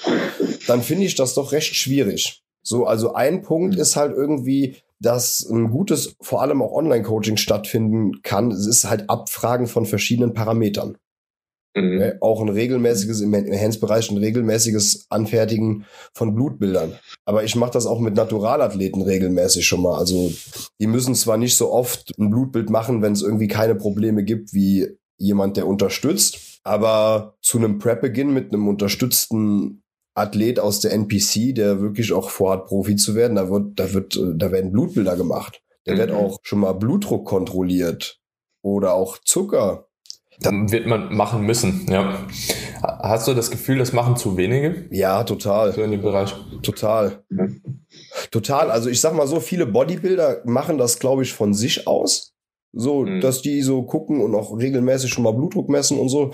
dann 0.68 0.82
finde 0.82 1.06
ich 1.06 1.16
das 1.16 1.36
doch 1.36 1.52
recht 1.52 1.76
schwierig. 1.76 2.44
So, 2.64 2.86
also 2.86 3.14
ein 3.14 3.42
Punkt 3.42 3.76
ist 3.76 3.96
halt 3.96 4.14
irgendwie, 4.16 4.78
dass 5.00 5.46
ein 5.50 5.70
gutes, 5.70 6.16
vor 6.22 6.42
allem 6.42 6.62
auch 6.62 6.72
Online-Coaching 6.72 7.38
stattfinden 7.38 8.22
kann. 8.24 8.52
Es 8.52 8.66
ist 8.66 8.90
halt 8.90 9.10
Abfragen 9.10 9.68
von 9.68 9.86
verschiedenen 9.86 10.34
Parametern. 10.34 10.98
Mhm. 11.76 11.98
Ne, 11.98 12.18
auch 12.22 12.42
ein 12.42 12.50
regelmäßiges, 12.50 13.22
im 13.22 13.34
Hands-Bereich 13.34 14.12
ein 14.12 14.18
regelmäßiges 14.18 15.08
Anfertigen 15.10 15.86
von 16.14 16.36
Blutbildern. 16.36 17.00
Aber 17.26 17.44
ich 17.44 17.56
mache 17.56 17.72
das 17.72 17.88
auch 17.88 18.00
mit 18.00 18.16
Naturalathleten 18.16 19.02
regelmäßig 19.02 19.66
schon 19.66 19.82
mal. 19.82 19.98
Also 19.98 20.32
die 20.80 20.88
müssen 20.88 21.16
zwar 21.16 21.38
nicht 21.38 21.56
so 21.56 21.72
oft 21.72 22.12
ein 22.20 22.30
Blutbild 22.30 22.70
machen, 22.70 23.02
wenn 23.02 23.14
es 23.14 23.24
irgendwie 23.24 23.48
keine 23.48 23.76
Probleme 23.76 24.24
gibt, 24.24 24.54
wie 24.54 24.98
jemand, 25.18 25.58
der 25.58 25.68
unterstützt. 25.68 26.60
Aber 26.64 27.38
zu 27.42 27.58
einem 27.58 27.80
Prep-Beginn 27.80 28.34
mit 28.34 28.54
einem 28.54 28.68
unterstützten 28.68 29.84
Athlet 30.16 30.60
aus 30.60 30.80
der 30.80 30.94
NPC, 30.94 31.56
der 31.56 31.82
wirklich 31.82 32.14
auch 32.14 32.30
vorhat, 32.30 32.66
Profi 32.66 32.96
zu 32.96 33.16
werden, 33.16 33.36
da 33.36 33.50
wird, 33.50 33.80
da 33.80 33.94
wird, 33.94 34.20
da 34.36 34.52
werden 34.52 34.72
Blutbilder 34.72 35.16
gemacht. 35.16 35.62
Der 35.88 35.96
mhm. 35.96 36.00
wird 36.00 36.12
auch 36.12 36.38
schon 36.44 36.60
mal 36.60 36.74
Blutdruck 36.74 37.26
kontrolliert 37.26 38.20
oder 38.62 38.94
auch 38.94 39.18
Zucker 39.18 39.88
dann 40.40 40.72
wird 40.72 40.88
man 40.88 41.14
machen 41.16 41.46
müssen, 41.46 41.86
ja. 41.90 42.28
Hast 42.82 43.28
du 43.28 43.34
das 43.34 43.52
Gefühl, 43.52 43.78
das 43.78 43.94
machen 43.94 44.16
zu 44.18 44.38
wenige? 44.38 44.88
Ja, 44.92 45.24
total. 45.24 45.74
So 45.74 45.82
in 45.82 45.92
dem 45.92 46.02
Bereich. 46.02 46.34
Total. 46.62 47.24
Ja. 47.30 47.48
Total. 48.32 48.72
Also 48.72 48.90
ich 48.90 49.00
sag 49.00 49.14
mal 49.14 49.28
so, 49.28 49.40
viele 49.40 49.66
Bodybuilder 49.66 50.42
machen 50.46 50.78
das, 50.78 51.00
glaube 51.00 51.24
ich, 51.24 51.34
von 51.34 51.54
sich 51.54 51.88
aus. 51.88 52.34
So, 52.76 53.02
mhm. 53.02 53.22
dass 53.22 53.42
die 53.42 53.62
so 53.62 53.84
gucken 53.84 54.20
und 54.22 54.34
auch 54.34 54.58
regelmäßig 54.58 55.14
schon 55.14 55.24
mal 55.24 55.34
Blutdruck 55.34 55.70
messen 55.70 56.00
und 56.00 56.10
so. 56.10 56.32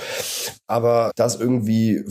Aber 0.68 1.12
dass 1.16 1.40
irgendwie 1.40 2.04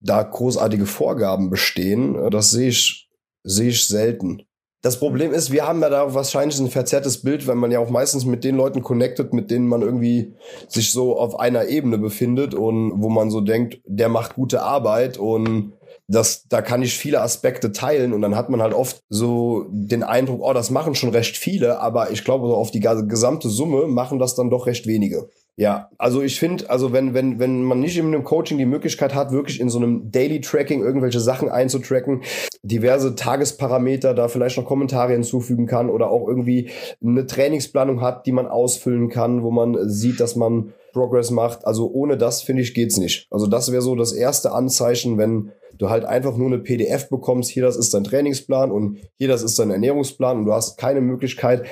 da 0.00 0.22
großartige 0.22 0.86
Vorgaben 0.86 1.50
bestehen, 1.50 2.30
das 2.30 2.50
sehe 2.50 2.68
ich, 2.68 3.08
sehe 3.44 3.68
ich 3.68 3.86
selten. 3.86 4.42
Das 4.86 5.00
Problem 5.00 5.32
ist, 5.32 5.50
wir 5.50 5.66
haben 5.66 5.82
ja 5.82 5.90
da 5.90 6.14
wahrscheinlich 6.14 6.60
ein 6.60 6.70
verzerrtes 6.70 7.22
Bild, 7.22 7.48
wenn 7.48 7.58
man 7.58 7.72
ja 7.72 7.80
auch 7.80 7.90
meistens 7.90 8.24
mit 8.24 8.44
den 8.44 8.54
Leuten 8.56 8.84
connected, 8.84 9.32
mit 9.32 9.50
denen 9.50 9.66
man 9.66 9.82
irgendwie 9.82 10.34
sich 10.68 10.92
so 10.92 11.18
auf 11.18 11.40
einer 11.40 11.66
Ebene 11.66 11.98
befindet 11.98 12.54
und 12.54 13.02
wo 13.02 13.08
man 13.08 13.32
so 13.32 13.40
denkt, 13.40 13.80
der 13.84 14.08
macht 14.08 14.36
gute 14.36 14.62
Arbeit 14.62 15.18
und 15.18 15.72
das, 16.06 16.46
da 16.46 16.62
kann 16.62 16.82
ich 16.82 16.96
viele 16.96 17.20
Aspekte 17.20 17.72
teilen 17.72 18.12
und 18.12 18.22
dann 18.22 18.36
hat 18.36 18.48
man 18.48 18.62
halt 18.62 18.74
oft 18.74 19.02
so 19.08 19.66
den 19.70 20.04
Eindruck, 20.04 20.40
oh, 20.40 20.52
das 20.52 20.70
machen 20.70 20.94
schon 20.94 21.10
recht 21.10 21.36
viele, 21.36 21.80
aber 21.80 22.12
ich 22.12 22.22
glaube, 22.22 22.46
so 22.46 22.54
auf 22.54 22.70
die 22.70 22.78
gesamte 22.78 23.48
Summe 23.48 23.88
machen 23.88 24.20
das 24.20 24.36
dann 24.36 24.50
doch 24.50 24.66
recht 24.66 24.86
wenige. 24.86 25.28
Ja, 25.58 25.88
also 25.96 26.20
ich 26.20 26.38
finde, 26.38 26.68
also 26.68 26.92
wenn, 26.92 27.14
wenn, 27.14 27.38
wenn 27.38 27.62
man 27.62 27.80
nicht 27.80 27.96
in 27.96 28.06
einem 28.06 28.24
Coaching 28.24 28.58
die 28.58 28.66
Möglichkeit 28.66 29.14
hat, 29.14 29.32
wirklich 29.32 29.58
in 29.58 29.70
so 29.70 29.78
einem 29.78 30.10
Daily 30.10 30.42
Tracking 30.42 30.82
irgendwelche 30.82 31.18
Sachen 31.18 31.48
einzutracken, 31.48 32.22
diverse 32.62 33.14
Tagesparameter, 33.14 34.12
da 34.12 34.28
vielleicht 34.28 34.58
noch 34.58 34.66
Kommentare 34.66 35.12
hinzufügen 35.12 35.66
kann 35.66 35.88
oder 35.88 36.10
auch 36.10 36.28
irgendwie 36.28 36.70
eine 37.02 37.24
Trainingsplanung 37.24 38.02
hat, 38.02 38.26
die 38.26 38.32
man 38.32 38.46
ausfüllen 38.46 39.08
kann, 39.08 39.42
wo 39.42 39.50
man 39.50 39.88
sieht, 39.88 40.20
dass 40.20 40.36
man 40.36 40.74
Progress 40.92 41.30
macht. 41.30 41.66
Also 41.66 41.90
ohne 41.90 42.18
das, 42.18 42.42
finde 42.42 42.60
ich, 42.60 42.74
geht's 42.74 42.98
nicht. 42.98 43.26
Also 43.30 43.46
das 43.46 43.72
wäre 43.72 43.82
so 43.82 43.94
das 43.94 44.12
erste 44.12 44.52
Anzeichen, 44.52 45.16
wenn 45.16 45.52
du 45.78 45.88
halt 45.88 46.04
einfach 46.04 46.36
nur 46.36 46.48
eine 46.48 46.58
PDF 46.58 47.08
bekommst, 47.08 47.50
hier 47.50 47.62
das 47.62 47.76
ist 47.76 47.94
dein 47.94 48.04
Trainingsplan 48.04 48.70
und 48.70 48.98
hier 49.16 49.28
das 49.28 49.42
ist 49.42 49.58
dein 49.58 49.70
Ernährungsplan 49.70 50.38
und 50.38 50.44
du 50.44 50.52
hast 50.52 50.76
keine 50.78 51.00
Möglichkeit, 51.00 51.64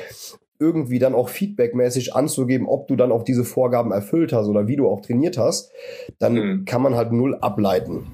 irgendwie 0.64 0.98
dann 0.98 1.14
auch 1.14 1.28
feedbackmäßig 1.28 2.14
anzugeben, 2.14 2.66
ob 2.66 2.88
du 2.88 2.96
dann 2.96 3.12
auch 3.12 3.22
diese 3.22 3.44
Vorgaben 3.44 3.92
erfüllt 3.92 4.32
hast 4.32 4.48
oder 4.48 4.66
wie 4.66 4.76
du 4.76 4.88
auch 4.88 5.02
trainiert 5.02 5.36
hast, 5.36 5.72
dann 6.18 6.34
mhm. 6.34 6.64
kann 6.64 6.80
man 6.80 6.94
halt 6.94 7.12
null 7.12 7.36
ableiten. 7.40 8.06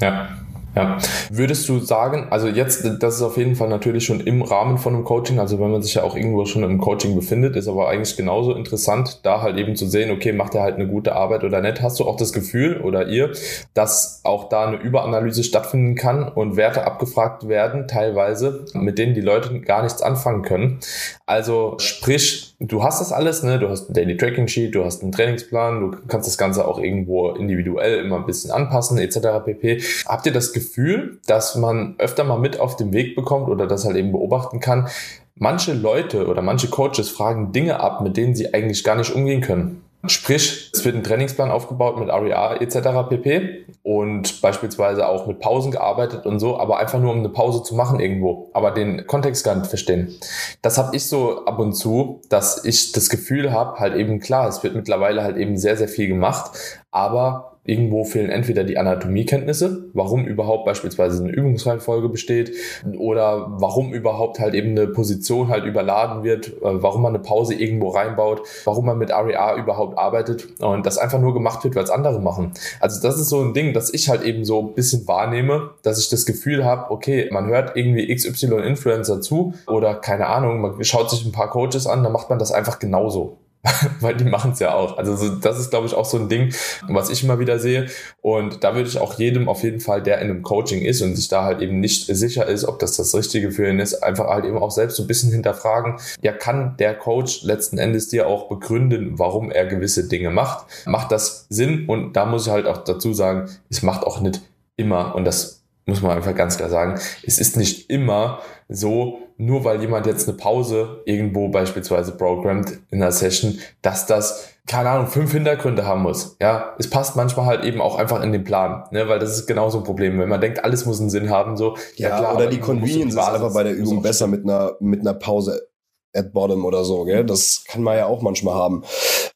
Ja. 0.00 0.28
Ja. 0.74 0.98
Würdest 1.30 1.68
du 1.68 1.78
sagen, 1.78 2.26
also 2.30 2.48
jetzt, 2.48 2.84
das 3.00 3.16
ist 3.16 3.22
auf 3.22 3.36
jeden 3.36 3.54
Fall 3.54 3.68
natürlich 3.68 4.04
schon 4.04 4.20
im 4.20 4.42
Rahmen 4.42 4.78
von 4.78 4.94
einem 4.94 5.04
Coaching, 5.04 5.38
also 5.38 5.60
wenn 5.60 5.70
man 5.70 5.82
sich 5.82 5.94
ja 5.94 6.02
auch 6.02 6.16
irgendwo 6.16 6.44
schon 6.46 6.64
im 6.64 6.78
Coaching 6.78 7.14
befindet, 7.14 7.56
ist 7.56 7.68
aber 7.68 7.88
eigentlich 7.88 8.16
genauso 8.16 8.54
interessant, 8.54 9.20
da 9.22 9.40
halt 9.40 9.56
eben 9.56 9.76
zu 9.76 9.86
sehen, 9.86 10.10
okay, 10.10 10.32
macht 10.32 10.54
er 10.54 10.62
halt 10.62 10.74
eine 10.74 10.88
gute 10.88 11.14
Arbeit 11.14 11.44
oder 11.44 11.60
nicht. 11.60 11.80
Hast 11.80 12.00
du 12.00 12.04
auch 12.04 12.16
das 12.16 12.32
Gefühl 12.32 12.80
oder 12.80 13.06
ihr, 13.06 13.32
dass 13.74 14.20
auch 14.24 14.48
da 14.48 14.66
eine 14.66 14.76
Überanalyse 14.76 15.44
stattfinden 15.44 15.94
kann 15.94 16.28
und 16.28 16.56
Werte 16.56 16.86
abgefragt 16.86 17.48
werden, 17.48 17.86
teilweise, 17.86 18.64
mit 18.74 18.98
denen 18.98 19.14
die 19.14 19.20
Leute 19.20 19.60
gar 19.60 19.82
nichts 19.82 20.02
anfangen 20.02 20.42
können? 20.42 20.80
Also 21.26 21.76
sprich, 21.78 22.53
du 22.60 22.82
hast 22.82 23.00
das 23.00 23.12
alles, 23.12 23.42
ne? 23.42 23.58
Du 23.58 23.68
hast 23.68 23.90
ein 23.90 23.94
Daily 23.94 24.16
Tracking 24.16 24.48
Sheet, 24.48 24.74
du 24.74 24.84
hast 24.84 25.02
einen 25.02 25.12
Trainingsplan, 25.12 25.80
du 25.80 25.96
kannst 26.08 26.28
das 26.28 26.38
Ganze 26.38 26.66
auch 26.66 26.78
irgendwo 26.78 27.30
individuell 27.30 28.04
immer 28.04 28.16
ein 28.16 28.26
bisschen 28.26 28.50
anpassen, 28.50 28.98
etc. 28.98 29.44
pp. 29.44 29.82
Habt 30.06 30.26
ihr 30.26 30.32
das 30.32 30.52
Gefühl, 30.52 31.18
dass 31.26 31.56
man 31.56 31.94
öfter 31.98 32.24
mal 32.24 32.38
mit 32.38 32.60
auf 32.60 32.76
den 32.76 32.92
Weg 32.92 33.16
bekommt 33.16 33.48
oder 33.48 33.66
das 33.66 33.84
halt 33.84 33.96
eben 33.96 34.12
beobachten 34.12 34.60
kann? 34.60 34.88
Manche 35.36 35.72
Leute 35.72 36.28
oder 36.28 36.42
manche 36.42 36.68
Coaches 36.68 37.10
fragen 37.10 37.52
Dinge 37.52 37.80
ab, 37.80 38.00
mit 38.02 38.16
denen 38.16 38.36
sie 38.36 38.54
eigentlich 38.54 38.84
gar 38.84 38.96
nicht 38.96 39.14
umgehen 39.14 39.40
können. 39.40 39.83
Sprich, 40.06 40.70
es 40.72 40.84
wird 40.84 40.96
ein 40.96 41.02
Trainingsplan 41.02 41.50
aufgebaut 41.50 41.98
mit 41.98 42.08
REA 42.08 42.56
etc. 42.56 43.08
pp. 43.08 43.64
Und 43.82 44.40
beispielsweise 44.40 45.08
auch 45.08 45.26
mit 45.26 45.40
Pausen 45.40 45.70
gearbeitet 45.70 46.26
und 46.26 46.38
so, 46.38 46.58
aber 46.58 46.78
einfach 46.78 46.98
nur 47.00 47.12
um 47.12 47.18
eine 47.18 47.28
Pause 47.28 47.62
zu 47.62 47.74
machen 47.74 48.00
irgendwo, 48.00 48.50
aber 48.54 48.70
den 48.70 49.06
Kontext 49.06 49.44
gar 49.44 49.54
nicht 49.54 49.66
verstehen. 49.66 50.14
Das 50.62 50.78
habe 50.78 50.96
ich 50.96 51.06
so 51.06 51.44
ab 51.44 51.58
und 51.58 51.74
zu, 51.74 52.20
dass 52.28 52.64
ich 52.64 52.92
das 52.92 53.10
Gefühl 53.10 53.52
habe, 53.52 53.78
halt 53.78 53.94
eben 53.94 54.20
klar, 54.20 54.48
es 54.48 54.62
wird 54.62 54.74
mittlerweile 54.74 55.22
halt 55.22 55.36
eben 55.36 55.58
sehr, 55.58 55.76
sehr 55.76 55.88
viel 55.88 56.08
gemacht, 56.08 56.52
aber 56.90 57.53
Irgendwo 57.66 58.04
fehlen 58.04 58.28
entweder 58.28 58.62
die 58.62 58.76
Anatomiekenntnisse, 58.76 59.86
warum 59.94 60.26
überhaupt 60.26 60.66
beispielsweise 60.66 61.24
eine 61.24 61.32
Übungsreihenfolge 61.32 62.10
besteht 62.10 62.52
oder 62.98 63.46
warum 63.58 63.94
überhaupt 63.94 64.38
halt 64.38 64.52
eben 64.52 64.70
eine 64.70 64.86
Position 64.86 65.48
halt 65.48 65.64
überladen 65.64 66.24
wird, 66.24 66.48
äh, 66.48 66.52
warum 66.60 67.00
man 67.00 67.14
eine 67.14 67.22
Pause 67.22 67.54
irgendwo 67.54 67.88
reinbaut, 67.88 68.42
warum 68.64 68.84
man 68.84 68.98
mit 68.98 69.10
REA 69.10 69.56
überhaupt 69.56 69.96
arbeitet 69.96 70.60
und 70.60 70.84
das 70.84 70.98
einfach 70.98 71.18
nur 71.18 71.32
gemacht 71.32 71.64
wird, 71.64 71.74
weil 71.74 71.84
es 71.84 71.90
andere 71.90 72.20
machen. 72.20 72.52
Also 72.80 73.00
das 73.00 73.18
ist 73.18 73.30
so 73.30 73.40
ein 73.40 73.54
Ding, 73.54 73.72
das 73.72 73.94
ich 73.94 74.10
halt 74.10 74.22
eben 74.22 74.44
so 74.44 74.60
ein 74.60 74.74
bisschen 74.74 75.08
wahrnehme, 75.08 75.70
dass 75.82 75.98
ich 75.98 76.10
das 76.10 76.26
Gefühl 76.26 76.66
habe, 76.66 76.90
okay, 76.90 77.30
man 77.32 77.46
hört 77.46 77.76
irgendwie 77.76 78.14
XY 78.14 78.56
Influencer 78.66 79.22
zu 79.22 79.54
oder 79.66 79.94
keine 79.94 80.26
Ahnung, 80.26 80.60
man 80.60 80.84
schaut 80.84 81.08
sich 81.08 81.24
ein 81.24 81.32
paar 81.32 81.48
Coaches 81.48 81.86
an, 81.86 82.02
dann 82.02 82.12
macht 82.12 82.28
man 82.28 82.38
das 82.38 82.52
einfach 82.52 82.78
genauso. 82.78 83.38
weil 84.00 84.14
die 84.16 84.24
machen 84.24 84.52
es 84.52 84.58
ja 84.58 84.74
auch. 84.74 84.98
Also 84.98 85.16
so, 85.16 85.28
das 85.36 85.58
ist, 85.58 85.70
glaube 85.70 85.86
ich, 85.86 85.94
auch 85.94 86.04
so 86.04 86.18
ein 86.18 86.28
Ding, 86.28 86.54
was 86.88 87.10
ich 87.10 87.24
immer 87.24 87.38
wieder 87.38 87.58
sehe. 87.58 87.86
Und 88.20 88.62
da 88.62 88.74
würde 88.74 88.88
ich 88.88 88.98
auch 88.98 89.18
jedem 89.18 89.48
auf 89.48 89.62
jeden 89.62 89.80
Fall, 89.80 90.02
der 90.02 90.18
in 90.18 90.30
einem 90.30 90.42
Coaching 90.42 90.82
ist 90.82 91.00
und 91.02 91.16
sich 91.16 91.28
da 91.28 91.44
halt 91.44 91.62
eben 91.62 91.80
nicht 91.80 92.06
sicher 92.06 92.46
ist, 92.46 92.64
ob 92.64 92.78
das 92.78 92.96
das 92.96 93.14
Richtige 93.14 93.50
für 93.50 93.68
ihn 93.68 93.78
ist, 93.78 94.02
einfach 94.02 94.26
halt 94.26 94.44
eben 94.44 94.58
auch 94.58 94.70
selbst 94.70 94.96
so 94.96 95.04
ein 95.04 95.06
bisschen 95.06 95.32
hinterfragen, 95.32 95.96
ja, 96.22 96.32
kann 96.32 96.76
der 96.78 96.94
Coach 96.94 97.42
letzten 97.42 97.78
Endes 97.78 98.08
dir 98.08 98.26
auch 98.26 98.48
begründen, 98.48 99.18
warum 99.18 99.50
er 99.50 99.66
gewisse 99.66 100.08
Dinge 100.08 100.30
macht? 100.30 100.66
Macht 100.86 101.10
das 101.10 101.46
Sinn? 101.48 101.88
Und 101.88 102.14
da 102.14 102.26
muss 102.26 102.46
ich 102.46 102.52
halt 102.52 102.66
auch 102.66 102.84
dazu 102.84 103.12
sagen, 103.14 103.48
es 103.70 103.82
macht 103.82 104.04
auch 104.04 104.20
nicht 104.20 104.42
immer, 104.76 105.14
und 105.14 105.24
das 105.24 105.63
muss 105.86 106.02
man 106.02 106.12
einfach 106.12 106.34
ganz 106.34 106.56
klar 106.56 106.70
sagen, 106.70 106.98
es 107.22 107.38
ist 107.38 107.56
nicht 107.56 107.90
immer 107.90 108.40
so, 108.68 109.18
nur 109.36 109.64
weil 109.64 109.80
jemand 109.80 110.06
jetzt 110.06 110.28
eine 110.28 110.36
Pause 110.36 111.02
irgendwo 111.04 111.48
beispielsweise 111.48 112.12
programmt 112.12 112.78
in 112.90 113.02
einer 113.02 113.12
Session, 113.12 113.58
dass 113.82 114.06
das, 114.06 114.48
keine 114.66 114.90
Ahnung, 114.90 115.08
fünf 115.08 115.32
Hintergründe 115.32 115.84
haben 115.86 116.02
muss. 116.02 116.36
Ja, 116.40 116.74
es 116.78 116.88
passt 116.88 117.16
manchmal 117.16 117.46
halt 117.46 117.64
eben 117.64 117.80
auch 117.80 117.96
einfach 117.96 118.22
in 118.22 118.32
den 118.32 118.44
Plan, 118.44 118.84
ne? 118.92 119.08
weil 119.08 119.18
das 119.18 119.36
ist 119.36 119.46
genauso 119.46 119.78
ein 119.78 119.84
Problem. 119.84 120.18
Wenn 120.18 120.28
man 120.28 120.40
denkt, 120.40 120.64
alles 120.64 120.86
muss 120.86 121.00
einen 121.00 121.10
Sinn 121.10 121.30
haben, 121.30 121.56
so. 121.56 121.76
Ja, 121.96 122.10
ja 122.10 122.18
klar, 122.18 122.36
oder 122.36 122.46
die 122.46 122.60
Convenience 122.60 123.14
ist 123.14 123.20
einfach 123.20 123.52
bei 123.52 123.64
der 123.64 123.74
Übung 123.74 124.02
besser 124.02 124.26
mit 124.26 124.44
einer, 124.44 124.76
mit 124.80 125.00
einer 125.00 125.14
Pause 125.14 125.68
at 126.14 126.32
bottom 126.32 126.64
oder 126.64 126.84
so, 126.84 127.04
gell? 127.04 127.24
Das 127.24 127.64
kann 127.66 127.82
man 127.82 127.96
ja 127.96 128.06
auch 128.06 128.22
manchmal 128.22 128.54
haben. 128.54 128.84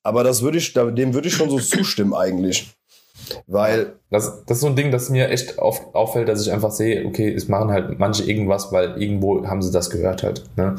Aber 0.03 0.23
das 0.23 0.43
würde 0.43 0.59
ich, 0.59 0.73
dem 0.73 1.13
würde 1.13 1.29
ich 1.29 1.35
schon 1.35 1.51
so 1.51 1.59
zustimmen 1.59 2.15
eigentlich. 2.15 2.78
Weil. 3.47 3.95
Das, 4.11 4.45
das 4.47 4.57
ist 4.57 4.61
so 4.63 4.69
ein 4.69 4.77
Ding, 4.77 4.91
das 4.91 5.11
mir 5.11 5.29
echt 5.29 5.59
oft 5.59 5.95
auffällt, 5.95 6.29
dass 6.29 6.41
ich 6.41 6.51
einfach 6.51 6.71
sehe, 6.71 7.05
okay, 7.05 7.33
es 7.33 7.49
machen 7.49 7.71
halt 7.71 7.99
manche 7.99 8.23
irgendwas, 8.25 8.73
weil 8.73 9.01
irgendwo 9.01 9.47
haben 9.47 9.61
sie 9.61 9.71
das 9.71 9.91
gehört 9.91 10.23
halt. 10.23 10.45
Ne? 10.57 10.77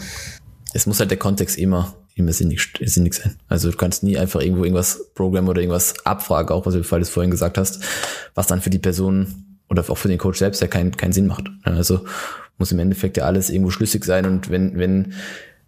Es 0.74 0.88
muss 0.88 1.00
halt 1.00 1.12
der 1.12 1.20
Kontext 1.20 1.58
immer, 1.58 1.93
immer 2.16 2.34
sinnig, 2.34 2.62
sinnig 2.82 3.14
sein. 3.14 3.36
Also 3.47 3.70
du 3.70 3.78
kannst 3.78 4.02
nie 4.02 4.18
einfach 4.18 4.41
irgendwo 4.41 4.64
irgendwas 4.64 5.12
programmen 5.14 5.47
oder 5.47 5.62
irgendwas 5.62 5.93
abfragen, 6.06 6.56
auch 6.56 6.66
was 6.66 6.74
du 6.74 6.84
vorhin 6.84 7.32
gesagt 7.32 7.60
hast, 7.60 7.84
was 8.34 8.47
dann 8.47 8.62
für 8.62 8.72
die 8.72 8.80
Person 8.80 9.60
oder 9.70 9.88
auch 9.88 9.97
für 9.97 10.08
den 10.08 10.18
Coach 10.18 10.39
selbst 10.39 10.62
ja 10.62 10.68
keinen 10.68 10.97
keinen 10.97 11.14
Sinn 11.14 11.28
macht. 11.28 11.45
Also 11.64 12.02
muss 12.60 12.72
im 12.72 12.80
Endeffekt 12.80 13.18
ja 13.18 13.24
alles 13.24 13.50
irgendwo 13.50 13.72
schlüssig 13.72 14.06
sein 14.06 14.26
und 14.26 14.50
wenn, 14.50 14.78
wenn, 14.78 15.14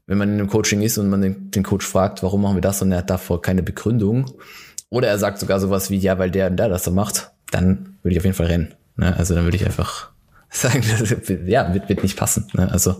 wenn 0.07 0.17
man 0.17 0.29
in 0.29 0.39
einem 0.39 0.49
Coaching 0.49 0.82
ist 0.82 0.97
und 0.97 1.09
man 1.09 1.21
den, 1.21 1.51
den 1.51 1.63
Coach 1.63 1.86
fragt, 1.86 2.21
warum 2.21 2.41
machen 2.41 2.57
wir 2.57 2.61
das 2.61 2.82
und 2.82 2.91
er 2.91 2.99
hat 2.99 3.09
davor 3.09 3.41
keine 3.41 3.63
Begründung, 3.63 4.25
oder 4.91 5.07
er 5.07 5.17
sagt 5.17 5.39
sogar 5.39 5.59
sowas 5.59 5.89
wie, 5.89 5.97
ja, 5.97 6.19
weil 6.19 6.29
der 6.29 6.47
und 6.47 6.57
der 6.57 6.69
das 6.69 6.83
so 6.83 6.91
macht, 6.91 7.31
dann 7.49 7.97
würde 8.03 8.13
ich 8.13 8.19
auf 8.19 8.25
jeden 8.25 8.35
Fall 8.35 8.47
rennen. 8.47 8.73
Ne? 8.97 9.15
Also 9.17 9.33
dann 9.33 9.45
würde 9.45 9.55
ich 9.55 9.65
einfach 9.65 10.11
sagen, 10.49 10.83
das, 10.99 11.15
ja, 11.47 11.73
wird, 11.73 11.87
wird 11.87 12.03
nicht 12.03 12.17
passen. 12.17 12.47
Ne? 12.53 12.69
Also 12.69 12.99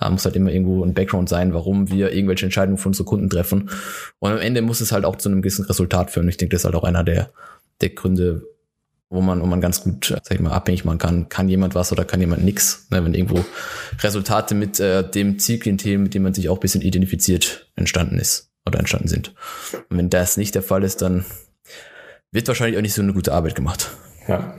da 0.00 0.08
muss 0.10 0.24
halt 0.24 0.34
immer 0.34 0.50
irgendwo 0.50 0.82
ein 0.82 0.94
Background 0.94 1.28
sein, 1.28 1.52
warum 1.52 1.90
wir 1.90 2.12
irgendwelche 2.12 2.46
Entscheidungen 2.46 2.78
von 2.78 2.90
unseren 2.90 3.06
Kunden 3.06 3.28
treffen. 3.28 3.68
Und 4.18 4.32
am 4.32 4.38
Ende 4.38 4.62
muss 4.62 4.80
es 4.80 4.92
halt 4.92 5.04
auch 5.04 5.16
zu 5.16 5.28
einem 5.28 5.42
gewissen 5.42 5.66
Resultat 5.66 6.10
führen. 6.10 6.28
Ich 6.28 6.38
denke, 6.38 6.54
das 6.54 6.62
ist 6.62 6.64
halt 6.64 6.74
auch 6.74 6.84
einer 6.84 7.04
der, 7.04 7.30
der 7.82 7.90
Gründe, 7.90 8.42
wo 9.10 9.20
man, 9.20 9.42
wo 9.42 9.46
man 9.46 9.60
ganz 9.60 9.82
gut, 9.82 10.06
sag 10.06 10.32
ich 10.32 10.40
mal, 10.40 10.52
abhängig 10.52 10.86
machen 10.86 10.98
kann, 10.98 11.28
kann 11.28 11.50
jemand 11.50 11.74
was 11.74 11.92
oder 11.92 12.06
kann 12.06 12.20
jemand 12.20 12.44
nix. 12.44 12.86
Ne? 12.90 13.04
Wenn 13.04 13.12
irgendwo 13.12 13.44
Resultate 14.02 14.54
mit 14.54 14.80
äh, 14.80 15.08
dem 15.08 15.38
Zielklientel, 15.38 15.98
mit 15.98 16.14
dem 16.14 16.22
man 16.22 16.32
sich 16.32 16.48
auch 16.48 16.58
bisschen 16.58 16.80
identifiziert, 16.80 17.70
entstanden 17.76 18.18
ist 18.18 18.45
oder 18.66 18.78
entstanden 18.78 19.08
sind. 19.08 19.34
Und 19.88 19.98
wenn 19.98 20.10
das 20.10 20.36
nicht 20.36 20.54
der 20.54 20.62
Fall 20.62 20.84
ist, 20.84 21.02
dann 21.02 21.24
wird 22.32 22.48
wahrscheinlich 22.48 22.76
auch 22.76 22.82
nicht 22.82 22.94
so 22.94 23.02
eine 23.02 23.12
gute 23.12 23.32
Arbeit 23.32 23.54
gemacht. 23.54 23.90
Ja. 24.28 24.54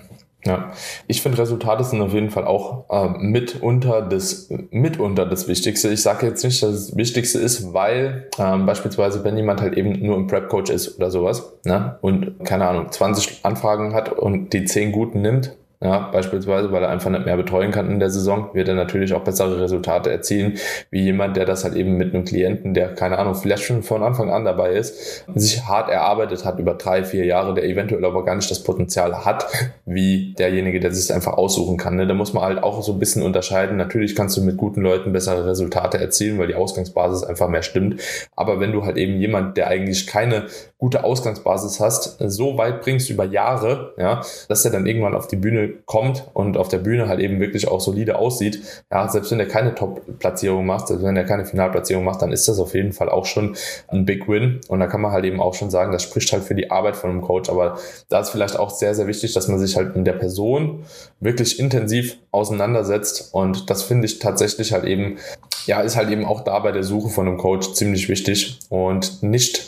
Ja, 0.46 0.72
ich 1.08 1.22
finde 1.22 1.40
Resultate 1.40 1.84
sind 1.84 2.00
auf 2.00 2.14
jeden 2.14 2.30
Fall 2.30 2.46
auch 2.46 2.90
äh, 2.90 3.10
mitunter 3.18 4.02
das 4.02 4.50
mitunter 4.70 5.26
das 5.26 5.48
Wichtigste. 5.50 5.90
Ich 5.90 6.02
sage 6.02 6.26
jetzt 6.28 6.44
nicht, 6.46 6.64
dass 6.64 6.88
das 6.88 6.96
Wichtigste 6.96 7.40
ist, 7.40 7.74
weil 7.74 8.30
ähm, 8.40 8.66
beispielsweise 8.66 9.26
wenn 9.26 9.36
jemand 9.36 9.60
halt 9.60 9.76
eben 9.76 10.00
nur 10.06 10.16
ein 10.16 10.28
Prep 10.28 10.48
Coach 10.48 10.72
ist 10.72 10.98
oder 10.98 11.12
sowas, 11.12 11.52
ne, 11.66 11.98
und 12.02 12.46
keine 12.46 12.66
Ahnung 12.66 12.90
20 12.90 13.40
Anfragen 13.44 13.94
hat 13.94 14.14
und 14.14 14.54
die 14.54 14.64
10 14.64 14.94
guten 14.94 15.22
nimmt, 15.22 15.58
ja, 15.80 16.10
beispielsweise, 16.12 16.72
weil 16.72 16.82
er 16.82 16.90
einfach 16.90 17.12
nicht 17.12 17.26
mehr 17.26 17.38
betreuen 17.38 17.72
kann 17.72 17.92
in 17.92 18.00
der 18.00 18.10
Saison, 18.10 18.50
wird 18.54 18.68
er 18.68 18.74
natürlich 18.74 19.14
auch 19.14 19.24
bessere 19.24 19.62
Resultate 19.62 20.10
erzielen, 20.10 20.56
wie 20.90 21.04
jemand, 21.04 21.38
der 21.38 21.46
das 21.46 21.64
halt 21.64 21.76
eben 21.76 21.98
mit 21.98 22.16
einem 22.16 22.26
Klienten, 22.26 22.74
der, 22.74 22.96
keine 22.96 23.20
Ahnung, 23.20 23.36
vielleicht 23.36 23.64
schon 23.64 23.84
von 23.84 24.02
Anfang 24.02 24.32
an 24.32 24.44
dabei 24.44 24.72
ist, 24.72 25.26
sich 25.36 25.66
hart 25.68 25.92
erarbeitet 25.92 26.46
hat 26.46 26.58
über 26.58 26.74
drei, 26.74 27.04
vier 27.04 27.26
Jahre, 27.26 27.54
der 27.54 27.66
eventuell 27.66 28.04
aber 28.06 28.26
gar 28.26 28.36
nicht 28.36 28.50
das 28.50 28.64
Potenzial 28.64 29.24
hat, 29.24 29.46
wie 29.86 30.34
derjenige, 30.34 30.80
der 30.80 30.92
sich 30.92 31.14
einfach 31.14 31.34
aussuchen 31.34 31.78
kann. 31.78 31.96
Ne? 31.96 32.08
Da 32.08 32.16
muss 32.16 32.34
man 32.34 32.44
halt 32.44 32.64
auch 32.64 32.82
so 32.82 32.94
ein 32.94 33.00
bisschen 33.00 33.22
unterscheiden. 33.22 33.78
Natürlich 33.78 34.16
kannst 34.16 34.36
du 34.36 34.42
mit 34.42 34.58
guten 34.58 34.82
Leuten 34.82 35.14
bessere 35.14 35.46
Resultate 35.46 36.00
erzielen, 36.00 36.40
weil 36.40 36.48
die 36.48 36.56
Ausgangsbasis 36.56 37.24
einfach 37.24 37.50
mehr 37.50 37.62
stimmt. 37.62 38.02
Aber 38.36 38.60
wenn 38.60 38.72
du 38.72 38.84
halt 38.84 38.98
eben 38.98 39.20
jemand, 39.20 39.58
der 39.58 39.68
eigentlich 39.68 40.08
keine 40.08 40.46
gute 40.80 41.04
Ausgangsbasis 41.04 41.80
hast, 41.80 42.18
so 42.20 42.58
weit 42.58 42.82
bringst 42.82 43.10
über 43.10 43.26
Jahre, 43.26 43.94
ja, 43.98 44.22
dass 44.48 44.64
er 44.64 44.70
dann 44.70 44.86
irgendwann 44.86 45.16
auf 45.16 45.28
die 45.28 45.36
Bühne 45.36 45.70
kommt 45.86 46.26
und 46.34 46.56
auf 46.56 46.68
der 46.68 46.78
Bühne 46.78 47.08
halt 47.08 47.20
eben 47.20 47.40
wirklich 47.40 47.68
auch 47.68 47.82
solide 47.82 48.20
aussieht, 48.20 48.62
ja, 48.92 49.10
selbst 49.10 49.32
wenn 49.32 49.40
er 49.40 49.48
keine 49.48 49.74
Top-Platzierung 49.74 50.66
macht, 50.66 50.88
selbst 50.88 51.04
wenn 51.04 51.18
er 51.18 51.24
keine 51.24 51.46
Finalplatzierung 51.46 52.04
macht, 52.04 52.22
dann 52.22 52.32
ist 52.32 52.48
das 52.48 52.60
auf 52.60 52.76
jeden 52.76 52.94
Fall 52.94 53.10
auch 53.10 53.26
schon 53.26 53.56
ein 53.88 54.06
Big 54.06 54.28
Win. 54.28 54.62
Und 54.68 54.80
da 54.80 54.86
kann 54.86 55.02
man 55.02 55.12
halt 55.12 55.26
eben 55.26 55.42
auch 55.42 55.56
schon 55.56 55.72
sagen, 55.72 55.92
das 55.92 56.04
spricht 56.04 56.32
halt 56.32 56.44
für 56.44 56.56
die 56.56 56.70
Arbeit 56.70 56.96
von 56.96 57.10
einem 57.10 57.22
Coach. 57.22 57.50
Aber 57.50 57.80
da 58.10 58.20
ist 58.20 58.30
vielleicht 58.30 58.58
auch 58.58 58.70
sehr, 58.70 58.94
sehr 58.94 59.08
wichtig, 59.08 59.34
dass 59.34 59.48
man 59.48 59.60
sich 59.60 59.76
halt 59.76 59.96
mit 59.96 60.06
der 60.06 60.14
Person 60.14 60.86
wirklich 61.20 61.60
intensiv 61.60 62.18
auseinandersetzt. 62.32 63.34
Und 63.34 63.72
das 63.72 63.82
finde 63.82 64.06
ich 64.06 64.20
tatsächlich 64.20 64.74
halt 64.74 64.86
eben, 64.86 65.18
ja, 65.66 65.82
ist 65.82 65.96
halt 65.96 66.12
eben 66.12 66.26
auch 66.26 66.42
da 66.42 66.60
bei 66.60 66.72
der 66.72 66.84
Suche 66.84 67.10
von 67.10 67.28
einem 67.28 67.38
Coach 67.38 67.74
ziemlich 67.74 68.10
wichtig 68.10 68.60
und 68.70 69.24
nicht 69.24 69.68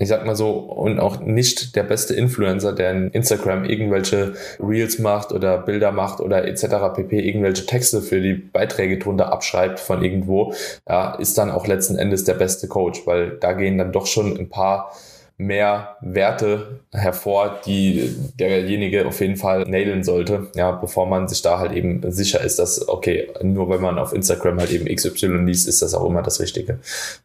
ich 0.00 0.08
sag 0.08 0.24
mal 0.24 0.34
so, 0.34 0.52
und 0.52 0.98
auch 0.98 1.20
nicht 1.20 1.76
der 1.76 1.82
beste 1.82 2.14
Influencer, 2.14 2.72
der 2.72 2.90
in 2.90 3.10
Instagram 3.10 3.66
irgendwelche 3.66 4.32
Reels 4.58 4.98
macht 4.98 5.30
oder 5.30 5.58
Bilder 5.58 5.92
macht 5.92 6.20
oder 6.20 6.48
etc. 6.48 6.94
pp. 6.94 7.20
irgendwelche 7.20 7.66
Texte 7.66 8.00
für 8.00 8.22
die 8.22 8.32
Beiträge 8.32 8.96
drunter 8.96 9.30
abschreibt 9.30 9.78
von 9.78 10.02
irgendwo, 10.02 10.54
ja, 10.88 11.14
ist 11.16 11.36
dann 11.36 11.50
auch 11.50 11.66
letzten 11.66 11.96
Endes 11.96 12.24
der 12.24 12.32
beste 12.32 12.66
Coach, 12.66 13.06
weil 13.06 13.32
da 13.40 13.52
gehen 13.52 13.76
dann 13.76 13.92
doch 13.92 14.06
schon 14.06 14.38
ein 14.38 14.48
paar 14.48 14.90
mehr 15.36 15.96
Werte 16.00 16.80
hervor, 16.92 17.60
die 17.66 18.14
derjenige 18.38 19.06
auf 19.06 19.20
jeden 19.20 19.36
Fall 19.36 19.64
nailen 19.64 20.02
sollte, 20.02 20.48
ja, 20.54 20.70
bevor 20.70 21.06
man 21.06 21.28
sich 21.28 21.42
da 21.42 21.58
halt 21.58 21.72
eben 21.72 22.00
sicher 22.10 22.40
ist, 22.40 22.58
dass, 22.58 22.88
okay, 22.88 23.28
nur 23.42 23.68
wenn 23.68 23.82
man 23.82 23.98
auf 23.98 24.14
Instagram 24.14 24.60
halt 24.60 24.70
eben 24.70 24.86
XY 24.86 25.44
liest, 25.44 25.68
ist 25.68 25.82
das 25.82 25.92
auch 25.92 26.06
immer 26.06 26.22
das 26.22 26.40
Richtige. 26.40 26.78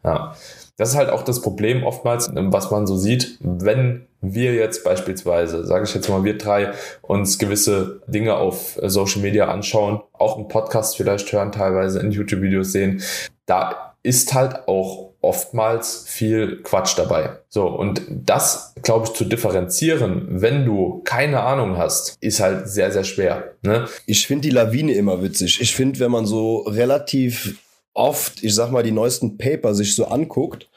Ja. 0.04 0.36
Das 0.78 0.90
ist 0.90 0.96
halt 0.96 1.10
auch 1.10 1.24
das 1.24 1.42
Problem 1.42 1.84
oftmals, 1.84 2.30
was 2.34 2.70
man 2.70 2.86
so 2.86 2.98
sieht, 2.98 3.38
wenn 3.40 4.08
wir 4.22 4.54
jetzt 4.54 4.84
beispielsweise, 4.84 5.66
sage 5.66 5.86
ich 5.86 5.96
jetzt 5.96 6.10
mal, 6.10 6.24
wir 6.24 6.38
drei 6.38 6.72
uns 7.02 7.38
gewisse 7.38 8.02
Dinge 8.08 8.36
auf 8.36 8.78
Social 8.84 9.22
Media 9.22 9.48
anschauen, 9.48 10.02
auch 10.14 10.38
einen 10.38 10.48
Podcast 10.48 10.98
vielleicht 10.98 11.32
hören, 11.32 11.52
teilweise 11.52 12.00
in 12.00 12.12
YouTube-Videos 12.12 12.72
sehen, 12.72 13.02
da 13.46 13.94
ist 14.04 14.34
halt 14.34 14.68
auch 14.68 15.14
oftmals 15.22 16.06
viel 16.08 16.62
Quatsch 16.62 16.98
dabei. 16.98 17.40
So, 17.50 17.68
und 17.68 18.02
das, 18.10 18.74
glaube 18.84 19.08
ich, 19.08 19.14
zu 19.14 19.26
differenzieren, 19.26 20.28
wenn 20.30 20.66
du 20.66 21.02
keine 21.04 21.42
Ahnung 21.42 21.78
hast, 21.78 22.16
ist 22.22 22.40
halt 22.40 22.70
sehr, 22.70 22.92
sehr 22.92 23.04
schwer. 23.04 23.56
Ne? 23.64 23.88
Ich 24.06 24.28
finde 24.28 24.44
die 24.44 24.54
Lawine 24.54 24.94
immer 24.94 25.24
witzig. 25.24 25.60
Ich 25.62 25.76
finde, 25.76 26.00
wenn 26.00 26.12
man 26.12 26.28
so 26.28 26.60
relativ 26.60 27.58
oft, 27.96 28.44
ich 28.44 28.54
sag 28.54 28.72
mal, 28.72 28.84
die 28.84 28.92
neuesten 28.92 29.38
Paper 29.38 29.74
sich 29.74 29.96
so 29.96 30.06
anguckt 30.06 30.70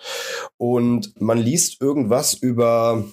und 0.57 1.21
man 1.21 1.39
liest 1.39 1.81
irgendwas 1.83 2.35
über 2.35 3.05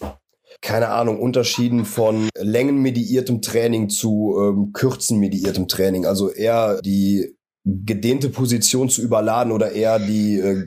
keine 0.62 0.90
Ahnung, 0.90 1.20
Unterschieden 1.20 1.86
von 1.86 2.30
längenmediiertem 2.36 3.44
Training 3.44 3.90
zu 3.90 4.36
ähm, 4.40 4.74
kürzenmediiertem 4.74 5.68
Training. 5.68 6.08
Also 6.08 6.32
eher 6.32 6.82
die 6.82 7.35
gedehnte 7.66 8.30
Position 8.30 8.90
zu 8.90 9.02
überladen 9.02 9.52
oder 9.52 9.72
eher 9.72 9.98
die, 9.98 10.38
äh, 10.38 10.66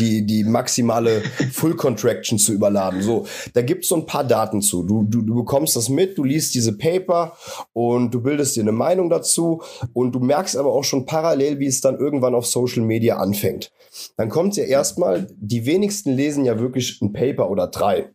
die, 0.00 0.26
die 0.26 0.42
maximale 0.42 1.22
Full 1.52 1.76
Contraction 1.76 2.38
zu 2.38 2.52
überladen. 2.52 3.02
So, 3.02 3.26
da 3.54 3.62
gibt's 3.62 3.88
so 3.88 3.94
ein 3.94 4.06
paar 4.06 4.24
Daten 4.24 4.62
zu. 4.62 4.82
Du, 4.82 5.04
du, 5.04 5.22
du 5.22 5.34
bekommst 5.36 5.76
das 5.76 5.88
mit, 5.88 6.18
du 6.18 6.24
liest 6.24 6.56
diese 6.56 6.76
Paper 6.76 7.36
und 7.72 8.12
du 8.12 8.20
bildest 8.20 8.56
dir 8.56 8.62
eine 8.62 8.72
Meinung 8.72 9.10
dazu 9.10 9.62
und 9.92 10.12
du 10.12 10.18
merkst 10.18 10.56
aber 10.56 10.72
auch 10.72 10.84
schon 10.84 11.06
parallel, 11.06 11.60
wie 11.60 11.66
es 11.66 11.80
dann 11.80 11.98
irgendwann 11.98 12.34
auf 12.34 12.46
Social 12.46 12.82
Media 12.82 13.18
anfängt. 13.18 13.70
Dann 14.16 14.28
kommt 14.28 14.56
ja 14.56 14.64
erstmal, 14.64 15.28
die 15.36 15.66
wenigsten 15.66 16.12
lesen 16.12 16.44
ja 16.44 16.58
wirklich 16.58 17.00
ein 17.00 17.12
Paper 17.12 17.48
oder 17.48 17.68
drei. 17.68 18.10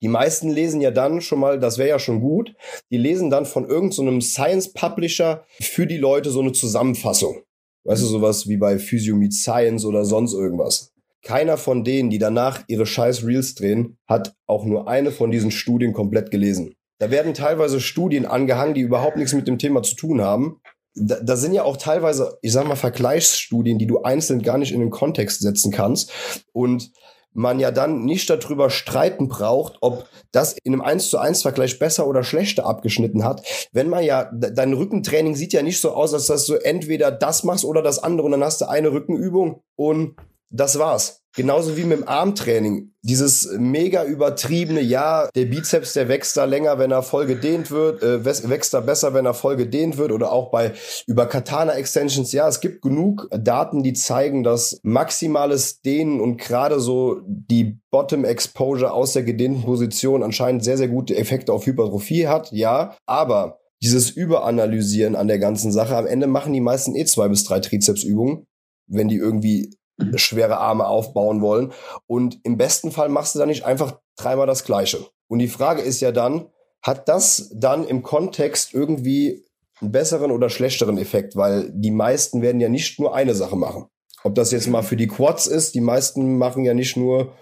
Die 0.00 0.08
meisten 0.08 0.50
lesen 0.50 0.80
ja 0.80 0.90
dann 0.90 1.20
schon 1.20 1.40
mal, 1.40 1.58
das 1.58 1.78
wäre 1.78 1.88
ja 1.88 1.98
schon 1.98 2.20
gut, 2.20 2.54
die 2.90 2.98
lesen 2.98 3.30
dann 3.30 3.46
von 3.46 3.66
irgendeinem 3.66 4.20
so 4.20 4.28
Science 4.28 4.72
Publisher 4.72 5.44
für 5.60 5.86
die 5.86 5.96
Leute 5.96 6.30
so 6.30 6.40
eine 6.40 6.52
Zusammenfassung. 6.52 7.42
Weißt 7.84 8.02
du, 8.02 8.06
sowas 8.06 8.48
wie 8.48 8.58
bei 8.58 8.78
Physio 8.78 9.16
Meet 9.16 9.32
Science 9.32 9.84
oder 9.84 10.04
sonst 10.04 10.34
irgendwas. 10.34 10.92
Keiner 11.22 11.56
von 11.56 11.84
denen, 11.84 12.10
die 12.10 12.18
danach 12.18 12.62
ihre 12.68 12.86
scheiß 12.86 13.24
Reels 13.24 13.54
drehen, 13.54 13.98
hat 14.06 14.34
auch 14.46 14.64
nur 14.64 14.88
eine 14.88 15.10
von 15.10 15.30
diesen 15.30 15.50
Studien 15.50 15.92
komplett 15.92 16.30
gelesen. 16.30 16.74
Da 16.98 17.10
werden 17.10 17.34
teilweise 17.34 17.80
Studien 17.80 18.26
angehangen, 18.26 18.74
die 18.74 18.80
überhaupt 18.80 19.16
nichts 19.16 19.32
mit 19.32 19.48
dem 19.48 19.58
Thema 19.58 19.82
zu 19.82 19.96
tun 19.96 20.20
haben. 20.20 20.60
Da, 20.94 21.20
da 21.22 21.36
sind 21.36 21.54
ja 21.54 21.62
auch 21.62 21.76
teilweise, 21.76 22.38
ich 22.42 22.52
sag 22.52 22.66
mal, 22.66 22.76
Vergleichsstudien, 22.76 23.78
die 23.78 23.86
du 23.86 24.02
einzeln 24.02 24.42
gar 24.42 24.58
nicht 24.58 24.72
in 24.72 24.80
den 24.80 24.90
Kontext 24.90 25.40
setzen 25.40 25.72
kannst. 25.72 26.12
Und 26.52 26.90
man 27.32 27.60
ja 27.60 27.70
dann 27.70 28.04
nicht 28.04 28.28
darüber 28.30 28.70
streiten 28.70 29.28
braucht, 29.28 29.78
ob 29.80 30.08
das 30.32 30.56
in 30.64 30.72
einem 30.72 30.82
1 30.82 31.10
zu 31.10 31.18
1 31.18 31.42
Vergleich 31.42 31.78
besser 31.78 32.06
oder 32.06 32.24
schlechter 32.24 32.66
abgeschnitten 32.66 33.24
hat. 33.24 33.42
Wenn 33.72 33.88
man 33.88 34.04
ja, 34.04 34.30
dein 34.32 34.72
Rückentraining 34.72 35.34
sieht 35.34 35.52
ja 35.52 35.62
nicht 35.62 35.80
so 35.80 35.92
aus, 35.92 36.14
als 36.14 36.26
dass 36.26 36.46
du 36.46 36.54
entweder 36.54 37.10
das 37.10 37.44
machst 37.44 37.64
oder 37.64 37.82
das 37.82 38.02
andere 38.02 38.26
und 38.26 38.32
dann 38.32 38.44
hast 38.44 38.60
du 38.60 38.68
eine 38.68 38.92
Rückenübung 38.92 39.62
und 39.76 40.16
das 40.50 40.78
war's. 40.78 41.22
Genauso 41.36 41.76
wie 41.76 41.84
mit 41.84 41.98
dem 41.98 42.08
Armtraining. 42.08 42.94
Dieses 43.02 43.48
mega 43.58 44.04
übertriebene, 44.04 44.80
ja, 44.80 45.28
der 45.36 45.44
Bizeps, 45.44 45.92
der 45.92 46.08
wächst 46.08 46.36
da 46.36 46.46
länger, 46.46 46.78
wenn 46.78 46.90
er 46.90 47.02
voll 47.02 47.26
gedehnt 47.26 47.70
wird, 47.70 48.02
äh, 48.02 48.24
wächst 48.24 48.74
da 48.74 48.80
besser, 48.80 49.14
wenn 49.14 49.26
er 49.26 49.34
voll 49.34 49.56
gedehnt 49.56 49.98
wird 49.98 50.10
oder 50.10 50.32
auch 50.32 50.50
bei 50.50 50.72
über 51.06 51.26
Katana 51.26 51.74
Extensions. 51.74 52.32
Ja, 52.32 52.48
es 52.48 52.60
gibt 52.60 52.82
genug 52.82 53.28
Daten, 53.30 53.82
die 53.82 53.92
zeigen, 53.92 54.42
dass 54.42 54.80
maximales 54.82 55.80
Dehnen 55.80 56.20
und 56.20 56.38
gerade 56.38 56.80
so 56.80 57.20
die 57.24 57.78
Bottom 57.90 58.24
Exposure 58.24 58.92
aus 58.92 59.12
der 59.12 59.22
gedehnten 59.22 59.62
Position 59.62 60.22
anscheinend 60.22 60.64
sehr, 60.64 60.78
sehr 60.78 60.88
gute 60.88 61.14
Effekte 61.16 61.52
auf 61.52 61.66
Hypertrophie 61.66 62.26
hat. 62.26 62.50
Ja, 62.50 62.96
aber 63.06 63.60
dieses 63.80 64.10
Überanalysieren 64.10 65.14
an 65.14 65.28
der 65.28 65.38
ganzen 65.38 65.70
Sache, 65.70 65.96
am 65.96 66.06
Ende 66.06 66.26
machen 66.26 66.52
die 66.52 66.60
meisten 66.60 66.96
eh 66.96 67.04
zwei 67.04 67.28
bis 67.28 67.44
drei 67.44 67.60
Trizepsübungen 67.60 68.46
wenn 68.88 69.08
die 69.08 69.16
irgendwie 69.16 69.76
schwere 70.14 70.58
Arme 70.58 70.86
aufbauen 70.86 71.40
wollen. 71.40 71.72
Und 72.06 72.40
im 72.44 72.56
besten 72.56 72.92
Fall 72.92 73.08
machst 73.08 73.34
du 73.34 73.38
dann 73.38 73.48
nicht 73.48 73.64
einfach 73.64 73.98
dreimal 74.16 74.46
das 74.46 74.64
Gleiche. 74.64 75.06
Und 75.28 75.40
die 75.40 75.48
Frage 75.48 75.82
ist 75.82 76.00
ja 76.00 76.12
dann, 76.12 76.46
hat 76.82 77.08
das 77.08 77.50
dann 77.54 77.86
im 77.86 78.02
Kontext 78.02 78.72
irgendwie 78.72 79.44
einen 79.80 79.92
besseren 79.92 80.30
oder 80.30 80.48
schlechteren 80.50 80.98
Effekt? 80.98 81.36
Weil 81.36 81.70
die 81.72 81.90
meisten 81.90 82.42
werden 82.42 82.60
ja 82.60 82.68
nicht 82.68 82.98
nur 83.00 83.14
eine 83.14 83.34
Sache 83.34 83.56
machen. 83.56 83.86
Ob 84.24 84.34
das 84.34 84.50
jetzt 84.50 84.68
mal 84.68 84.82
für 84.82 84.96
die 84.96 85.06
Quads 85.06 85.46
ist, 85.46 85.74
die 85.74 85.80
meisten 85.80 86.38
machen 86.38 86.64
ja 86.64 86.74
nicht 86.74 86.96
nur 86.96 87.34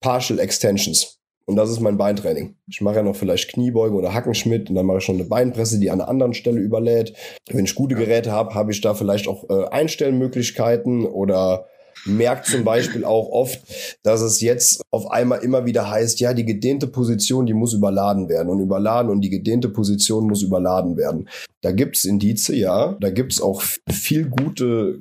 Partial 0.00 0.38
Extensions. 0.38 1.18
Und 1.46 1.56
das 1.56 1.70
ist 1.70 1.80
mein 1.80 1.98
Beintraining. 1.98 2.56
Ich 2.68 2.80
mache 2.80 2.96
ja 2.96 3.02
noch 3.02 3.16
vielleicht 3.16 3.50
Kniebeugen 3.50 3.96
oder 3.96 4.14
Hackenschmidt 4.14 4.70
und 4.70 4.76
dann 4.76 4.86
mache 4.86 4.98
ich 4.98 5.04
schon 5.04 5.16
eine 5.16 5.24
Beinpresse, 5.24 5.78
die 5.78 5.90
an 5.90 6.00
einer 6.00 6.08
anderen 6.08 6.34
Stelle 6.34 6.60
überlädt. 6.60 7.14
Wenn 7.50 7.64
ich 7.64 7.74
gute 7.74 7.94
Geräte 7.94 8.32
habe, 8.32 8.54
habe 8.54 8.72
ich 8.72 8.80
da 8.80 8.94
vielleicht 8.94 9.28
auch 9.28 9.48
äh, 9.50 9.68
Einstellmöglichkeiten 9.68 11.04
oder 11.04 11.66
merkt 12.06 12.46
zum 12.46 12.64
Beispiel 12.64 13.04
auch 13.04 13.28
oft, 13.28 13.60
dass 14.02 14.20
es 14.20 14.40
jetzt 14.40 14.82
auf 14.90 15.10
einmal 15.10 15.42
immer 15.42 15.66
wieder 15.66 15.90
heißt, 15.90 16.20
ja, 16.20 16.34
die 16.34 16.44
gedehnte 16.44 16.86
Position, 16.86 17.46
die 17.46 17.54
muss 17.54 17.72
überladen 17.72 18.28
werden 18.28 18.48
und 18.48 18.60
überladen 18.60 19.10
und 19.10 19.20
die 19.20 19.30
gedehnte 19.30 19.68
Position 19.68 20.26
muss 20.26 20.42
überladen 20.42 20.96
werden. 20.96 21.28
Da 21.60 21.72
gibt's 21.72 22.04
Indize, 22.04 22.54
ja, 22.54 22.96
da 23.00 23.10
gibt's 23.10 23.40
auch 23.40 23.62
viel 23.90 24.28
gute, 24.28 24.98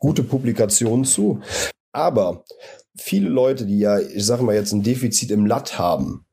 gute 0.00 0.22
Publikationen 0.22 1.04
zu. 1.04 1.40
Aber 1.92 2.44
viele 2.96 3.28
Leute, 3.28 3.66
die 3.66 3.78
ja, 3.78 3.98
ich 3.98 4.24
sag 4.24 4.40
mal 4.40 4.54
jetzt 4.54 4.72
ein 4.72 4.82
Defizit 4.82 5.30
im 5.30 5.46
Latt 5.46 5.78
haben, 5.78 6.26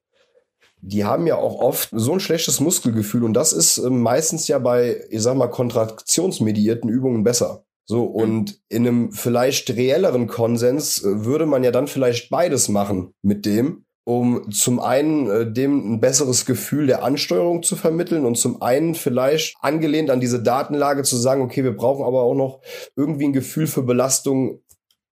die 0.81 1.03
haben 1.03 1.27
ja 1.27 1.35
auch 1.35 1.59
oft 1.59 1.89
so 1.91 2.13
ein 2.13 2.19
schlechtes 2.19 2.59
Muskelgefühl 2.59 3.23
und 3.23 3.33
das 3.33 3.53
ist 3.53 3.77
ähm, 3.77 4.01
meistens 4.01 4.47
ja 4.47 4.59
bei, 4.59 5.01
ich 5.09 5.21
sag 5.21 5.35
mal, 5.35 5.47
kontraktionsmediierten 5.47 6.89
Übungen 6.89 7.23
besser. 7.23 7.65
So, 7.85 8.03
und 8.03 8.61
in 8.69 8.87
einem 8.87 9.11
vielleicht 9.11 9.71
reelleren 9.71 10.27
Konsens 10.27 11.03
äh, 11.03 11.25
würde 11.25 11.47
man 11.47 11.63
ja 11.63 11.71
dann 11.71 11.87
vielleicht 11.87 12.29
beides 12.29 12.69
machen 12.69 13.15
mit 13.23 13.47
dem, 13.47 13.83
um 14.03 14.51
zum 14.51 14.79
einen 14.79 15.27
äh, 15.27 15.51
dem 15.51 15.93
ein 15.93 15.99
besseres 15.99 16.45
Gefühl 16.45 16.85
der 16.85 17.03
Ansteuerung 17.03 17.63
zu 17.63 17.75
vermitteln 17.75 18.25
und 18.25 18.37
zum 18.37 18.61
einen 18.61 18.93
vielleicht 18.93 19.55
angelehnt 19.61 20.11
an 20.11 20.21
diese 20.21 20.41
Datenlage 20.41 21.01
zu 21.01 21.17
sagen, 21.17 21.41
okay, 21.41 21.63
wir 21.63 21.75
brauchen 21.75 22.05
aber 22.05 22.21
auch 22.21 22.35
noch 22.35 22.61
irgendwie 22.95 23.25
ein 23.25 23.33
Gefühl 23.33 23.65
für 23.65 23.81
Belastung 23.81 24.61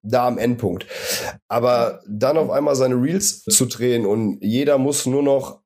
da 0.08 0.26
am 0.26 0.38
Endpunkt. 0.38 0.86
Aber 1.48 2.00
dann 2.08 2.36
auf 2.36 2.50
einmal 2.50 2.76
seine 2.76 2.94
Reels 2.94 3.42
zu 3.44 3.66
drehen 3.66 4.06
und 4.06 4.38
jeder 4.40 4.78
muss 4.78 5.06
nur 5.06 5.22
noch 5.22 5.60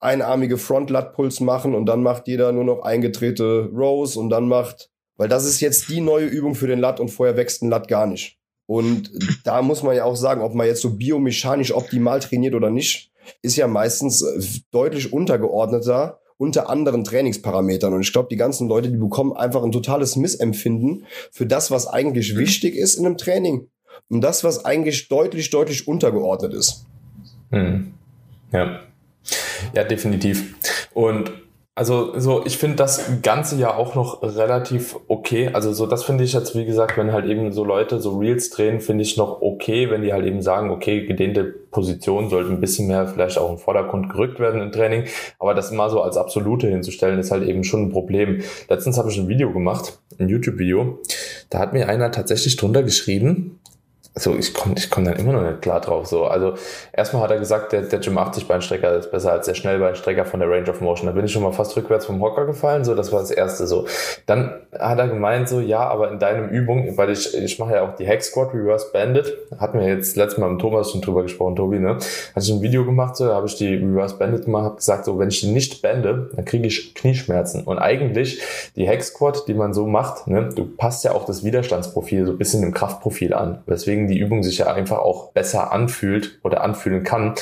einarmige 0.00 0.58
Front-Lat-Pulls 0.58 1.40
machen 1.40 1.74
und 1.74 1.86
dann 1.86 2.02
macht 2.02 2.28
jeder 2.28 2.52
nur 2.52 2.64
noch 2.64 2.82
eingedrehte 2.82 3.70
Rows 3.72 4.16
und 4.16 4.30
dann 4.30 4.46
macht, 4.48 4.90
weil 5.16 5.28
das 5.28 5.44
ist 5.44 5.60
jetzt 5.60 5.88
die 5.88 6.00
neue 6.00 6.26
Übung 6.26 6.54
für 6.54 6.66
den 6.66 6.78
Lat 6.78 7.00
und 7.00 7.08
vorher 7.08 7.36
wächst 7.36 7.62
ein 7.62 7.70
Lat 7.70 7.88
gar 7.88 8.06
nicht. 8.06 8.38
Und 8.66 9.10
da 9.44 9.62
muss 9.62 9.82
man 9.82 9.96
ja 9.96 10.04
auch 10.04 10.16
sagen, 10.16 10.42
ob 10.42 10.54
man 10.54 10.66
jetzt 10.66 10.82
so 10.82 10.96
biomechanisch 10.96 11.72
optimal 11.72 12.20
trainiert 12.20 12.54
oder 12.54 12.70
nicht, 12.70 13.12
ist 13.42 13.56
ja 13.56 13.66
meistens 13.66 14.22
äh, 14.22 14.60
deutlich 14.70 15.12
untergeordneter 15.12 16.20
unter 16.38 16.68
anderen 16.68 17.04
Trainingsparametern. 17.04 17.94
Und 17.94 18.02
ich 18.02 18.12
glaube, 18.12 18.28
die 18.30 18.36
ganzen 18.36 18.68
Leute, 18.68 18.90
die 18.90 18.98
bekommen 18.98 19.32
einfach 19.32 19.62
ein 19.62 19.72
totales 19.72 20.16
Missempfinden 20.16 21.06
für 21.32 21.46
das, 21.46 21.70
was 21.70 21.86
eigentlich 21.86 22.34
mhm. 22.34 22.38
wichtig 22.38 22.76
ist 22.76 22.96
in 22.96 23.06
einem 23.06 23.16
Training 23.16 23.70
und 24.08 24.20
das, 24.20 24.44
was 24.44 24.64
eigentlich 24.64 25.08
deutlich, 25.08 25.50
deutlich 25.50 25.88
untergeordnet 25.88 26.54
ist. 26.54 26.86
Hm. 27.50 27.94
Ja. 28.52 28.80
Ja, 29.74 29.84
definitiv. 29.84 30.54
Und 30.94 31.32
also 31.78 32.18
so, 32.18 32.42
ich 32.46 32.56
finde 32.56 32.76
das 32.76 33.20
Ganze 33.22 33.56
ja 33.56 33.74
auch 33.74 33.94
noch 33.94 34.22
relativ 34.22 34.96
okay. 35.08 35.50
Also 35.52 35.74
so, 35.74 35.84
das 35.84 36.04
finde 36.04 36.24
ich 36.24 36.32
jetzt, 36.32 36.56
wie 36.56 36.64
gesagt, 36.64 36.96
wenn 36.96 37.12
halt 37.12 37.26
eben 37.26 37.52
so 37.52 37.64
Leute 37.64 38.00
so 38.00 38.16
Reels 38.16 38.48
drehen, 38.48 38.80
finde 38.80 39.02
ich 39.02 39.18
noch 39.18 39.42
okay, 39.42 39.90
wenn 39.90 40.00
die 40.00 40.14
halt 40.14 40.24
eben 40.24 40.40
sagen, 40.40 40.70
okay, 40.70 41.04
gedehnte 41.04 41.44
Positionen 41.44 42.30
sollten 42.30 42.52
ein 42.52 42.60
bisschen 42.60 42.86
mehr 42.88 43.06
vielleicht 43.06 43.36
auch 43.36 43.50
im 43.50 43.58
Vordergrund 43.58 44.08
gerückt 44.08 44.40
werden 44.40 44.62
im 44.62 44.72
Training. 44.72 45.04
Aber 45.38 45.52
das 45.52 45.70
mal 45.70 45.90
so 45.90 46.00
als 46.00 46.16
absolute 46.16 46.66
hinzustellen, 46.66 47.18
ist 47.18 47.30
halt 47.30 47.46
eben 47.46 47.62
schon 47.62 47.82
ein 47.82 47.90
Problem. 47.90 48.40
Letztens 48.70 48.96
habe 48.96 49.10
ich 49.10 49.18
ein 49.18 49.28
Video 49.28 49.52
gemacht, 49.52 49.98
ein 50.18 50.30
YouTube-Video. 50.30 51.00
Da 51.50 51.58
hat 51.58 51.74
mir 51.74 51.90
einer 51.90 52.10
tatsächlich 52.10 52.56
drunter 52.56 52.84
geschrieben, 52.84 53.60
so, 54.18 54.34
ich 54.34 54.54
komme 54.54 54.74
ich 54.78 54.88
komm 54.88 55.04
dann 55.04 55.16
immer 55.16 55.34
noch 55.34 55.42
nicht 55.42 55.60
klar 55.60 55.80
drauf. 55.80 56.06
So, 56.06 56.24
also 56.24 56.54
erstmal 56.92 57.22
hat 57.22 57.30
er 57.30 57.38
gesagt, 57.38 57.72
der, 57.72 57.82
der 57.82 57.98
Gym 57.98 58.16
80 58.16 58.48
Beinstrecker 58.48 58.96
ist 58.96 59.10
besser 59.10 59.32
als 59.32 59.44
der 59.44 59.52
Schnellbeinstrecker 59.54 60.24
von 60.24 60.40
der 60.40 60.48
Range 60.48 60.68
of 60.70 60.80
Motion. 60.80 61.06
Da 61.06 61.12
bin 61.12 61.26
ich 61.26 61.32
schon 61.32 61.42
mal 61.42 61.52
fast 61.52 61.76
rückwärts 61.76 62.06
vom 62.06 62.22
Hocker 62.22 62.46
gefallen. 62.46 62.84
So, 62.84 62.94
das 62.94 63.12
war 63.12 63.20
das 63.20 63.30
erste. 63.30 63.66
So, 63.66 63.86
dann 64.24 64.54
hat 64.72 64.98
er 64.98 65.08
gemeint 65.08 65.50
so, 65.50 65.60
ja, 65.60 65.80
aber 65.80 66.10
in 66.10 66.18
deinem 66.18 66.48
Übung, 66.48 66.96
weil 66.96 67.10
ich 67.10 67.36
ich 67.36 67.58
mache 67.58 67.74
ja 67.74 67.82
auch 67.82 67.94
die 67.94 68.08
Hack 68.08 68.22
Squat 68.22 68.54
Reverse 68.54 68.86
Bandit, 68.90 69.34
hatten 69.58 69.78
wir 69.78 69.86
jetzt 69.86 70.16
letztes 70.16 70.38
Mal 70.38 70.50
mit 70.50 70.60
Thomas 70.62 70.92
schon 70.92 71.02
drüber 71.02 71.22
gesprochen, 71.22 71.56
Tobi, 71.56 71.78
ne? 71.78 71.90
Hatte 71.90 72.40
ich 72.40 72.50
ein 72.50 72.62
Video 72.62 72.86
gemacht, 72.86 73.16
so, 73.16 73.26
da 73.26 73.34
habe 73.34 73.46
ich 73.46 73.56
die 73.56 73.74
Reverse 73.74 74.16
Bandit 74.16 74.46
gemacht, 74.46 74.64
habe 74.64 74.76
gesagt, 74.76 75.04
so, 75.04 75.18
wenn 75.18 75.28
ich 75.28 75.40
die 75.40 75.52
nicht 75.52 75.82
bände, 75.82 76.30
dann 76.34 76.44
kriege 76.46 76.66
ich 76.66 76.94
Knieschmerzen. 76.94 77.64
Und 77.64 77.78
eigentlich 77.78 78.40
die 78.76 78.88
Hack 78.88 79.02
Squat, 79.02 79.46
die 79.46 79.54
man 79.54 79.74
so 79.74 79.86
macht, 79.86 80.26
ne, 80.26 80.48
du 80.54 80.64
passt 80.64 81.04
ja 81.04 81.12
auch 81.12 81.26
das 81.26 81.44
Widerstandsprofil 81.44 82.24
so 82.24 82.32
ein 82.32 82.38
bisschen 82.38 82.62
im 82.62 82.72
Kraftprofil 82.72 83.34
an, 83.34 83.58
weswegen 83.66 84.05
die 84.08 84.18
Übung 84.18 84.42
sich 84.42 84.58
ja 84.58 84.72
einfach 84.72 84.98
auch 84.98 85.32
besser 85.32 85.72
anfühlt 85.72 86.38
oder 86.42 86.62
anfühlen 86.62 87.02
kann. 87.02 87.34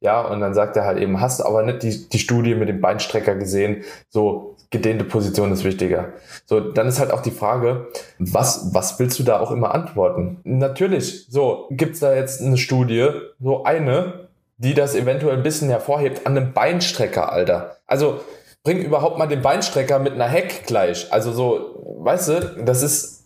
Ja, 0.00 0.20
und 0.20 0.40
dann 0.40 0.54
sagt 0.54 0.76
er 0.76 0.84
halt 0.84 0.98
eben, 0.98 1.20
hast 1.20 1.40
aber 1.40 1.62
nicht 1.62 1.82
die, 1.82 2.08
die 2.08 2.18
Studie 2.18 2.54
mit 2.54 2.68
dem 2.68 2.80
Beinstrecker 2.80 3.34
gesehen, 3.34 3.84
so 4.08 4.56
gedehnte 4.70 5.04
Position 5.04 5.52
ist 5.52 5.64
wichtiger. 5.64 6.14
So, 6.46 6.60
dann 6.60 6.88
ist 6.88 6.98
halt 6.98 7.12
auch 7.12 7.22
die 7.22 7.30
Frage, 7.30 7.88
was, 8.18 8.74
was 8.74 8.98
willst 8.98 9.18
du 9.18 9.22
da 9.22 9.38
auch 9.38 9.50
immer 9.50 9.74
antworten? 9.74 10.40
Natürlich, 10.44 11.26
so, 11.30 11.68
gibt's 11.70 12.00
da 12.00 12.14
jetzt 12.14 12.42
eine 12.42 12.58
Studie, 12.58 13.08
so 13.40 13.64
eine, 13.64 14.28
die 14.56 14.74
das 14.74 14.94
eventuell 14.94 15.36
ein 15.36 15.42
bisschen 15.42 15.68
hervorhebt 15.68 16.26
an 16.26 16.36
einem 16.36 16.52
Beinstrecker, 16.52 17.32
Alter. 17.32 17.76
Also, 17.86 18.20
bring 18.64 18.80
überhaupt 18.80 19.18
mal 19.18 19.26
den 19.26 19.42
Beinstrecker 19.42 19.98
mit 19.98 20.14
einer 20.14 20.26
Heck 20.26 20.66
gleich. 20.66 21.12
Also 21.12 21.32
so, 21.32 21.98
weißt 21.98 22.28
du, 22.28 22.40
das 22.64 22.82
ist, 22.82 23.24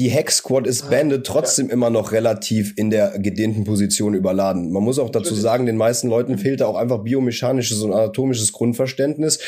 die 0.00 0.08
Hex 0.08 0.38
Squad 0.38 0.66
ist 0.66 0.88
Bandit 0.88 1.26
trotzdem 1.26 1.66
ja. 1.66 1.74
immer 1.74 1.90
noch 1.90 2.12
relativ 2.12 2.72
in 2.78 2.88
der 2.88 3.18
gedehnten 3.18 3.64
Position 3.64 4.14
überladen. 4.14 4.72
Man 4.72 4.82
muss 4.82 4.98
auch 4.98 5.10
dazu 5.10 5.34
sagen, 5.34 5.66
den 5.66 5.76
meisten 5.76 6.08
Leuten 6.08 6.38
fehlt 6.38 6.62
da 6.62 6.66
auch 6.68 6.76
einfach 6.76 7.04
biomechanisches 7.04 7.82
und 7.82 7.92
anatomisches 7.92 8.50
Grundverständnis. 8.52 9.40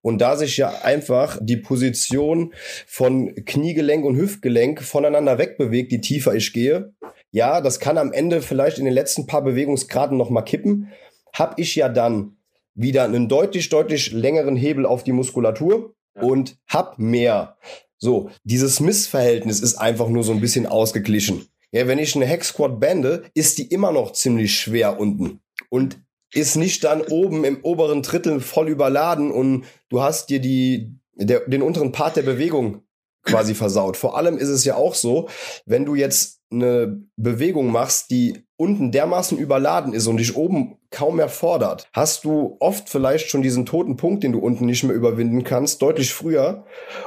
Und 0.00 0.22
da 0.22 0.38
sich 0.38 0.56
ja 0.56 0.80
einfach 0.82 1.38
die 1.42 1.58
Position 1.58 2.54
von 2.86 3.34
Kniegelenk 3.34 4.02
und 4.06 4.16
Hüftgelenk 4.16 4.82
voneinander 4.82 5.36
wegbewegt, 5.36 5.92
die 5.92 6.00
tiefer 6.00 6.34
ich 6.34 6.54
gehe, 6.54 6.94
ja, 7.30 7.60
das 7.60 7.78
kann 7.78 7.98
am 7.98 8.10
Ende 8.10 8.40
vielleicht 8.40 8.78
in 8.78 8.86
den 8.86 8.94
letzten 8.94 9.26
paar 9.26 9.44
Bewegungsgraden 9.44 10.16
noch 10.16 10.30
mal 10.30 10.40
kippen, 10.40 10.88
hab 11.34 11.58
ich 11.58 11.76
ja 11.76 11.90
dann 11.90 12.38
wieder 12.72 13.04
einen 13.04 13.28
deutlich, 13.28 13.68
deutlich 13.68 14.12
längeren 14.12 14.56
Hebel 14.56 14.86
auf 14.86 15.04
die 15.04 15.12
Muskulatur 15.12 15.94
und 16.14 16.56
hab 16.66 16.98
mehr 16.98 17.58
so, 17.98 18.30
dieses 18.44 18.80
Missverhältnis 18.80 19.60
ist 19.60 19.76
einfach 19.76 20.08
nur 20.08 20.22
so 20.22 20.32
ein 20.32 20.40
bisschen 20.40 20.66
ausgeglichen. 20.66 21.46
Ja, 21.72 21.86
wenn 21.86 21.98
ich 21.98 22.16
eine 22.16 22.26
Hex 22.26 22.48
Squad 22.48 22.80
bände, 22.80 23.24
ist 23.34 23.58
die 23.58 23.66
immer 23.66 23.92
noch 23.92 24.12
ziemlich 24.12 24.54
schwer 24.58 24.98
unten 24.98 25.40
und 25.68 26.00
ist 26.32 26.56
nicht 26.56 26.84
dann 26.84 27.02
oben 27.02 27.44
im 27.44 27.62
oberen 27.62 28.02
Drittel 28.02 28.40
voll 28.40 28.68
überladen 28.68 29.30
und 29.30 29.64
du 29.88 30.02
hast 30.02 30.30
dir 30.30 30.40
die, 30.40 30.94
der, 31.14 31.40
den 31.40 31.62
unteren 31.62 31.92
Part 31.92 32.16
der 32.16 32.22
Bewegung 32.22 32.82
quasi 33.22 33.54
versaut. 33.54 33.96
Vor 33.96 34.16
allem 34.16 34.38
ist 34.38 34.48
es 34.48 34.64
ja 34.64 34.76
auch 34.76 34.94
so, 34.94 35.28
wenn 35.66 35.84
du 35.84 35.94
jetzt 35.94 36.40
eine 36.50 37.02
Bewegung 37.16 37.70
machst, 37.70 38.10
die 38.10 38.44
unten 38.56 38.90
dermaßen 38.90 39.36
überladen 39.36 39.92
ist 39.92 40.06
und 40.06 40.16
dich 40.16 40.36
oben 40.36 40.78
kaum 40.90 41.16
mehr 41.16 41.28
fordert, 41.28 41.88
hast 41.92 42.24
du 42.24 42.56
oft 42.60 42.88
vielleicht 42.88 43.28
schon 43.28 43.42
diesen 43.42 43.66
toten 43.66 43.96
Punkt, 43.96 44.24
den 44.24 44.32
du 44.32 44.38
unten 44.38 44.64
nicht 44.64 44.84
mehr 44.84 44.96
überwinden 44.96 45.44
kannst, 45.44 45.82
deutlich 45.82 46.14
früher 46.14 46.64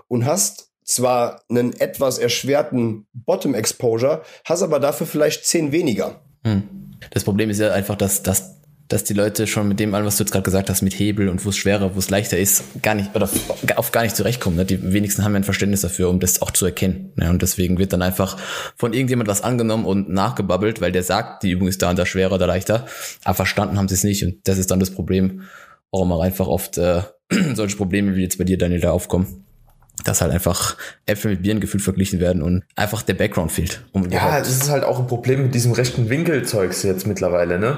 und 0.08 0.26
hast 0.26 0.71
zwar 0.92 1.42
einen 1.50 1.74
etwas 1.80 2.18
erschwerten 2.18 3.08
Bottom 3.14 3.56
Exposure, 3.56 4.24
hast 4.46 4.62
aber 4.62 4.80
dafür 4.80 5.08
vielleicht 5.08 5.46
zehn 5.46 5.72
weniger. 5.72 6.22
Hm. 6.46 6.64
Das 7.12 7.24
Problem 7.24 7.50
ist 7.50 7.60
ja 7.60 7.72
einfach, 7.72 7.96
dass, 7.96 8.24
dass 8.24 8.58
dass 8.88 9.06
die 9.06 9.14
Leute 9.14 9.48
schon 9.48 9.70
mit 9.70 9.80
dem 9.80 9.96
allem, 9.96 10.06
was 10.06 10.18
du 10.18 10.24
jetzt 10.24 10.32
gerade 10.32 10.44
gesagt 10.44 10.70
hast, 10.70 10.82
mit 10.82 11.00
Hebel 11.00 11.30
und 11.30 11.46
wo 11.46 11.50
es 11.50 11.56
schwerer, 11.56 11.96
wo 11.96 12.00
es 12.00 12.10
leichter 12.10 12.38
ist, 12.38 12.82
gar 12.82 12.94
nicht 12.94 13.16
oder 13.16 13.30
auf 13.78 13.94
gar 13.94 14.04
nicht 14.04 14.18
zurechtkommen. 14.18 14.58
Ne? 14.58 14.66
Die 14.66 14.92
wenigsten 14.92 15.24
haben 15.24 15.32
ja 15.32 15.40
ein 15.40 15.46
Verständnis 15.46 15.80
dafür, 15.80 16.10
um 16.10 16.20
das 16.20 16.42
auch 16.42 16.52
zu 16.52 16.66
erkennen. 16.66 17.14
Ne? 17.16 17.30
Und 17.30 17.42
deswegen 17.42 17.78
wird 17.78 17.94
dann 17.94 18.02
einfach 18.02 18.38
von 18.76 18.92
irgendjemand 18.92 19.30
was 19.30 19.44
angenommen 19.44 19.86
und 19.86 20.10
nachgebabbelt, 20.10 20.82
weil 20.82 20.92
der 20.92 21.04
sagt, 21.04 21.44
die 21.44 21.52
Übung 21.52 21.70
ist 21.70 21.82
da 21.82 21.92
und 21.92 22.00
da 22.00 22.06
schwerer 22.06 22.34
oder 22.34 22.48
leichter. 22.48 22.86
Aber 23.24 23.36
verstanden 23.36 23.78
haben 23.78 23.88
sie 23.88 23.96
es 23.96 24.04
nicht. 24.04 24.26
Und 24.26 24.46
das 24.46 24.58
ist 24.58 24.72
dann 24.72 24.82
das 24.82 24.92
Problem, 24.92 25.44
warum 25.92 26.12
auch 26.12 26.22
einfach 26.22 26.48
oft 26.48 26.78
äh, 26.78 27.04
solche 27.54 27.78
Probleme 27.78 28.18
wie 28.18 28.24
jetzt 28.24 28.40
bei 28.40 28.44
dir, 28.44 28.58
Daniel, 28.58 28.82
da 28.82 28.92
aufkommen 28.92 29.46
dass 30.04 30.22
halt 30.22 30.32
einfach 30.32 30.78
Äpfel 31.06 31.32
mit 31.32 31.44
Bieren 31.44 31.60
gefühlt 31.60 31.84
verglichen 31.84 32.20
werden 32.20 32.42
und 32.42 32.64
einfach 32.76 33.02
der 33.02 33.14
Background 33.14 33.52
fehlt. 33.52 33.84
Um 33.92 34.10
ja, 34.10 34.40
das 34.40 34.50
ist 34.50 34.70
halt 34.70 34.84
auch 34.84 35.00
ein 35.00 35.08
Problem 35.08 35.44
mit 35.44 35.56
diesem 35.56 35.72
rechten 35.72 36.10
Winkelzeugs 36.10 36.84
jetzt 36.84 37.08
mittlerweile, 37.08 37.60
ne? 37.60 37.78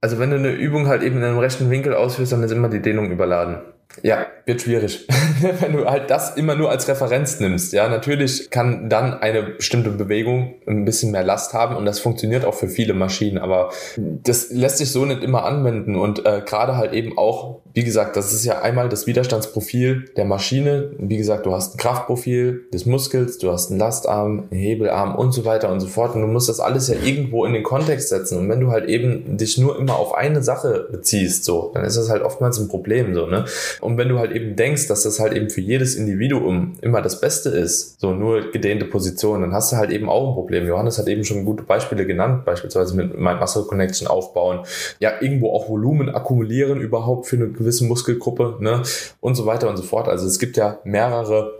Also 0.00 0.18
wenn 0.18 0.30
du 0.30 0.36
eine 0.36 0.50
Übung 0.50 0.88
halt 0.88 1.02
eben 1.02 1.18
in 1.18 1.24
einem 1.24 1.38
rechten 1.38 1.70
Winkel 1.70 1.94
ausführst, 1.94 2.32
dann 2.32 2.42
ist 2.42 2.50
immer 2.50 2.68
die 2.68 2.82
Dehnung 2.82 3.10
überladen. 3.10 3.60
Ja, 4.02 4.26
wird 4.46 4.62
schwierig. 4.62 5.06
Wenn 5.60 5.72
du 5.72 5.84
halt 5.84 6.10
das 6.10 6.36
immer 6.36 6.54
nur 6.54 6.70
als 6.70 6.88
Referenz 6.88 7.40
nimmst. 7.40 7.72
Ja, 7.72 7.88
natürlich 7.88 8.50
kann 8.50 8.88
dann 8.88 9.14
eine 9.14 9.42
bestimmte 9.42 9.90
Bewegung 9.90 10.54
ein 10.66 10.84
bisschen 10.84 11.12
mehr 11.12 11.22
Last 11.22 11.52
haben 11.52 11.76
und 11.76 11.84
das 11.84 12.00
funktioniert 12.00 12.44
auch 12.44 12.54
für 12.54 12.68
viele 12.68 12.94
Maschinen, 12.94 13.38
aber 13.38 13.70
das 13.96 14.50
lässt 14.50 14.78
sich 14.78 14.90
so 14.90 15.04
nicht 15.04 15.22
immer 15.22 15.44
anwenden 15.44 15.96
und 15.96 16.24
äh, 16.24 16.42
gerade 16.44 16.76
halt 16.76 16.92
eben 16.92 17.18
auch, 17.18 17.60
wie 17.74 17.84
gesagt, 17.84 18.16
das 18.16 18.32
ist 18.32 18.44
ja 18.44 18.62
einmal 18.62 18.88
das 18.88 19.06
Widerstandsprofil 19.06 20.10
der 20.16 20.24
Maschine. 20.24 20.90
Wie 20.98 21.16
gesagt, 21.16 21.46
du 21.46 21.52
hast 21.52 21.74
ein 21.74 21.78
Kraftprofil 21.78 22.64
des 22.72 22.86
Muskels, 22.86 23.38
du 23.38 23.52
hast 23.52 23.70
einen 23.70 23.78
Lastarm, 23.78 24.48
einen 24.50 24.60
Hebelarm 24.60 25.14
und 25.14 25.32
so 25.32 25.44
weiter 25.44 25.70
und 25.70 25.80
so 25.80 25.86
fort 25.86 26.14
und 26.14 26.22
du 26.22 26.26
musst 26.26 26.48
das 26.48 26.60
alles 26.60 26.88
ja 26.88 26.96
irgendwo 27.02 27.44
in 27.44 27.52
den 27.52 27.62
Kontext 27.62 28.08
setzen 28.08 28.38
und 28.38 28.48
wenn 28.48 28.60
du 28.60 28.70
halt 28.70 28.88
eben 28.88 29.36
dich 29.36 29.58
nur 29.58 29.78
immer 29.78 29.96
auf 29.96 30.14
eine 30.14 30.42
Sache 30.42 30.88
beziehst, 30.90 31.44
so, 31.44 31.70
dann 31.74 31.84
ist 31.84 31.96
das 31.96 32.10
halt 32.10 32.22
oftmals 32.22 32.58
ein 32.58 32.68
Problem, 32.68 33.14
so, 33.14 33.26
ne? 33.26 33.44
Und 33.82 33.98
wenn 33.98 34.08
du 34.08 34.18
halt 34.18 34.32
eben 34.32 34.56
denkst, 34.56 34.86
dass 34.86 35.02
das 35.02 35.18
halt 35.18 35.32
eben 35.32 35.50
für 35.50 35.60
jedes 35.60 35.96
Individuum 35.96 36.74
immer 36.80 37.02
das 37.02 37.20
Beste 37.20 37.48
ist, 37.50 38.00
so 38.00 38.12
nur 38.12 38.50
gedehnte 38.52 38.86
Positionen, 38.86 39.42
dann 39.42 39.52
hast 39.52 39.72
du 39.72 39.76
halt 39.76 39.90
eben 39.90 40.08
auch 40.08 40.28
ein 40.28 40.34
Problem. 40.34 40.66
Johannes 40.66 40.98
hat 40.98 41.08
eben 41.08 41.24
schon 41.24 41.44
gute 41.44 41.64
Beispiele 41.64 42.06
genannt, 42.06 42.44
beispielsweise 42.44 42.94
mit 42.94 43.18
Mind 43.18 43.40
Muscle 43.40 43.64
Connection 43.64 44.06
aufbauen, 44.06 44.60
ja, 45.00 45.12
irgendwo 45.20 45.50
auch 45.50 45.68
Volumen 45.68 46.08
akkumulieren 46.08 46.80
überhaupt 46.80 47.26
für 47.26 47.36
eine 47.36 47.48
gewisse 47.48 47.84
Muskelgruppe, 47.84 48.56
ne, 48.60 48.82
und 49.20 49.34
so 49.34 49.46
weiter 49.46 49.68
und 49.68 49.76
so 49.76 49.82
fort. 49.82 50.08
Also 50.08 50.26
es 50.26 50.38
gibt 50.38 50.56
ja 50.56 50.78
mehrere 50.84 51.52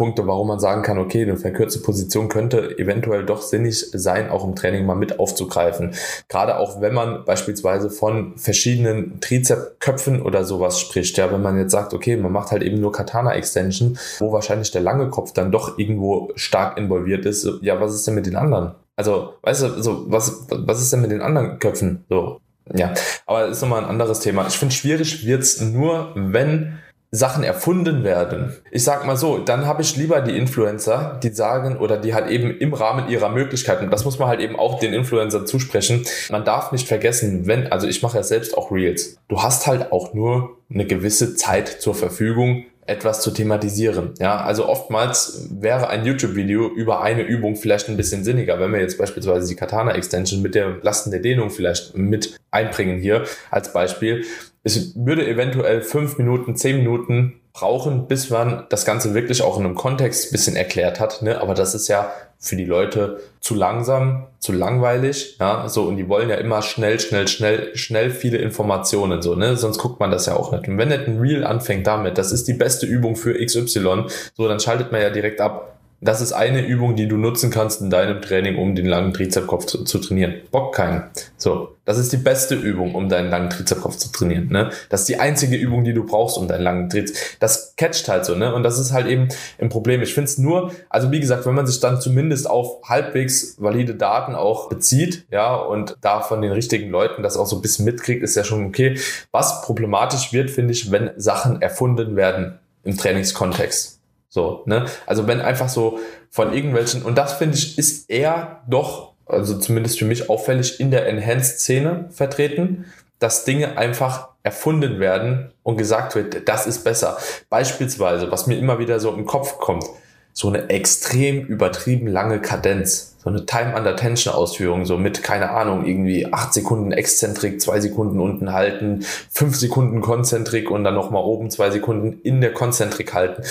Punkte, 0.00 0.26
warum 0.26 0.48
man 0.48 0.58
sagen 0.60 0.80
kann, 0.80 0.96
okay, 0.96 1.20
eine 1.20 1.36
verkürzte 1.36 1.80
Position 1.80 2.30
könnte 2.30 2.78
eventuell 2.78 3.26
doch 3.26 3.42
sinnig 3.42 3.90
sein, 3.92 4.30
auch 4.30 4.46
im 4.46 4.56
Training 4.56 4.86
mal 4.86 4.94
mit 4.94 5.18
aufzugreifen. 5.18 5.92
Gerade 6.30 6.56
auch 6.56 6.80
wenn 6.80 6.94
man 6.94 7.26
beispielsweise 7.26 7.90
von 7.90 8.32
verschiedenen 8.38 9.20
Trizepköpfen 9.20 10.22
oder 10.22 10.44
sowas 10.46 10.80
spricht. 10.80 11.18
Ja, 11.18 11.30
wenn 11.30 11.42
man 11.42 11.58
jetzt 11.58 11.72
sagt, 11.72 11.92
okay, 11.92 12.16
man 12.16 12.32
macht 12.32 12.50
halt 12.50 12.62
eben 12.62 12.80
nur 12.80 12.92
Katana 12.92 13.34
Extension, 13.34 13.98
wo 14.20 14.32
wahrscheinlich 14.32 14.70
der 14.70 14.80
lange 14.80 15.10
Kopf 15.10 15.34
dann 15.34 15.52
doch 15.52 15.76
irgendwo 15.76 16.30
stark 16.34 16.78
involviert 16.78 17.26
ist. 17.26 17.46
Ja, 17.60 17.78
was 17.78 17.94
ist 17.94 18.06
denn 18.06 18.14
mit 18.14 18.24
den 18.24 18.36
anderen? 18.36 18.72
Also, 18.96 19.34
weißt 19.42 19.62
du, 19.64 19.82
so, 19.82 20.06
was, 20.10 20.46
was 20.48 20.80
ist 20.80 20.94
denn 20.94 21.02
mit 21.02 21.10
den 21.10 21.20
anderen 21.20 21.58
Köpfen? 21.58 22.06
So, 22.08 22.40
ja, 22.72 22.94
aber 23.26 23.48
ist 23.48 23.60
nochmal 23.60 23.84
ein 23.84 23.90
anderes 23.90 24.20
Thema. 24.20 24.46
Ich 24.46 24.56
finde, 24.56 24.74
schwierig 24.74 25.26
wird's 25.26 25.60
nur, 25.60 26.12
wenn 26.14 26.78
Sachen 27.12 27.42
erfunden 27.42 28.04
werden. 28.04 28.56
Ich 28.70 28.84
sag 28.84 29.04
mal 29.04 29.16
so, 29.16 29.38
dann 29.38 29.66
habe 29.66 29.82
ich 29.82 29.96
lieber 29.96 30.20
die 30.20 30.36
Influencer, 30.36 31.18
die 31.22 31.30
sagen 31.30 31.78
oder 31.78 31.96
die 31.96 32.14
halt 32.14 32.30
eben 32.30 32.56
im 32.56 32.72
Rahmen 32.72 33.08
ihrer 33.08 33.30
Möglichkeiten, 33.30 33.90
das 33.90 34.04
muss 34.04 34.20
man 34.20 34.28
halt 34.28 34.40
eben 34.40 34.56
auch 34.56 34.78
den 34.78 34.92
Influencern 34.92 35.46
zusprechen. 35.46 36.04
Man 36.30 36.44
darf 36.44 36.70
nicht 36.70 36.86
vergessen, 36.86 37.48
wenn, 37.48 37.72
also 37.72 37.88
ich 37.88 38.02
mache 38.02 38.18
ja 38.18 38.22
selbst 38.22 38.56
auch 38.56 38.70
Reels. 38.70 39.16
Du 39.28 39.42
hast 39.42 39.66
halt 39.66 39.90
auch 39.90 40.14
nur 40.14 40.58
eine 40.72 40.86
gewisse 40.86 41.34
Zeit 41.34 41.68
zur 41.68 41.96
Verfügung, 41.96 42.66
etwas 42.86 43.22
zu 43.22 43.30
thematisieren. 43.30 44.14
Ja, 44.18 44.40
also 44.40 44.68
oftmals 44.68 45.48
wäre 45.50 45.88
ein 45.88 46.04
YouTube-Video 46.04 46.68
über 46.68 47.02
eine 47.02 47.22
Übung 47.22 47.54
vielleicht 47.56 47.88
ein 47.88 47.96
bisschen 47.96 48.24
sinniger, 48.24 48.58
wenn 48.58 48.72
wir 48.72 48.80
jetzt 48.80 48.98
beispielsweise 48.98 49.48
die 49.48 49.54
Katana 49.54 49.94
Extension 49.94 50.42
mit 50.42 50.54
der 50.54 50.78
Lasten 50.82 51.10
der 51.10 51.20
Dehnung 51.20 51.50
vielleicht 51.50 51.96
mit 51.96 52.36
einbringen 52.50 53.00
hier 53.00 53.24
als 53.50 53.72
Beispiel 53.72 54.24
es 54.62 54.94
würde 54.94 55.26
eventuell 55.26 55.82
fünf 55.82 56.18
Minuten, 56.18 56.56
zehn 56.56 56.78
Minuten 56.78 57.40
brauchen, 57.52 58.06
bis 58.06 58.30
man 58.30 58.66
das 58.68 58.84
Ganze 58.84 59.14
wirklich 59.14 59.42
auch 59.42 59.58
in 59.58 59.64
einem 59.64 59.74
Kontext 59.74 60.30
bisschen 60.32 60.56
erklärt 60.56 61.00
hat. 61.00 61.22
Ne? 61.22 61.40
Aber 61.40 61.54
das 61.54 61.74
ist 61.74 61.88
ja 61.88 62.12
für 62.38 62.56
die 62.56 62.64
Leute 62.64 63.20
zu 63.40 63.54
langsam, 63.54 64.26
zu 64.38 64.52
langweilig. 64.52 65.36
Ja, 65.40 65.68
so 65.68 65.84
und 65.84 65.96
die 65.96 66.08
wollen 66.08 66.30
ja 66.30 66.36
immer 66.36 66.62
schnell, 66.62 67.00
schnell, 67.00 67.28
schnell, 67.28 67.76
schnell 67.76 68.10
viele 68.10 68.38
Informationen. 68.38 69.20
So, 69.20 69.34
ne? 69.34 69.56
Sonst 69.56 69.78
guckt 69.78 70.00
man 70.00 70.10
das 70.10 70.26
ja 70.26 70.36
auch 70.36 70.52
nicht. 70.52 70.68
Und 70.68 70.78
wenn 70.78 70.88
nicht 70.88 71.06
ein 71.06 71.18
Reel 71.18 71.44
anfängt 71.44 71.86
damit, 71.86 72.16
das 72.16 72.32
ist 72.32 72.48
die 72.48 72.54
beste 72.54 72.86
Übung 72.86 73.16
für 73.16 73.34
XY, 73.34 74.04
so 74.34 74.48
dann 74.48 74.60
schaltet 74.60 74.92
man 74.92 75.02
ja 75.02 75.10
direkt 75.10 75.40
ab. 75.40 75.79
Das 76.02 76.22
ist 76.22 76.32
eine 76.32 76.64
Übung, 76.64 76.96
die 76.96 77.08
du 77.08 77.18
nutzen 77.18 77.50
kannst 77.50 77.82
in 77.82 77.90
deinem 77.90 78.22
Training, 78.22 78.56
um 78.56 78.74
den 78.74 78.86
langen 78.86 79.12
Trizepskopf 79.12 79.66
zu, 79.66 79.84
zu, 79.84 79.98
trainieren. 79.98 80.34
Bock 80.50 80.74
keinen. 80.74 81.02
So, 81.36 81.76
das 81.84 81.98
ist 81.98 82.10
die 82.10 82.16
beste 82.16 82.54
Übung, 82.54 82.94
um 82.94 83.10
deinen 83.10 83.28
langen 83.28 83.50
Trizepskopf 83.50 83.96
zu 83.96 84.10
trainieren. 84.10 84.48
Ne? 84.48 84.70
Das 84.88 85.00
ist 85.00 85.10
die 85.10 85.20
einzige 85.20 85.56
Übung, 85.56 85.84
die 85.84 85.92
du 85.92 86.06
brauchst, 86.06 86.38
um 86.38 86.48
deinen 86.48 86.62
langen 86.62 86.88
Trizeps. 86.88 87.36
Das 87.38 87.74
catcht 87.76 88.08
halt 88.08 88.24
so, 88.24 88.34
ne? 88.34 88.54
Und 88.54 88.62
das 88.62 88.78
ist 88.78 88.92
halt 88.92 89.08
eben 89.08 89.28
ein 89.58 89.68
Problem. 89.68 90.00
Ich 90.00 90.14
finde 90.14 90.30
es 90.30 90.38
nur, 90.38 90.72
also 90.88 91.12
wie 91.12 91.20
gesagt, 91.20 91.44
wenn 91.44 91.54
man 91.54 91.66
sich 91.66 91.80
dann 91.80 92.00
zumindest 92.00 92.48
auf 92.48 92.82
halbwegs 92.88 93.56
valide 93.58 93.94
Daten 93.94 94.34
auch 94.34 94.70
bezieht, 94.70 95.26
ja, 95.30 95.54
und 95.54 95.96
da 96.00 96.22
von 96.22 96.40
den 96.40 96.52
richtigen 96.52 96.90
Leuten 96.90 97.22
das 97.22 97.36
auch 97.36 97.46
so 97.46 97.56
ein 97.56 97.62
bisschen 97.62 97.84
mitkriegt, 97.84 98.22
ist 98.22 98.36
ja 98.36 98.44
schon 98.44 98.64
okay. 98.64 98.98
Was 99.32 99.60
problematisch 99.62 100.32
wird, 100.32 100.50
finde 100.50 100.72
ich, 100.72 100.90
wenn 100.90 101.10
Sachen 101.16 101.60
erfunden 101.60 102.16
werden 102.16 102.58
im 102.84 102.96
Trainingskontext. 102.96 103.99
So, 104.30 104.62
ne? 104.64 104.86
Also 105.06 105.26
wenn 105.26 105.40
einfach 105.40 105.68
so 105.68 105.98
von 106.30 106.54
irgendwelchen, 106.54 107.02
und 107.02 107.18
das 107.18 107.34
finde 107.34 107.56
ich, 107.56 107.76
ist 107.76 108.08
eher 108.08 108.62
doch, 108.68 109.12
also 109.26 109.58
zumindest 109.58 109.98
für 109.98 110.04
mich 110.04 110.30
auffällig, 110.30 110.78
in 110.78 110.92
der 110.92 111.06
Enhanced-Szene 111.08 112.06
vertreten, 112.10 112.86
dass 113.18 113.44
Dinge 113.44 113.76
einfach 113.76 114.28
erfunden 114.44 115.00
werden 115.00 115.52
und 115.64 115.76
gesagt 115.76 116.14
wird, 116.14 116.48
das 116.48 116.66
ist 116.66 116.84
besser. 116.84 117.18
Beispielsweise, 117.50 118.30
was 118.30 118.46
mir 118.46 118.56
immer 118.56 118.78
wieder 118.78 119.00
so 119.00 119.12
im 119.12 119.26
Kopf 119.26 119.58
kommt, 119.58 119.84
so 120.32 120.48
eine 120.48 120.70
extrem 120.70 121.44
übertrieben 121.44 122.06
lange 122.06 122.40
Kadenz, 122.40 123.16
so 123.18 123.28
eine 123.28 123.44
Time 123.46 123.76
under 123.76 123.96
Tension 123.96 124.32
Ausführung, 124.32 124.86
so 124.86 124.96
mit, 124.96 125.24
keine 125.24 125.50
Ahnung, 125.50 125.84
irgendwie 125.84 126.32
acht 126.32 126.54
Sekunden 126.54 126.92
Exzentrik, 126.92 127.60
zwei 127.60 127.80
Sekunden 127.80 128.20
unten 128.20 128.52
halten, 128.52 129.04
fünf 129.28 129.56
Sekunden 129.56 130.00
Konzentrik 130.00 130.70
und 130.70 130.84
dann 130.84 130.94
nochmal 130.94 131.24
oben 131.24 131.50
zwei 131.50 131.70
Sekunden 131.70 132.20
in 132.22 132.40
der 132.40 132.54
Konzentrik 132.54 133.12
halten 133.12 133.42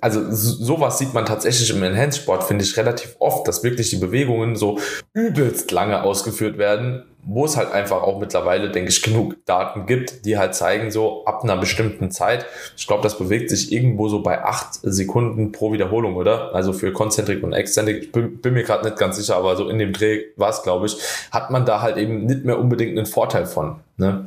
also 0.00 0.20
sowas 0.30 0.98
sieht 0.98 1.14
man 1.14 1.26
tatsächlich 1.26 1.70
im 1.70 1.82
Enhanced-Sport, 1.82 2.44
finde 2.44 2.64
ich, 2.64 2.76
relativ 2.76 3.16
oft, 3.18 3.46
dass 3.48 3.62
wirklich 3.62 3.90
die 3.90 3.96
Bewegungen 3.96 4.56
so 4.56 4.78
übelst 5.12 5.70
lange 5.70 6.02
ausgeführt 6.02 6.58
werden, 6.58 7.04
wo 7.24 7.44
es 7.44 7.56
halt 7.56 7.72
einfach 7.72 8.02
auch 8.02 8.18
mittlerweile, 8.20 8.70
denke 8.70 8.90
ich, 8.90 9.02
genug 9.02 9.44
Daten 9.44 9.86
gibt, 9.86 10.24
die 10.24 10.38
halt 10.38 10.54
zeigen, 10.54 10.90
so 10.90 11.24
ab 11.26 11.42
einer 11.42 11.56
bestimmten 11.56 12.10
Zeit, 12.10 12.46
ich 12.76 12.86
glaube, 12.86 13.02
das 13.02 13.18
bewegt 13.18 13.50
sich 13.50 13.70
irgendwo 13.70 14.08
so 14.08 14.22
bei 14.22 14.42
acht 14.42 14.74
Sekunden 14.82 15.52
pro 15.52 15.72
Wiederholung, 15.72 16.16
oder? 16.16 16.54
Also 16.54 16.72
für 16.72 16.92
Konzentrik 16.92 17.42
und 17.42 17.52
Exzentrik, 17.52 18.04
ich 18.04 18.12
bin, 18.12 18.38
bin 18.38 18.54
mir 18.54 18.62
gerade 18.62 18.84
nicht 18.84 18.98
ganz 18.98 19.16
sicher, 19.16 19.36
aber 19.36 19.56
so 19.56 19.68
in 19.68 19.78
dem 19.78 19.92
Dreh 19.92 20.22
war 20.36 20.50
es, 20.50 20.62
glaube 20.62 20.86
ich, 20.86 20.96
hat 21.30 21.50
man 21.50 21.66
da 21.66 21.82
halt 21.82 21.98
eben 21.98 22.24
nicht 22.24 22.44
mehr 22.44 22.58
unbedingt 22.58 22.96
einen 22.96 23.06
Vorteil 23.06 23.46
von. 23.46 23.80
Ne? 23.98 24.26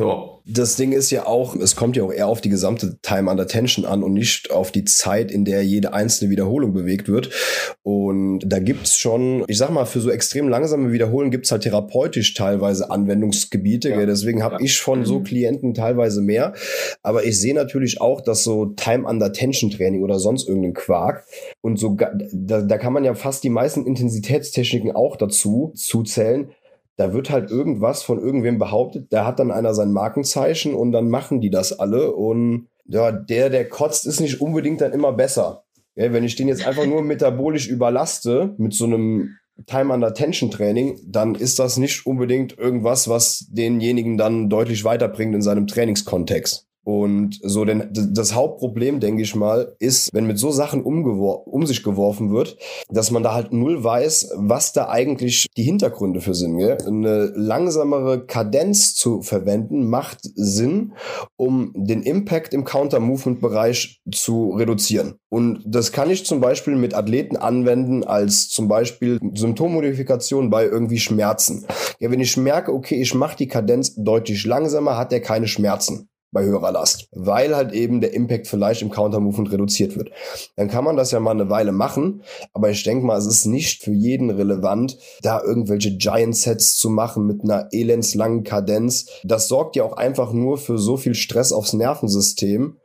So. 0.00 0.40
Das 0.46 0.76
Ding 0.76 0.92
ist 0.92 1.10
ja 1.10 1.26
auch, 1.26 1.54
es 1.54 1.76
kommt 1.76 1.94
ja 1.94 2.02
auch 2.02 2.12
eher 2.12 2.26
auf 2.26 2.40
die 2.40 2.48
gesamte 2.48 2.98
Time 3.02 3.30
under 3.30 3.46
Tension 3.46 3.84
an 3.84 4.02
und 4.02 4.14
nicht 4.14 4.50
auf 4.50 4.72
die 4.72 4.84
Zeit, 4.84 5.30
in 5.30 5.44
der 5.44 5.62
jede 5.62 5.92
einzelne 5.92 6.30
Wiederholung 6.30 6.72
bewegt 6.72 7.06
wird. 7.06 7.28
Und 7.82 8.40
da 8.46 8.60
gibt's 8.60 8.96
schon, 8.96 9.44
ich 9.46 9.58
sag 9.58 9.68
mal, 9.68 9.84
für 9.84 10.00
so 10.00 10.10
extrem 10.10 10.48
langsame 10.48 10.90
Wiederholungen 10.90 11.30
gibt's 11.30 11.52
halt 11.52 11.64
therapeutisch 11.64 12.32
teilweise 12.32 12.90
Anwendungsgebiete. 12.90 13.90
Ja. 13.90 14.06
Deswegen 14.06 14.42
habe 14.42 14.54
ja. 14.54 14.60
ich 14.62 14.80
von 14.80 15.04
so 15.04 15.18
mhm. 15.18 15.24
Klienten 15.24 15.74
teilweise 15.74 16.22
mehr. 16.22 16.54
Aber 17.02 17.24
ich 17.24 17.38
sehe 17.38 17.54
natürlich 17.54 18.00
auch, 18.00 18.22
dass 18.22 18.42
so 18.42 18.66
Time 18.76 19.06
under 19.06 19.34
Tension 19.34 19.70
Training 19.70 20.02
oder 20.02 20.18
sonst 20.18 20.48
irgendein 20.48 20.72
Quark 20.72 21.26
und 21.60 21.78
so, 21.78 21.98
da, 22.32 22.62
da 22.62 22.78
kann 22.78 22.94
man 22.94 23.04
ja 23.04 23.14
fast 23.14 23.44
die 23.44 23.50
meisten 23.50 23.84
Intensitätstechniken 23.84 24.92
auch 24.92 25.16
dazu 25.16 25.72
zuzählen 25.76 26.50
da 26.96 27.12
wird 27.12 27.30
halt 27.30 27.50
irgendwas 27.50 28.02
von 28.02 28.18
irgendwem 28.18 28.58
behauptet, 28.58 29.06
da 29.10 29.24
hat 29.24 29.38
dann 29.38 29.50
einer 29.50 29.74
sein 29.74 29.92
Markenzeichen 29.92 30.74
und 30.74 30.92
dann 30.92 31.08
machen 31.08 31.40
die 31.40 31.50
das 31.50 31.78
alle 31.78 32.12
und 32.12 32.68
ja, 32.86 33.12
der, 33.12 33.50
der 33.50 33.68
kotzt, 33.68 34.06
ist 34.06 34.20
nicht 34.20 34.40
unbedingt 34.40 34.80
dann 34.80 34.92
immer 34.92 35.12
besser. 35.12 35.64
Ja, 35.94 36.12
wenn 36.12 36.24
ich 36.24 36.36
den 36.36 36.48
jetzt 36.48 36.66
einfach 36.66 36.86
nur 36.86 37.02
metabolisch 37.02 37.68
überlaste 37.68 38.54
mit 38.58 38.74
so 38.74 38.84
einem 38.84 39.36
Time 39.66 39.92
Under 39.92 40.14
Tension 40.14 40.50
Training, 40.50 40.98
dann 41.06 41.34
ist 41.34 41.58
das 41.58 41.76
nicht 41.76 42.06
unbedingt 42.06 42.56
irgendwas, 42.58 43.08
was 43.08 43.46
denjenigen 43.50 44.16
dann 44.16 44.48
deutlich 44.48 44.84
weiterbringt 44.84 45.34
in 45.34 45.42
seinem 45.42 45.66
Trainingskontext. 45.66 46.69
Und 46.90 47.38
so 47.42 47.64
denn 47.64 47.88
das 47.92 48.34
Hauptproblem, 48.34 48.98
denke 48.98 49.22
ich 49.22 49.36
mal, 49.36 49.76
ist, 49.78 50.12
wenn 50.12 50.26
mit 50.26 50.38
so 50.38 50.50
Sachen 50.50 50.82
um 50.82 51.64
sich 51.64 51.84
geworfen 51.84 52.32
wird, 52.32 52.56
dass 52.88 53.12
man 53.12 53.22
da 53.22 53.32
halt 53.32 53.52
null 53.52 53.84
weiß, 53.84 54.32
was 54.36 54.72
da 54.72 54.88
eigentlich 54.88 55.46
die 55.56 55.62
Hintergründe 55.62 56.20
für 56.20 56.34
sind. 56.34 56.58
Gell? 56.58 56.78
Eine 56.84 57.26
langsamere 57.36 58.26
Kadenz 58.26 58.94
zu 58.94 59.22
verwenden 59.22 59.88
macht 59.88 60.18
Sinn, 60.34 60.94
um 61.36 61.72
den 61.76 62.02
Impact 62.02 62.54
im 62.54 62.64
Counter-Movement-Bereich 62.64 64.00
zu 64.12 64.50
reduzieren. 64.50 65.14
Und 65.28 65.62
das 65.64 65.92
kann 65.92 66.10
ich 66.10 66.26
zum 66.26 66.40
Beispiel 66.40 66.74
mit 66.74 66.94
Athleten 66.94 67.36
anwenden 67.36 68.02
als 68.02 68.48
zum 68.48 68.66
Beispiel 68.66 69.20
Symptommodifikation 69.34 70.50
bei 70.50 70.64
irgendwie 70.64 70.98
Schmerzen. 70.98 71.66
Ja, 72.00 72.10
wenn 72.10 72.18
ich 72.18 72.36
merke, 72.36 72.72
okay, 72.72 73.00
ich 73.00 73.14
mache 73.14 73.36
die 73.36 73.46
Kadenz 73.46 73.94
deutlich 73.94 74.44
langsamer, 74.44 74.96
hat 74.96 75.12
er 75.12 75.20
keine 75.20 75.46
Schmerzen 75.46 76.09
bei 76.32 76.44
höherer 76.44 76.72
Last, 76.72 77.08
weil 77.12 77.54
halt 77.54 77.72
eben 77.72 78.00
der 78.00 78.14
Impact 78.14 78.46
vielleicht 78.46 78.82
im 78.82 78.90
Counter-Movement 78.90 79.52
reduziert 79.52 79.96
wird. 79.96 80.10
Dann 80.56 80.68
kann 80.68 80.84
man 80.84 80.96
das 80.96 81.10
ja 81.10 81.20
mal 81.20 81.32
eine 81.32 81.50
Weile 81.50 81.72
machen, 81.72 82.22
aber 82.52 82.70
ich 82.70 82.82
denke 82.82 83.04
mal, 83.04 83.18
es 83.18 83.26
ist 83.26 83.46
nicht 83.46 83.82
für 83.82 83.92
jeden 83.92 84.30
relevant, 84.30 84.98
da 85.22 85.42
irgendwelche 85.42 85.96
Giant-Sets 85.96 86.76
zu 86.76 86.90
machen 86.90 87.26
mit 87.26 87.42
einer 87.42 87.68
elendslangen 87.72 88.44
Kadenz. 88.44 89.06
Das 89.24 89.48
sorgt 89.48 89.76
ja 89.76 89.84
auch 89.84 89.96
einfach 89.96 90.32
nur 90.32 90.58
für 90.58 90.78
so 90.78 90.96
viel 90.96 91.14
Stress 91.14 91.52
aufs 91.52 91.72
Nervensystem, 91.72 92.79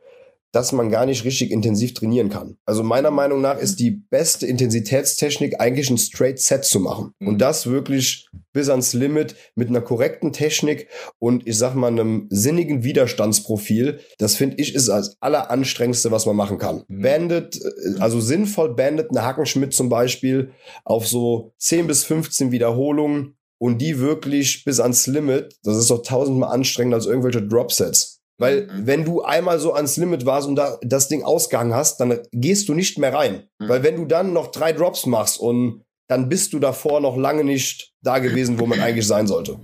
dass 0.52 0.72
man 0.72 0.90
gar 0.90 1.06
nicht 1.06 1.24
richtig 1.24 1.50
intensiv 1.50 1.94
trainieren 1.94 2.30
kann. 2.30 2.56
Also 2.64 2.82
meiner 2.82 3.10
Meinung 3.10 3.40
nach 3.40 3.58
ist 3.58 3.78
die 3.78 3.90
beste 3.90 4.46
Intensitätstechnik 4.46 5.60
eigentlich 5.60 5.90
ein 5.90 5.98
Straight 5.98 6.38
Set 6.38 6.64
zu 6.64 6.80
machen. 6.80 7.12
Mhm. 7.18 7.28
Und 7.28 7.38
das 7.38 7.66
wirklich 7.66 8.28
bis 8.52 8.70
ans 8.70 8.94
Limit 8.94 9.36
mit 9.54 9.68
einer 9.68 9.82
korrekten 9.82 10.32
Technik 10.32 10.88
und 11.18 11.46
ich 11.46 11.58
sag 11.58 11.74
mal 11.74 11.88
einem 11.88 12.26
sinnigen 12.30 12.84
Widerstandsprofil. 12.84 14.00
Das 14.18 14.34
finde 14.34 14.56
ich 14.58 14.74
ist 14.74 14.88
das 14.88 15.16
alleranstrengendste, 15.20 16.10
was 16.10 16.24
man 16.24 16.36
machen 16.36 16.56
kann. 16.56 16.84
Mhm. 16.88 17.02
Bandit, 17.02 17.60
äh, 17.62 18.00
also 18.00 18.18
sinnvoll 18.20 18.74
Bandit, 18.74 19.10
eine 19.10 19.24
Hackenschmidt 19.24 19.74
zum 19.74 19.90
Beispiel 19.90 20.52
auf 20.84 21.06
so 21.06 21.52
10 21.58 21.86
bis 21.86 22.04
15 22.04 22.50
Wiederholungen 22.50 23.36
und 23.58 23.78
die 23.78 23.98
wirklich 24.00 24.64
bis 24.64 24.80
ans 24.80 25.06
Limit. 25.06 25.54
Das 25.62 25.76
ist 25.76 25.90
doch 25.90 26.02
tausendmal 26.02 26.52
anstrengender 26.52 26.96
als 26.96 27.06
irgendwelche 27.06 27.42
Dropsets. 27.42 28.15
Weil 28.38 28.62
mhm. 28.62 28.86
wenn 28.86 29.04
du 29.04 29.22
einmal 29.22 29.58
so 29.58 29.72
ans 29.72 29.96
Limit 29.96 30.26
warst 30.26 30.46
und 30.46 30.56
da 30.56 30.78
das 30.82 31.08
Ding 31.08 31.22
ausgegangen 31.22 31.74
hast, 31.74 31.98
dann 32.00 32.18
gehst 32.32 32.68
du 32.68 32.74
nicht 32.74 32.98
mehr 32.98 33.14
rein. 33.14 33.44
Mhm. 33.58 33.68
Weil 33.68 33.82
wenn 33.82 33.96
du 33.96 34.04
dann 34.04 34.32
noch 34.32 34.48
drei 34.48 34.72
Drops 34.72 35.06
machst 35.06 35.40
und 35.40 35.82
dann 36.08 36.28
bist 36.28 36.52
du 36.52 36.58
davor 36.58 37.00
noch 37.00 37.16
lange 37.16 37.44
nicht 37.44 37.92
da 38.02 38.18
gewesen, 38.18 38.60
wo 38.60 38.66
man 38.66 38.80
eigentlich 38.80 39.06
sein 39.06 39.26
sollte. 39.26 39.56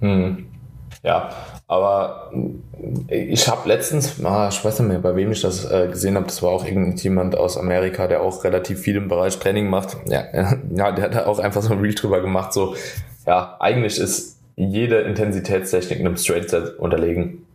Hm. 0.00 0.46
Ja, 1.02 1.30
aber 1.66 2.32
ich 3.08 3.48
habe 3.48 3.68
letztens, 3.68 4.22
ah, 4.24 4.48
ich 4.50 4.64
weiß 4.64 4.80
nicht 4.80 4.88
mehr, 4.88 4.98
bei 4.98 5.16
wem 5.16 5.32
ich 5.32 5.40
das 5.40 5.64
äh, 5.70 5.88
gesehen 5.88 6.16
habe, 6.16 6.26
das 6.26 6.42
war 6.42 6.50
auch 6.50 6.64
irgendjemand 6.64 7.36
aus 7.36 7.56
Amerika, 7.56 8.06
der 8.06 8.22
auch 8.22 8.44
relativ 8.44 8.80
viel 8.80 8.96
im 8.96 9.08
Bereich 9.08 9.38
Training 9.38 9.68
macht. 9.68 9.96
Ja, 10.06 10.24
ja 10.74 10.92
der 10.92 11.04
hat 11.04 11.14
da 11.14 11.26
auch 11.26 11.38
einfach 11.38 11.62
so 11.62 11.72
ein 11.72 11.80
Reel 11.80 11.94
drüber 11.94 12.20
gemacht, 12.20 12.52
so, 12.52 12.74
ja, 13.26 13.56
eigentlich 13.60 13.98
ist 13.98 14.38
jede 14.56 15.00
Intensitätstechnik 15.00 16.00
einem 16.00 16.16
Straight 16.16 16.50
Set 16.50 16.78
unterlegen. 16.78 17.46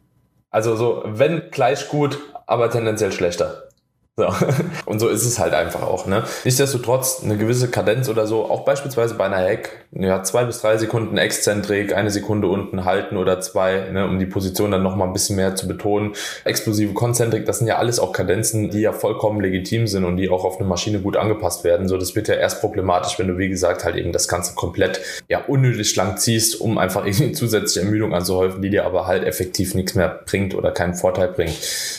Also 0.52 0.76
so, 0.76 1.04
wenn 1.06 1.50
gleich 1.50 1.88
gut, 1.88 2.20
aber 2.46 2.70
tendenziell 2.70 3.12
schlechter. 3.12 3.70
So. 4.18 4.28
Und 4.86 5.00
so 5.00 5.08
ist 5.08 5.26
es 5.26 5.40
halt 5.40 5.54
einfach 5.54 5.82
auch. 5.82 6.06
Ne? 6.06 6.24
Nichtsdestotrotz 6.44 7.22
eine 7.24 7.38
gewisse 7.38 7.72
Kadenz 7.72 8.10
oder 8.10 8.28
so, 8.28 8.46
auch 8.46 8.66
beispielsweise 8.66 9.16
bei 9.16 9.26
einer 9.26 9.38
Hack, 9.38 9.81
ja, 9.94 10.24
zwei 10.24 10.46
bis 10.46 10.62
drei 10.62 10.78
Sekunden 10.78 11.18
Exzentrik, 11.18 11.94
eine 11.94 12.12
Sekunde 12.12 12.48
unten 12.48 12.86
halten 12.86 13.18
oder 13.18 13.42
zwei, 13.42 13.90
ne, 13.92 14.06
um 14.08 14.20
die 14.20 14.26
Position 14.26 14.72
dann 14.72 14.84
nochmal 14.84 15.08
ein 15.08 15.14
bisschen 15.14 15.36
mehr 15.36 15.56
zu 15.56 15.68
betonen. 15.68 16.14
Explosive 16.46 16.94
Konzentrik, 16.94 17.46
das 17.46 17.58
sind 17.58 17.68
ja 17.68 17.78
alles 17.78 18.00
auch 18.00 18.14
Kadenzen, 18.14 18.70
die 18.70 18.80
ja 18.80 18.94
vollkommen 18.94 19.42
legitim 19.42 19.88
sind 19.88 20.06
und 20.06 20.16
die 20.16 20.30
auch 20.30 20.46
auf 20.46 20.60
eine 20.60 20.68
Maschine 20.68 21.00
gut 21.00 21.18
angepasst 21.18 21.66
werden. 21.66 21.90
So, 21.90 21.98
das 21.98 22.16
wird 22.16 22.30
ja 22.30 22.36
erst 22.36 22.62
problematisch, 22.62 23.20
wenn 23.20 23.28
du, 23.28 23.38
wie 23.38 23.50
gesagt, 23.50 23.84
halt 23.84 23.98
eben 23.98 24.14
das 24.14 24.30
Ganze 24.30 24.56
komplett 24.56 25.02
ja 25.28 25.44
unnötig 25.46 25.94
lang 25.98 26.16
ziehst, 26.16 26.62
um 26.62 26.78
einfach 26.78 27.06
irgendwie 27.06 27.34
zusätzliche 27.34 27.86
Ermüdung 27.86 28.14
anzuhäufen, 28.14 28.62
die 28.62 28.70
dir 28.70 28.86
aber 28.86 29.08
halt 29.08 29.26
effektiv 29.26 29.76
nichts 29.76 29.96
mehr 29.96 30.22
bringt 30.26 30.56
oder 30.56 30.72
keinen 30.72 30.94
Vorteil 30.94 31.28
bringt. 31.28 31.58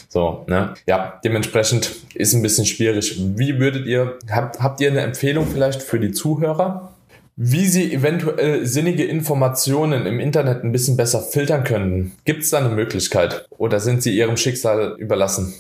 So, 0.09 0.45
ne? 0.47 0.74
Ja, 0.86 1.20
dementsprechend 1.24 1.90
ist 2.14 2.32
ein 2.32 2.40
bisschen 2.40 2.64
schwierig. 2.64 3.20
Wie 3.36 3.59
würdet 3.59 3.86
ihr, 3.86 4.18
habt, 4.30 4.61
habt 4.61 4.80
ihr 4.80 4.90
eine 4.90 5.01
Empfehlung 5.01 5.47
vielleicht 5.47 5.82
für 5.82 6.01
die 6.01 6.12
Zuhörer, 6.12 6.91
wie 7.37 7.66
sie 7.66 7.93
eventuell 7.93 8.66
sinnige 8.66 9.05
Informationen 9.05 10.07
im 10.07 10.20
Internet 10.20 10.64
ein 10.64 10.72
bisschen 10.72 10.97
besser 10.97 11.20
filtern 11.22 11.64
können? 11.64 12.12
Gibt 12.24 12.43
es 12.43 12.51
da 12.51 12.59
eine 12.59 12.68
Möglichkeit 12.68 13.47
oder 13.51 13.80
sind 13.80 14.03
sie 14.03 14.16
ihrem 14.16 14.37
Schicksal 14.37 14.97
überlassen? 14.99 15.55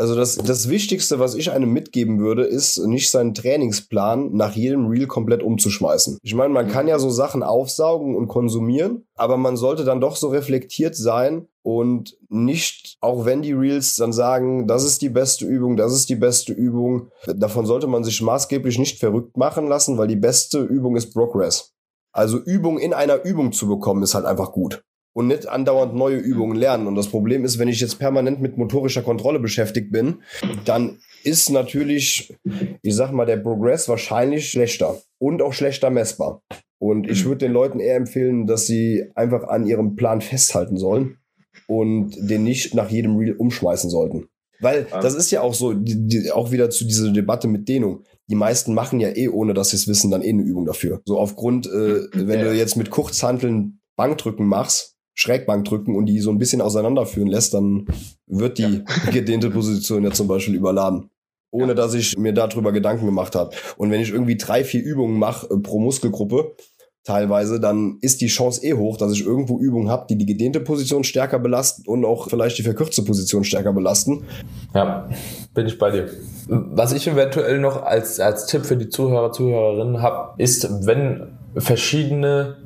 Also 0.00 0.14
das, 0.14 0.36
das 0.36 0.70
Wichtigste, 0.70 1.18
was 1.18 1.34
ich 1.34 1.52
einem 1.52 1.74
mitgeben 1.74 2.20
würde, 2.20 2.44
ist 2.44 2.78
nicht 2.78 3.10
seinen 3.10 3.34
Trainingsplan 3.34 4.32
nach 4.32 4.56
jedem 4.56 4.86
Reel 4.86 5.06
komplett 5.06 5.42
umzuschmeißen. 5.42 6.16
Ich 6.22 6.34
meine, 6.34 6.54
man 6.54 6.68
kann 6.68 6.88
ja 6.88 6.98
so 6.98 7.10
Sachen 7.10 7.42
aufsaugen 7.42 8.16
und 8.16 8.26
konsumieren, 8.26 9.06
aber 9.14 9.36
man 9.36 9.58
sollte 9.58 9.84
dann 9.84 10.00
doch 10.00 10.16
so 10.16 10.28
reflektiert 10.28 10.96
sein 10.96 11.48
und 11.62 12.16
nicht, 12.30 12.96
auch 13.02 13.26
wenn 13.26 13.42
die 13.42 13.52
Reels 13.52 13.96
dann 13.96 14.14
sagen, 14.14 14.66
das 14.66 14.84
ist 14.84 15.02
die 15.02 15.10
beste 15.10 15.44
Übung, 15.44 15.76
das 15.76 15.92
ist 15.92 16.08
die 16.08 16.16
beste 16.16 16.54
Übung, 16.54 17.10
davon 17.26 17.66
sollte 17.66 17.86
man 17.86 18.02
sich 18.02 18.22
maßgeblich 18.22 18.78
nicht 18.78 19.00
verrückt 19.00 19.36
machen 19.36 19.68
lassen, 19.68 19.98
weil 19.98 20.08
die 20.08 20.16
beste 20.16 20.62
Übung 20.62 20.96
ist 20.96 21.12
Progress. 21.12 21.74
Also 22.10 22.38
Übung 22.38 22.78
in 22.78 22.94
einer 22.94 23.22
Übung 23.26 23.52
zu 23.52 23.68
bekommen, 23.68 24.02
ist 24.02 24.14
halt 24.14 24.24
einfach 24.24 24.52
gut 24.52 24.82
und 25.12 25.26
nicht 25.26 25.48
andauernd 25.48 25.94
neue 25.94 26.16
Übungen 26.16 26.56
lernen. 26.56 26.86
Und 26.86 26.94
das 26.94 27.08
Problem 27.08 27.44
ist, 27.44 27.58
wenn 27.58 27.68
ich 27.68 27.80
jetzt 27.80 27.98
permanent 27.98 28.40
mit 28.40 28.56
motorischer 28.56 29.02
Kontrolle 29.02 29.40
beschäftigt 29.40 29.90
bin, 29.90 30.22
dann 30.64 30.98
ist 31.24 31.50
natürlich, 31.50 32.34
ich 32.82 32.94
sag 32.94 33.12
mal, 33.12 33.26
der 33.26 33.36
Progress 33.36 33.88
wahrscheinlich 33.88 34.50
schlechter 34.50 35.00
und 35.18 35.42
auch 35.42 35.52
schlechter 35.52 35.90
messbar. 35.90 36.42
Und 36.78 37.10
ich 37.10 37.26
würde 37.26 37.46
den 37.46 37.52
Leuten 37.52 37.78
eher 37.78 37.96
empfehlen, 37.96 38.46
dass 38.46 38.66
sie 38.66 39.10
einfach 39.14 39.44
an 39.44 39.66
ihrem 39.66 39.96
Plan 39.96 40.22
festhalten 40.22 40.78
sollen 40.78 41.18
und 41.66 42.16
den 42.18 42.42
nicht 42.42 42.74
nach 42.74 42.90
jedem 42.90 43.16
Reel 43.16 43.34
umschmeißen 43.34 43.90
sollten. 43.90 44.28
Weil 44.60 44.86
das 44.90 45.14
ist 45.14 45.30
ja 45.30 45.40
auch 45.40 45.54
so, 45.54 45.72
die, 45.72 46.06
die, 46.06 46.30
auch 46.30 46.52
wieder 46.52 46.70
zu 46.70 46.84
dieser 46.84 47.10
Debatte 47.10 47.48
mit 47.48 47.68
Dehnung. 47.68 48.04
Die 48.28 48.34
meisten 48.34 48.74
machen 48.74 49.00
ja 49.00 49.08
eh, 49.14 49.28
ohne 49.28 49.54
dass 49.54 49.70
sie 49.70 49.76
es 49.76 49.88
wissen, 49.88 50.10
dann 50.10 50.22
eh 50.22 50.30
eine 50.30 50.42
Übung 50.42 50.66
dafür. 50.66 51.00
So 51.04 51.18
aufgrund, 51.18 51.66
äh, 51.66 52.02
wenn 52.12 52.40
ja. 52.40 52.44
du 52.46 52.54
jetzt 52.54 52.76
mit 52.76 52.90
Kurzhanteln 52.90 53.80
Bankdrücken 53.96 54.46
machst, 54.46 54.96
Schrägbank 55.20 55.66
drücken 55.66 55.96
und 55.96 56.06
die 56.06 56.18
so 56.20 56.30
ein 56.30 56.38
bisschen 56.38 56.62
auseinanderführen 56.62 57.28
lässt, 57.28 57.52
dann 57.52 57.86
wird 58.26 58.56
die 58.56 58.62
ja. 58.62 59.10
gedehnte 59.12 59.50
Position 59.50 60.02
ja 60.02 60.12
zum 60.12 60.28
Beispiel 60.28 60.54
überladen. 60.54 61.10
Ohne 61.50 61.68
ja. 61.68 61.74
dass 61.74 61.94
ich 61.94 62.16
mir 62.16 62.32
darüber 62.32 62.72
Gedanken 62.72 63.04
gemacht 63.04 63.34
habe. 63.34 63.50
Und 63.76 63.90
wenn 63.90 64.00
ich 64.00 64.10
irgendwie 64.10 64.36
drei, 64.36 64.64
vier 64.64 64.82
Übungen 64.82 65.18
mache 65.18 65.46
äh, 65.52 65.58
pro 65.58 65.78
Muskelgruppe, 65.78 66.54
teilweise, 67.04 67.60
dann 67.60 67.98
ist 68.00 68.22
die 68.22 68.28
Chance 68.28 68.64
eh 68.64 68.74
hoch, 68.74 68.96
dass 68.96 69.12
ich 69.12 69.24
irgendwo 69.24 69.58
Übungen 69.58 69.90
habe, 69.90 70.06
die 70.08 70.16
die 70.16 70.26
gedehnte 70.26 70.60
Position 70.60 71.04
stärker 71.04 71.38
belasten 71.38 71.86
und 71.86 72.04
auch 72.04 72.30
vielleicht 72.30 72.56
die 72.56 72.62
verkürzte 72.62 73.02
Position 73.02 73.44
stärker 73.44 73.72
belasten. 73.74 74.24
Ja, 74.74 75.08
bin 75.52 75.66
ich 75.66 75.78
bei 75.78 75.90
dir. 75.90 76.08
Was 76.48 76.92
ich 76.92 77.06
eventuell 77.06 77.58
noch 77.58 77.82
als, 77.82 78.20
als 78.20 78.46
Tipp 78.46 78.64
für 78.64 78.76
die 78.76 78.88
Zuhörer, 78.88 79.32
Zuhörerinnen 79.32 80.00
habe, 80.00 80.34
ist, 80.38 80.86
wenn 80.86 81.38
verschiedene 81.56 82.56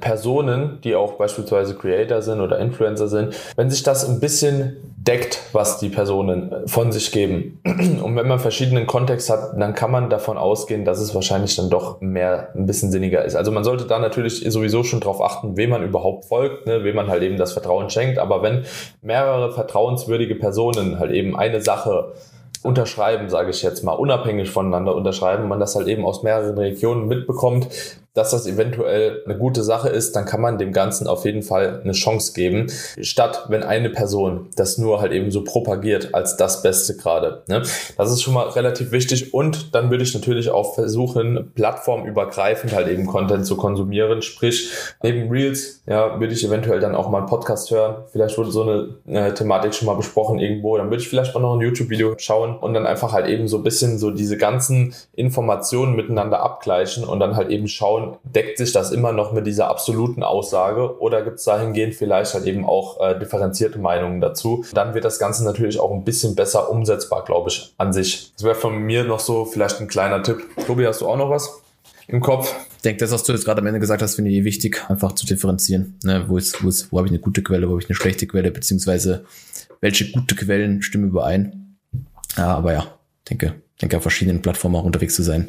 Personen, 0.00 0.78
die 0.84 0.94
auch 0.94 1.12
beispielsweise 1.12 1.74
Creator 1.74 2.22
sind 2.22 2.40
oder 2.40 2.58
Influencer 2.58 3.08
sind, 3.08 3.34
wenn 3.56 3.70
sich 3.70 3.82
das 3.82 4.08
ein 4.08 4.20
bisschen 4.20 4.76
deckt, 5.06 5.40
was 5.52 5.78
die 5.78 5.88
Personen 5.88 6.66
von 6.66 6.90
sich 6.92 7.12
geben. 7.12 7.60
Und 8.02 8.16
wenn 8.16 8.26
man 8.26 8.38
verschiedenen 8.38 8.86
Kontext 8.86 9.30
hat, 9.30 9.52
dann 9.58 9.74
kann 9.74 9.90
man 9.90 10.10
davon 10.10 10.36
ausgehen, 10.36 10.84
dass 10.84 10.98
es 11.00 11.14
wahrscheinlich 11.14 11.54
dann 11.56 11.70
doch 11.70 12.00
mehr 12.00 12.48
ein 12.54 12.66
bisschen 12.66 12.90
sinniger 12.90 13.24
ist. 13.24 13.36
Also 13.36 13.52
man 13.52 13.64
sollte 13.64 13.84
da 13.84 13.98
natürlich 13.98 14.44
sowieso 14.50 14.82
schon 14.82 15.00
drauf 15.00 15.20
achten, 15.20 15.56
wem 15.56 15.70
man 15.70 15.84
überhaupt 15.84 16.24
folgt, 16.24 16.66
ne, 16.66 16.82
wem 16.82 16.96
man 16.96 17.08
halt 17.08 17.22
eben 17.22 17.36
das 17.36 17.52
Vertrauen 17.52 17.88
schenkt. 17.90 18.18
Aber 18.18 18.42
wenn 18.42 18.64
mehrere 19.02 19.52
vertrauenswürdige 19.52 20.34
Personen 20.34 20.98
halt 20.98 21.12
eben 21.12 21.36
eine 21.36 21.60
Sache 21.60 22.12
unterschreiben, 22.62 23.28
sage 23.28 23.50
ich 23.50 23.62
jetzt 23.62 23.84
mal, 23.84 23.92
unabhängig 23.92 24.50
voneinander 24.50 24.96
unterschreiben, 24.96 25.46
man 25.46 25.60
das 25.60 25.76
halt 25.76 25.86
eben 25.86 26.04
aus 26.04 26.24
mehreren 26.24 26.58
Regionen 26.58 27.06
mitbekommt, 27.06 27.68
dass 28.16 28.30
das 28.30 28.46
eventuell 28.46 29.22
eine 29.26 29.36
gute 29.36 29.62
Sache 29.62 29.90
ist, 29.90 30.16
dann 30.16 30.24
kann 30.24 30.40
man 30.40 30.56
dem 30.56 30.72
Ganzen 30.72 31.06
auf 31.06 31.24
jeden 31.26 31.42
Fall 31.42 31.82
eine 31.84 31.92
Chance 31.92 32.32
geben, 32.32 32.68
statt 33.00 33.44
wenn 33.48 33.62
eine 33.62 33.90
Person 33.90 34.48
das 34.56 34.78
nur 34.78 35.00
halt 35.00 35.12
eben 35.12 35.30
so 35.30 35.44
propagiert 35.44 36.14
als 36.14 36.36
das 36.36 36.62
Beste 36.62 36.96
gerade. 36.96 37.42
Ne? 37.46 37.62
Das 37.96 38.10
ist 38.10 38.22
schon 38.22 38.32
mal 38.32 38.48
relativ 38.48 38.90
wichtig 38.90 39.34
und 39.34 39.74
dann 39.74 39.90
würde 39.90 40.02
ich 40.02 40.14
natürlich 40.14 40.48
auch 40.48 40.74
versuchen, 40.74 41.52
plattformübergreifend 41.54 42.74
halt 42.74 42.88
eben 42.88 43.06
Content 43.06 43.44
zu 43.44 43.56
konsumieren, 43.56 44.22
sprich 44.22 44.70
neben 45.02 45.30
Reels, 45.30 45.82
ja, 45.86 46.18
würde 46.18 46.32
ich 46.32 46.42
eventuell 46.42 46.80
dann 46.80 46.94
auch 46.94 47.10
mal 47.10 47.18
einen 47.18 47.26
Podcast 47.26 47.70
hören. 47.70 47.96
Vielleicht 48.12 48.38
wurde 48.38 48.50
so 48.50 48.62
eine, 48.62 48.94
eine 49.06 49.34
Thematik 49.34 49.74
schon 49.74 49.86
mal 49.86 49.94
besprochen 49.94 50.38
irgendwo, 50.38 50.78
dann 50.78 50.86
würde 50.86 51.02
ich 51.02 51.08
vielleicht 51.08 51.36
auch 51.36 51.40
noch 51.40 51.54
ein 51.54 51.60
YouTube-Video 51.60 52.14
schauen 52.16 52.56
und 52.56 52.72
dann 52.72 52.86
einfach 52.86 53.12
halt 53.12 53.26
eben 53.26 53.46
so 53.46 53.58
ein 53.58 53.62
bisschen 53.62 53.98
so 53.98 54.10
diese 54.10 54.38
ganzen 54.38 54.94
Informationen 55.14 55.96
miteinander 55.96 56.40
abgleichen 56.40 57.04
und 57.04 57.20
dann 57.20 57.36
halt 57.36 57.50
eben 57.50 57.68
schauen, 57.68 58.05
deckt 58.24 58.58
sich 58.58 58.72
das 58.72 58.92
immer 58.92 59.12
noch 59.12 59.32
mit 59.32 59.46
dieser 59.46 59.68
absoluten 59.68 60.22
Aussage 60.22 61.00
oder 61.00 61.22
gibt 61.22 61.38
es 61.38 61.44
dahingehend 61.44 61.94
vielleicht 61.94 62.34
halt 62.34 62.46
eben 62.46 62.64
auch 62.64 63.00
äh, 63.00 63.18
differenzierte 63.18 63.78
Meinungen 63.78 64.20
dazu? 64.20 64.64
Dann 64.74 64.94
wird 64.94 65.04
das 65.04 65.18
Ganze 65.18 65.44
natürlich 65.44 65.78
auch 65.78 65.92
ein 65.92 66.04
bisschen 66.04 66.34
besser 66.34 66.70
umsetzbar, 66.70 67.24
glaube 67.24 67.50
ich, 67.50 67.74
an 67.78 67.92
sich. 67.92 68.32
Das 68.34 68.44
wäre 68.44 68.54
von 68.54 68.78
mir 68.78 69.04
noch 69.04 69.20
so 69.20 69.44
vielleicht 69.44 69.80
ein 69.80 69.88
kleiner 69.88 70.22
Tipp. 70.22 70.42
Tobi, 70.66 70.86
hast 70.86 71.00
du 71.00 71.08
auch 71.08 71.16
noch 71.16 71.30
was 71.30 71.62
im 72.08 72.20
Kopf? 72.20 72.54
Ich 72.76 72.82
denke, 72.82 73.00
das, 73.00 73.10
was 73.10 73.24
du 73.24 73.32
jetzt 73.32 73.44
gerade 73.44 73.60
am 73.60 73.66
Ende 73.66 73.80
gesagt 73.80 74.02
hast, 74.02 74.14
finde 74.14 74.30
ich 74.30 74.44
wichtig, 74.44 74.84
einfach 74.88 75.12
zu 75.12 75.26
differenzieren. 75.26 75.98
Ne? 76.04 76.24
Wo, 76.28 76.36
ist, 76.36 76.62
wo, 76.62 76.68
ist, 76.68 76.92
wo 76.92 76.98
habe 76.98 77.08
ich 77.08 77.12
eine 77.12 77.20
gute 77.20 77.42
Quelle, 77.42 77.66
wo 77.66 77.72
habe 77.72 77.82
ich 77.82 77.88
eine 77.88 77.96
schlechte 77.96 78.26
Quelle, 78.26 78.50
beziehungsweise 78.50 79.24
welche 79.80 80.10
gute 80.10 80.34
Quellen 80.34 80.82
stimmen 80.82 81.08
überein. 81.08 81.76
Ja, 82.36 82.54
aber 82.56 82.72
ja, 82.72 82.86
denke, 83.28 83.54
denke 83.80 83.96
auf 83.96 84.02
verschiedenen 84.02 84.42
Plattformen 84.42 84.76
auch 84.76 84.84
unterwegs 84.84 85.14
zu 85.14 85.22
sein, 85.22 85.48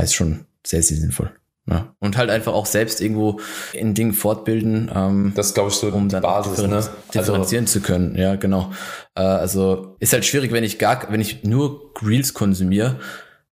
ist 0.00 0.14
schon 0.14 0.46
sehr, 0.64 0.82
sehr 0.82 0.96
sinnvoll. 0.96 1.30
Ja. 1.70 1.94
Und 2.00 2.16
halt 2.16 2.30
einfach 2.30 2.52
auch 2.54 2.66
selbst 2.66 3.00
irgendwo 3.00 3.40
in 3.72 3.94
Dingen 3.94 4.14
fortbilden. 4.14 4.90
Ähm, 4.94 5.32
das 5.34 5.54
glaube 5.54 5.70
ich 5.70 5.76
so 5.76 5.88
um 5.88 6.08
dann 6.08 6.22
Basis, 6.22 6.54
differen 6.54 6.70
ne? 6.70 6.88
differenzieren 7.14 7.64
also, 7.64 7.80
zu 7.80 7.80
können. 7.80 8.16
Ja, 8.16 8.36
genau. 8.36 8.72
Äh, 9.14 9.20
also 9.20 9.96
ist 9.98 10.12
halt 10.12 10.24
schwierig, 10.24 10.52
wenn 10.52 10.64
ich 10.64 10.78
gar, 10.78 11.10
wenn 11.10 11.20
ich 11.20 11.44
nur 11.44 11.92
Reels 12.02 12.32
konsumiere, 12.32 12.96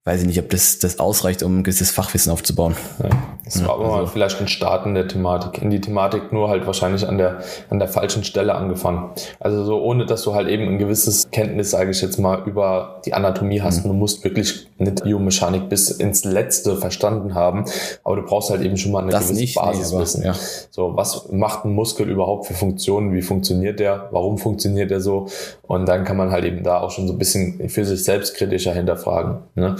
weiß 0.07 0.21
ich 0.21 0.27
nicht, 0.29 0.39
ob 0.39 0.49
das, 0.51 0.79
das 0.79 1.01
ausreicht, 1.01 1.43
um 1.43 1.59
ein 1.59 1.63
gewisses 1.65 1.91
Fachwissen 1.91 2.31
aufzubauen. 2.31 2.77
Ja, 3.03 3.09
das 3.45 3.67
war 3.67 3.75
aber 3.75 3.95
also. 3.97 4.07
vielleicht 4.07 4.41
ein 4.41 4.47
Starten 4.47 4.95
der 4.95 5.09
Thematik. 5.09 5.61
In 5.61 5.71
die 5.71 5.81
Thematik 5.81 6.33
nur 6.33 6.49
halt 6.49 6.65
wahrscheinlich 6.65 7.09
an 7.09 7.19
der, 7.19 7.41
an 7.71 7.81
der 7.81 7.89
falschen 7.89 8.23
Stelle 8.23 8.55
angefangen. 8.55 9.11
Also 9.41 9.65
so 9.65 9.83
ohne, 9.83 10.07
dass 10.07 10.23
du 10.23 10.33
halt 10.33 10.47
eben 10.47 10.69
ein 10.69 10.79
gewisses 10.79 11.29
Kenntnis, 11.33 11.73
sage 11.73 11.91
ich 11.91 12.01
jetzt 12.01 12.19
mal, 12.19 12.41
über 12.47 13.01
die 13.05 13.15
Anatomie 13.15 13.63
hast. 13.63 13.85
Mhm. 13.85 13.89
Du 13.89 13.95
musst 13.95 14.23
wirklich 14.23 14.69
nicht 14.79 15.03
Biomechanik 15.03 15.69
bis 15.69 15.91
ins 15.91 16.23
Letzte 16.23 16.77
verstanden 16.77 17.35
haben. 17.35 17.65
Aber 18.05 18.15
du 18.15 18.23
brauchst 18.23 18.51
halt 18.51 18.63
eben 18.63 18.77
schon 18.77 18.93
mal 18.93 19.03
eine 19.03 19.11
das 19.11 19.25
gewisse 19.25 19.41
nicht, 19.41 19.57
Basiswissen. 19.57 20.21
Nee, 20.21 20.29
ja. 20.29 20.35
So, 20.71 20.95
was 20.95 21.33
macht 21.33 21.65
ein 21.65 21.73
Muskel 21.73 22.09
überhaupt 22.09 22.47
für 22.47 22.55
Funktionen? 22.55 23.13
Wie 23.13 23.23
funktioniert 23.23 23.81
der? 23.81 24.09
Warum 24.13 24.39
funktioniert 24.39 24.93
der 24.93 25.01
so? 25.01 25.27
Und 25.67 25.87
dann 25.87 26.05
kann 26.05 26.17
man 26.17 26.31
halt 26.31 26.45
eben 26.45 26.63
da 26.63 26.79
auch 26.79 26.91
schon 26.91 27.07
so 27.07 27.15
ein 27.15 27.19
bisschen 27.19 27.69
für 27.69 27.85
sich 27.85 28.05
selbst 28.05 28.37
kritischer 28.37 28.73
hinterfragen. 28.73 29.43
Ne? 29.55 29.77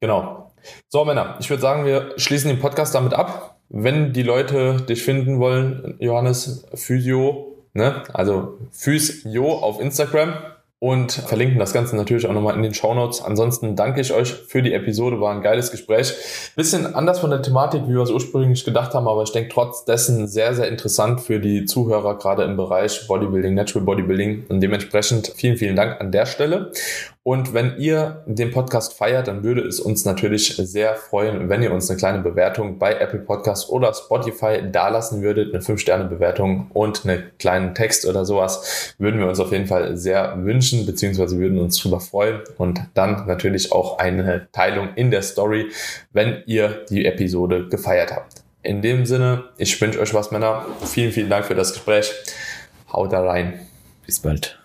Genau. 0.00 0.52
So, 0.88 1.04
Männer, 1.04 1.36
ich 1.40 1.50
würde 1.50 1.62
sagen, 1.62 1.84
wir 1.84 2.12
schließen 2.16 2.48
den 2.48 2.60
Podcast 2.60 2.94
damit 2.94 3.14
ab. 3.14 3.56
Wenn 3.68 4.12
die 4.12 4.22
Leute 4.22 4.76
dich 4.76 5.02
finden 5.02 5.38
wollen, 5.38 5.96
Johannes, 5.98 6.66
Physio, 6.74 7.56
ne? 7.72 8.02
also 8.12 8.58
Physio 8.70 9.58
auf 9.58 9.80
Instagram, 9.80 10.34
und 10.82 11.12
verlinken 11.12 11.60
das 11.60 11.72
Ganze 11.72 11.94
natürlich 11.94 12.26
auch 12.26 12.32
nochmal 12.32 12.56
in 12.56 12.62
den 12.64 12.74
Show 12.74 12.92
Notes. 12.92 13.22
Ansonsten 13.22 13.76
danke 13.76 14.00
ich 14.00 14.12
euch 14.12 14.32
für 14.32 14.62
die 14.62 14.72
Episode, 14.72 15.20
war 15.20 15.32
ein 15.32 15.40
geiles 15.40 15.70
Gespräch. 15.70 16.12
Bisschen 16.56 16.96
anders 16.96 17.20
von 17.20 17.30
der 17.30 17.40
Thematik, 17.40 17.82
wie 17.84 17.94
wir 17.94 18.02
es 18.02 18.10
ursprünglich 18.10 18.64
gedacht 18.64 18.92
haben, 18.92 19.06
aber 19.06 19.22
ich 19.22 19.30
denke 19.30 19.50
trotz 19.54 19.84
dessen 19.84 20.26
sehr, 20.26 20.56
sehr 20.56 20.66
interessant 20.66 21.20
für 21.20 21.38
die 21.38 21.66
Zuhörer, 21.66 22.18
gerade 22.18 22.42
im 22.42 22.56
Bereich 22.56 23.06
Bodybuilding, 23.06 23.54
Natural 23.54 23.84
Bodybuilding. 23.84 24.46
Und 24.48 24.60
dementsprechend 24.60 25.32
vielen, 25.36 25.56
vielen 25.56 25.76
Dank 25.76 26.00
an 26.00 26.10
der 26.10 26.26
Stelle. 26.26 26.72
Und 27.24 27.54
wenn 27.54 27.76
ihr 27.78 28.24
den 28.26 28.50
Podcast 28.50 28.94
feiert, 28.94 29.28
dann 29.28 29.44
würde 29.44 29.62
es 29.62 29.78
uns 29.78 30.04
natürlich 30.04 30.56
sehr 30.56 30.96
freuen, 30.96 31.48
wenn 31.48 31.62
ihr 31.62 31.72
uns 31.72 31.88
eine 31.88 31.96
kleine 31.96 32.18
Bewertung 32.18 32.78
bei 32.78 32.94
Apple 32.94 33.20
Podcast 33.20 33.70
oder 33.70 33.94
Spotify 33.94 34.60
dalassen 34.70 35.22
würdet. 35.22 35.54
Eine 35.54 35.62
5-Sterne-Bewertung 35.62 36.72
und 36.74 37.04
einen 37.04 37.30
kleinen 37.38 37.76
Text 37.76 38.06
oder 38.06 38.24
sowas 38.24 38.94
würden 38.98 39.20
wir 39.20 39.28
uns 39.28 39.38
auf 39.38 39.52
jeden 39.52 39.66
Fall 39.66 39.96
sehr 39.96 40.34
wünschen, 40.44 40.84
beziehungsweise 40.84 41.38
würden 41.38 41.60
uns 41.60 41.78
darüber 41.78 42.00
freuen. 42.00 42.40
Und 42.58 42.80
dann 42.94 43.24
natürlich 43.28 43.70
auch 43.70 43.98
eine 43.98 44.48
Teilung 44.50 44.88
in 44.96 45.12
der 45.12 45.22
Story, 45.22 45.70
wenn 46.12 46.42
ihr 46.46 46.84
die 46.90 47.06
Episode 47.06 47.68
gefeiert 47.68 48.10
habt. 48.10 48.42
In 48.64 48.82
dem 48.82 49.06
Sinne, 49.06 49.44
ich 49.58 49.80
wünsche 49.80 50.00
euch 50.00 50.12
was, 50.12 50.32
Männer. 50.32 50.66
Vielen, 50.84 51.12
vielen 51.12 51.30
Dank 51.30 51.44
für 51.44 51.54
das 51.54 51.72
Gespräch. 51.72 52.12
Haut 52.92 53.12
da 53.12 53.22
rein. 53.24 53.60
Bis 54.06 54.18
bald. 54.18 54.61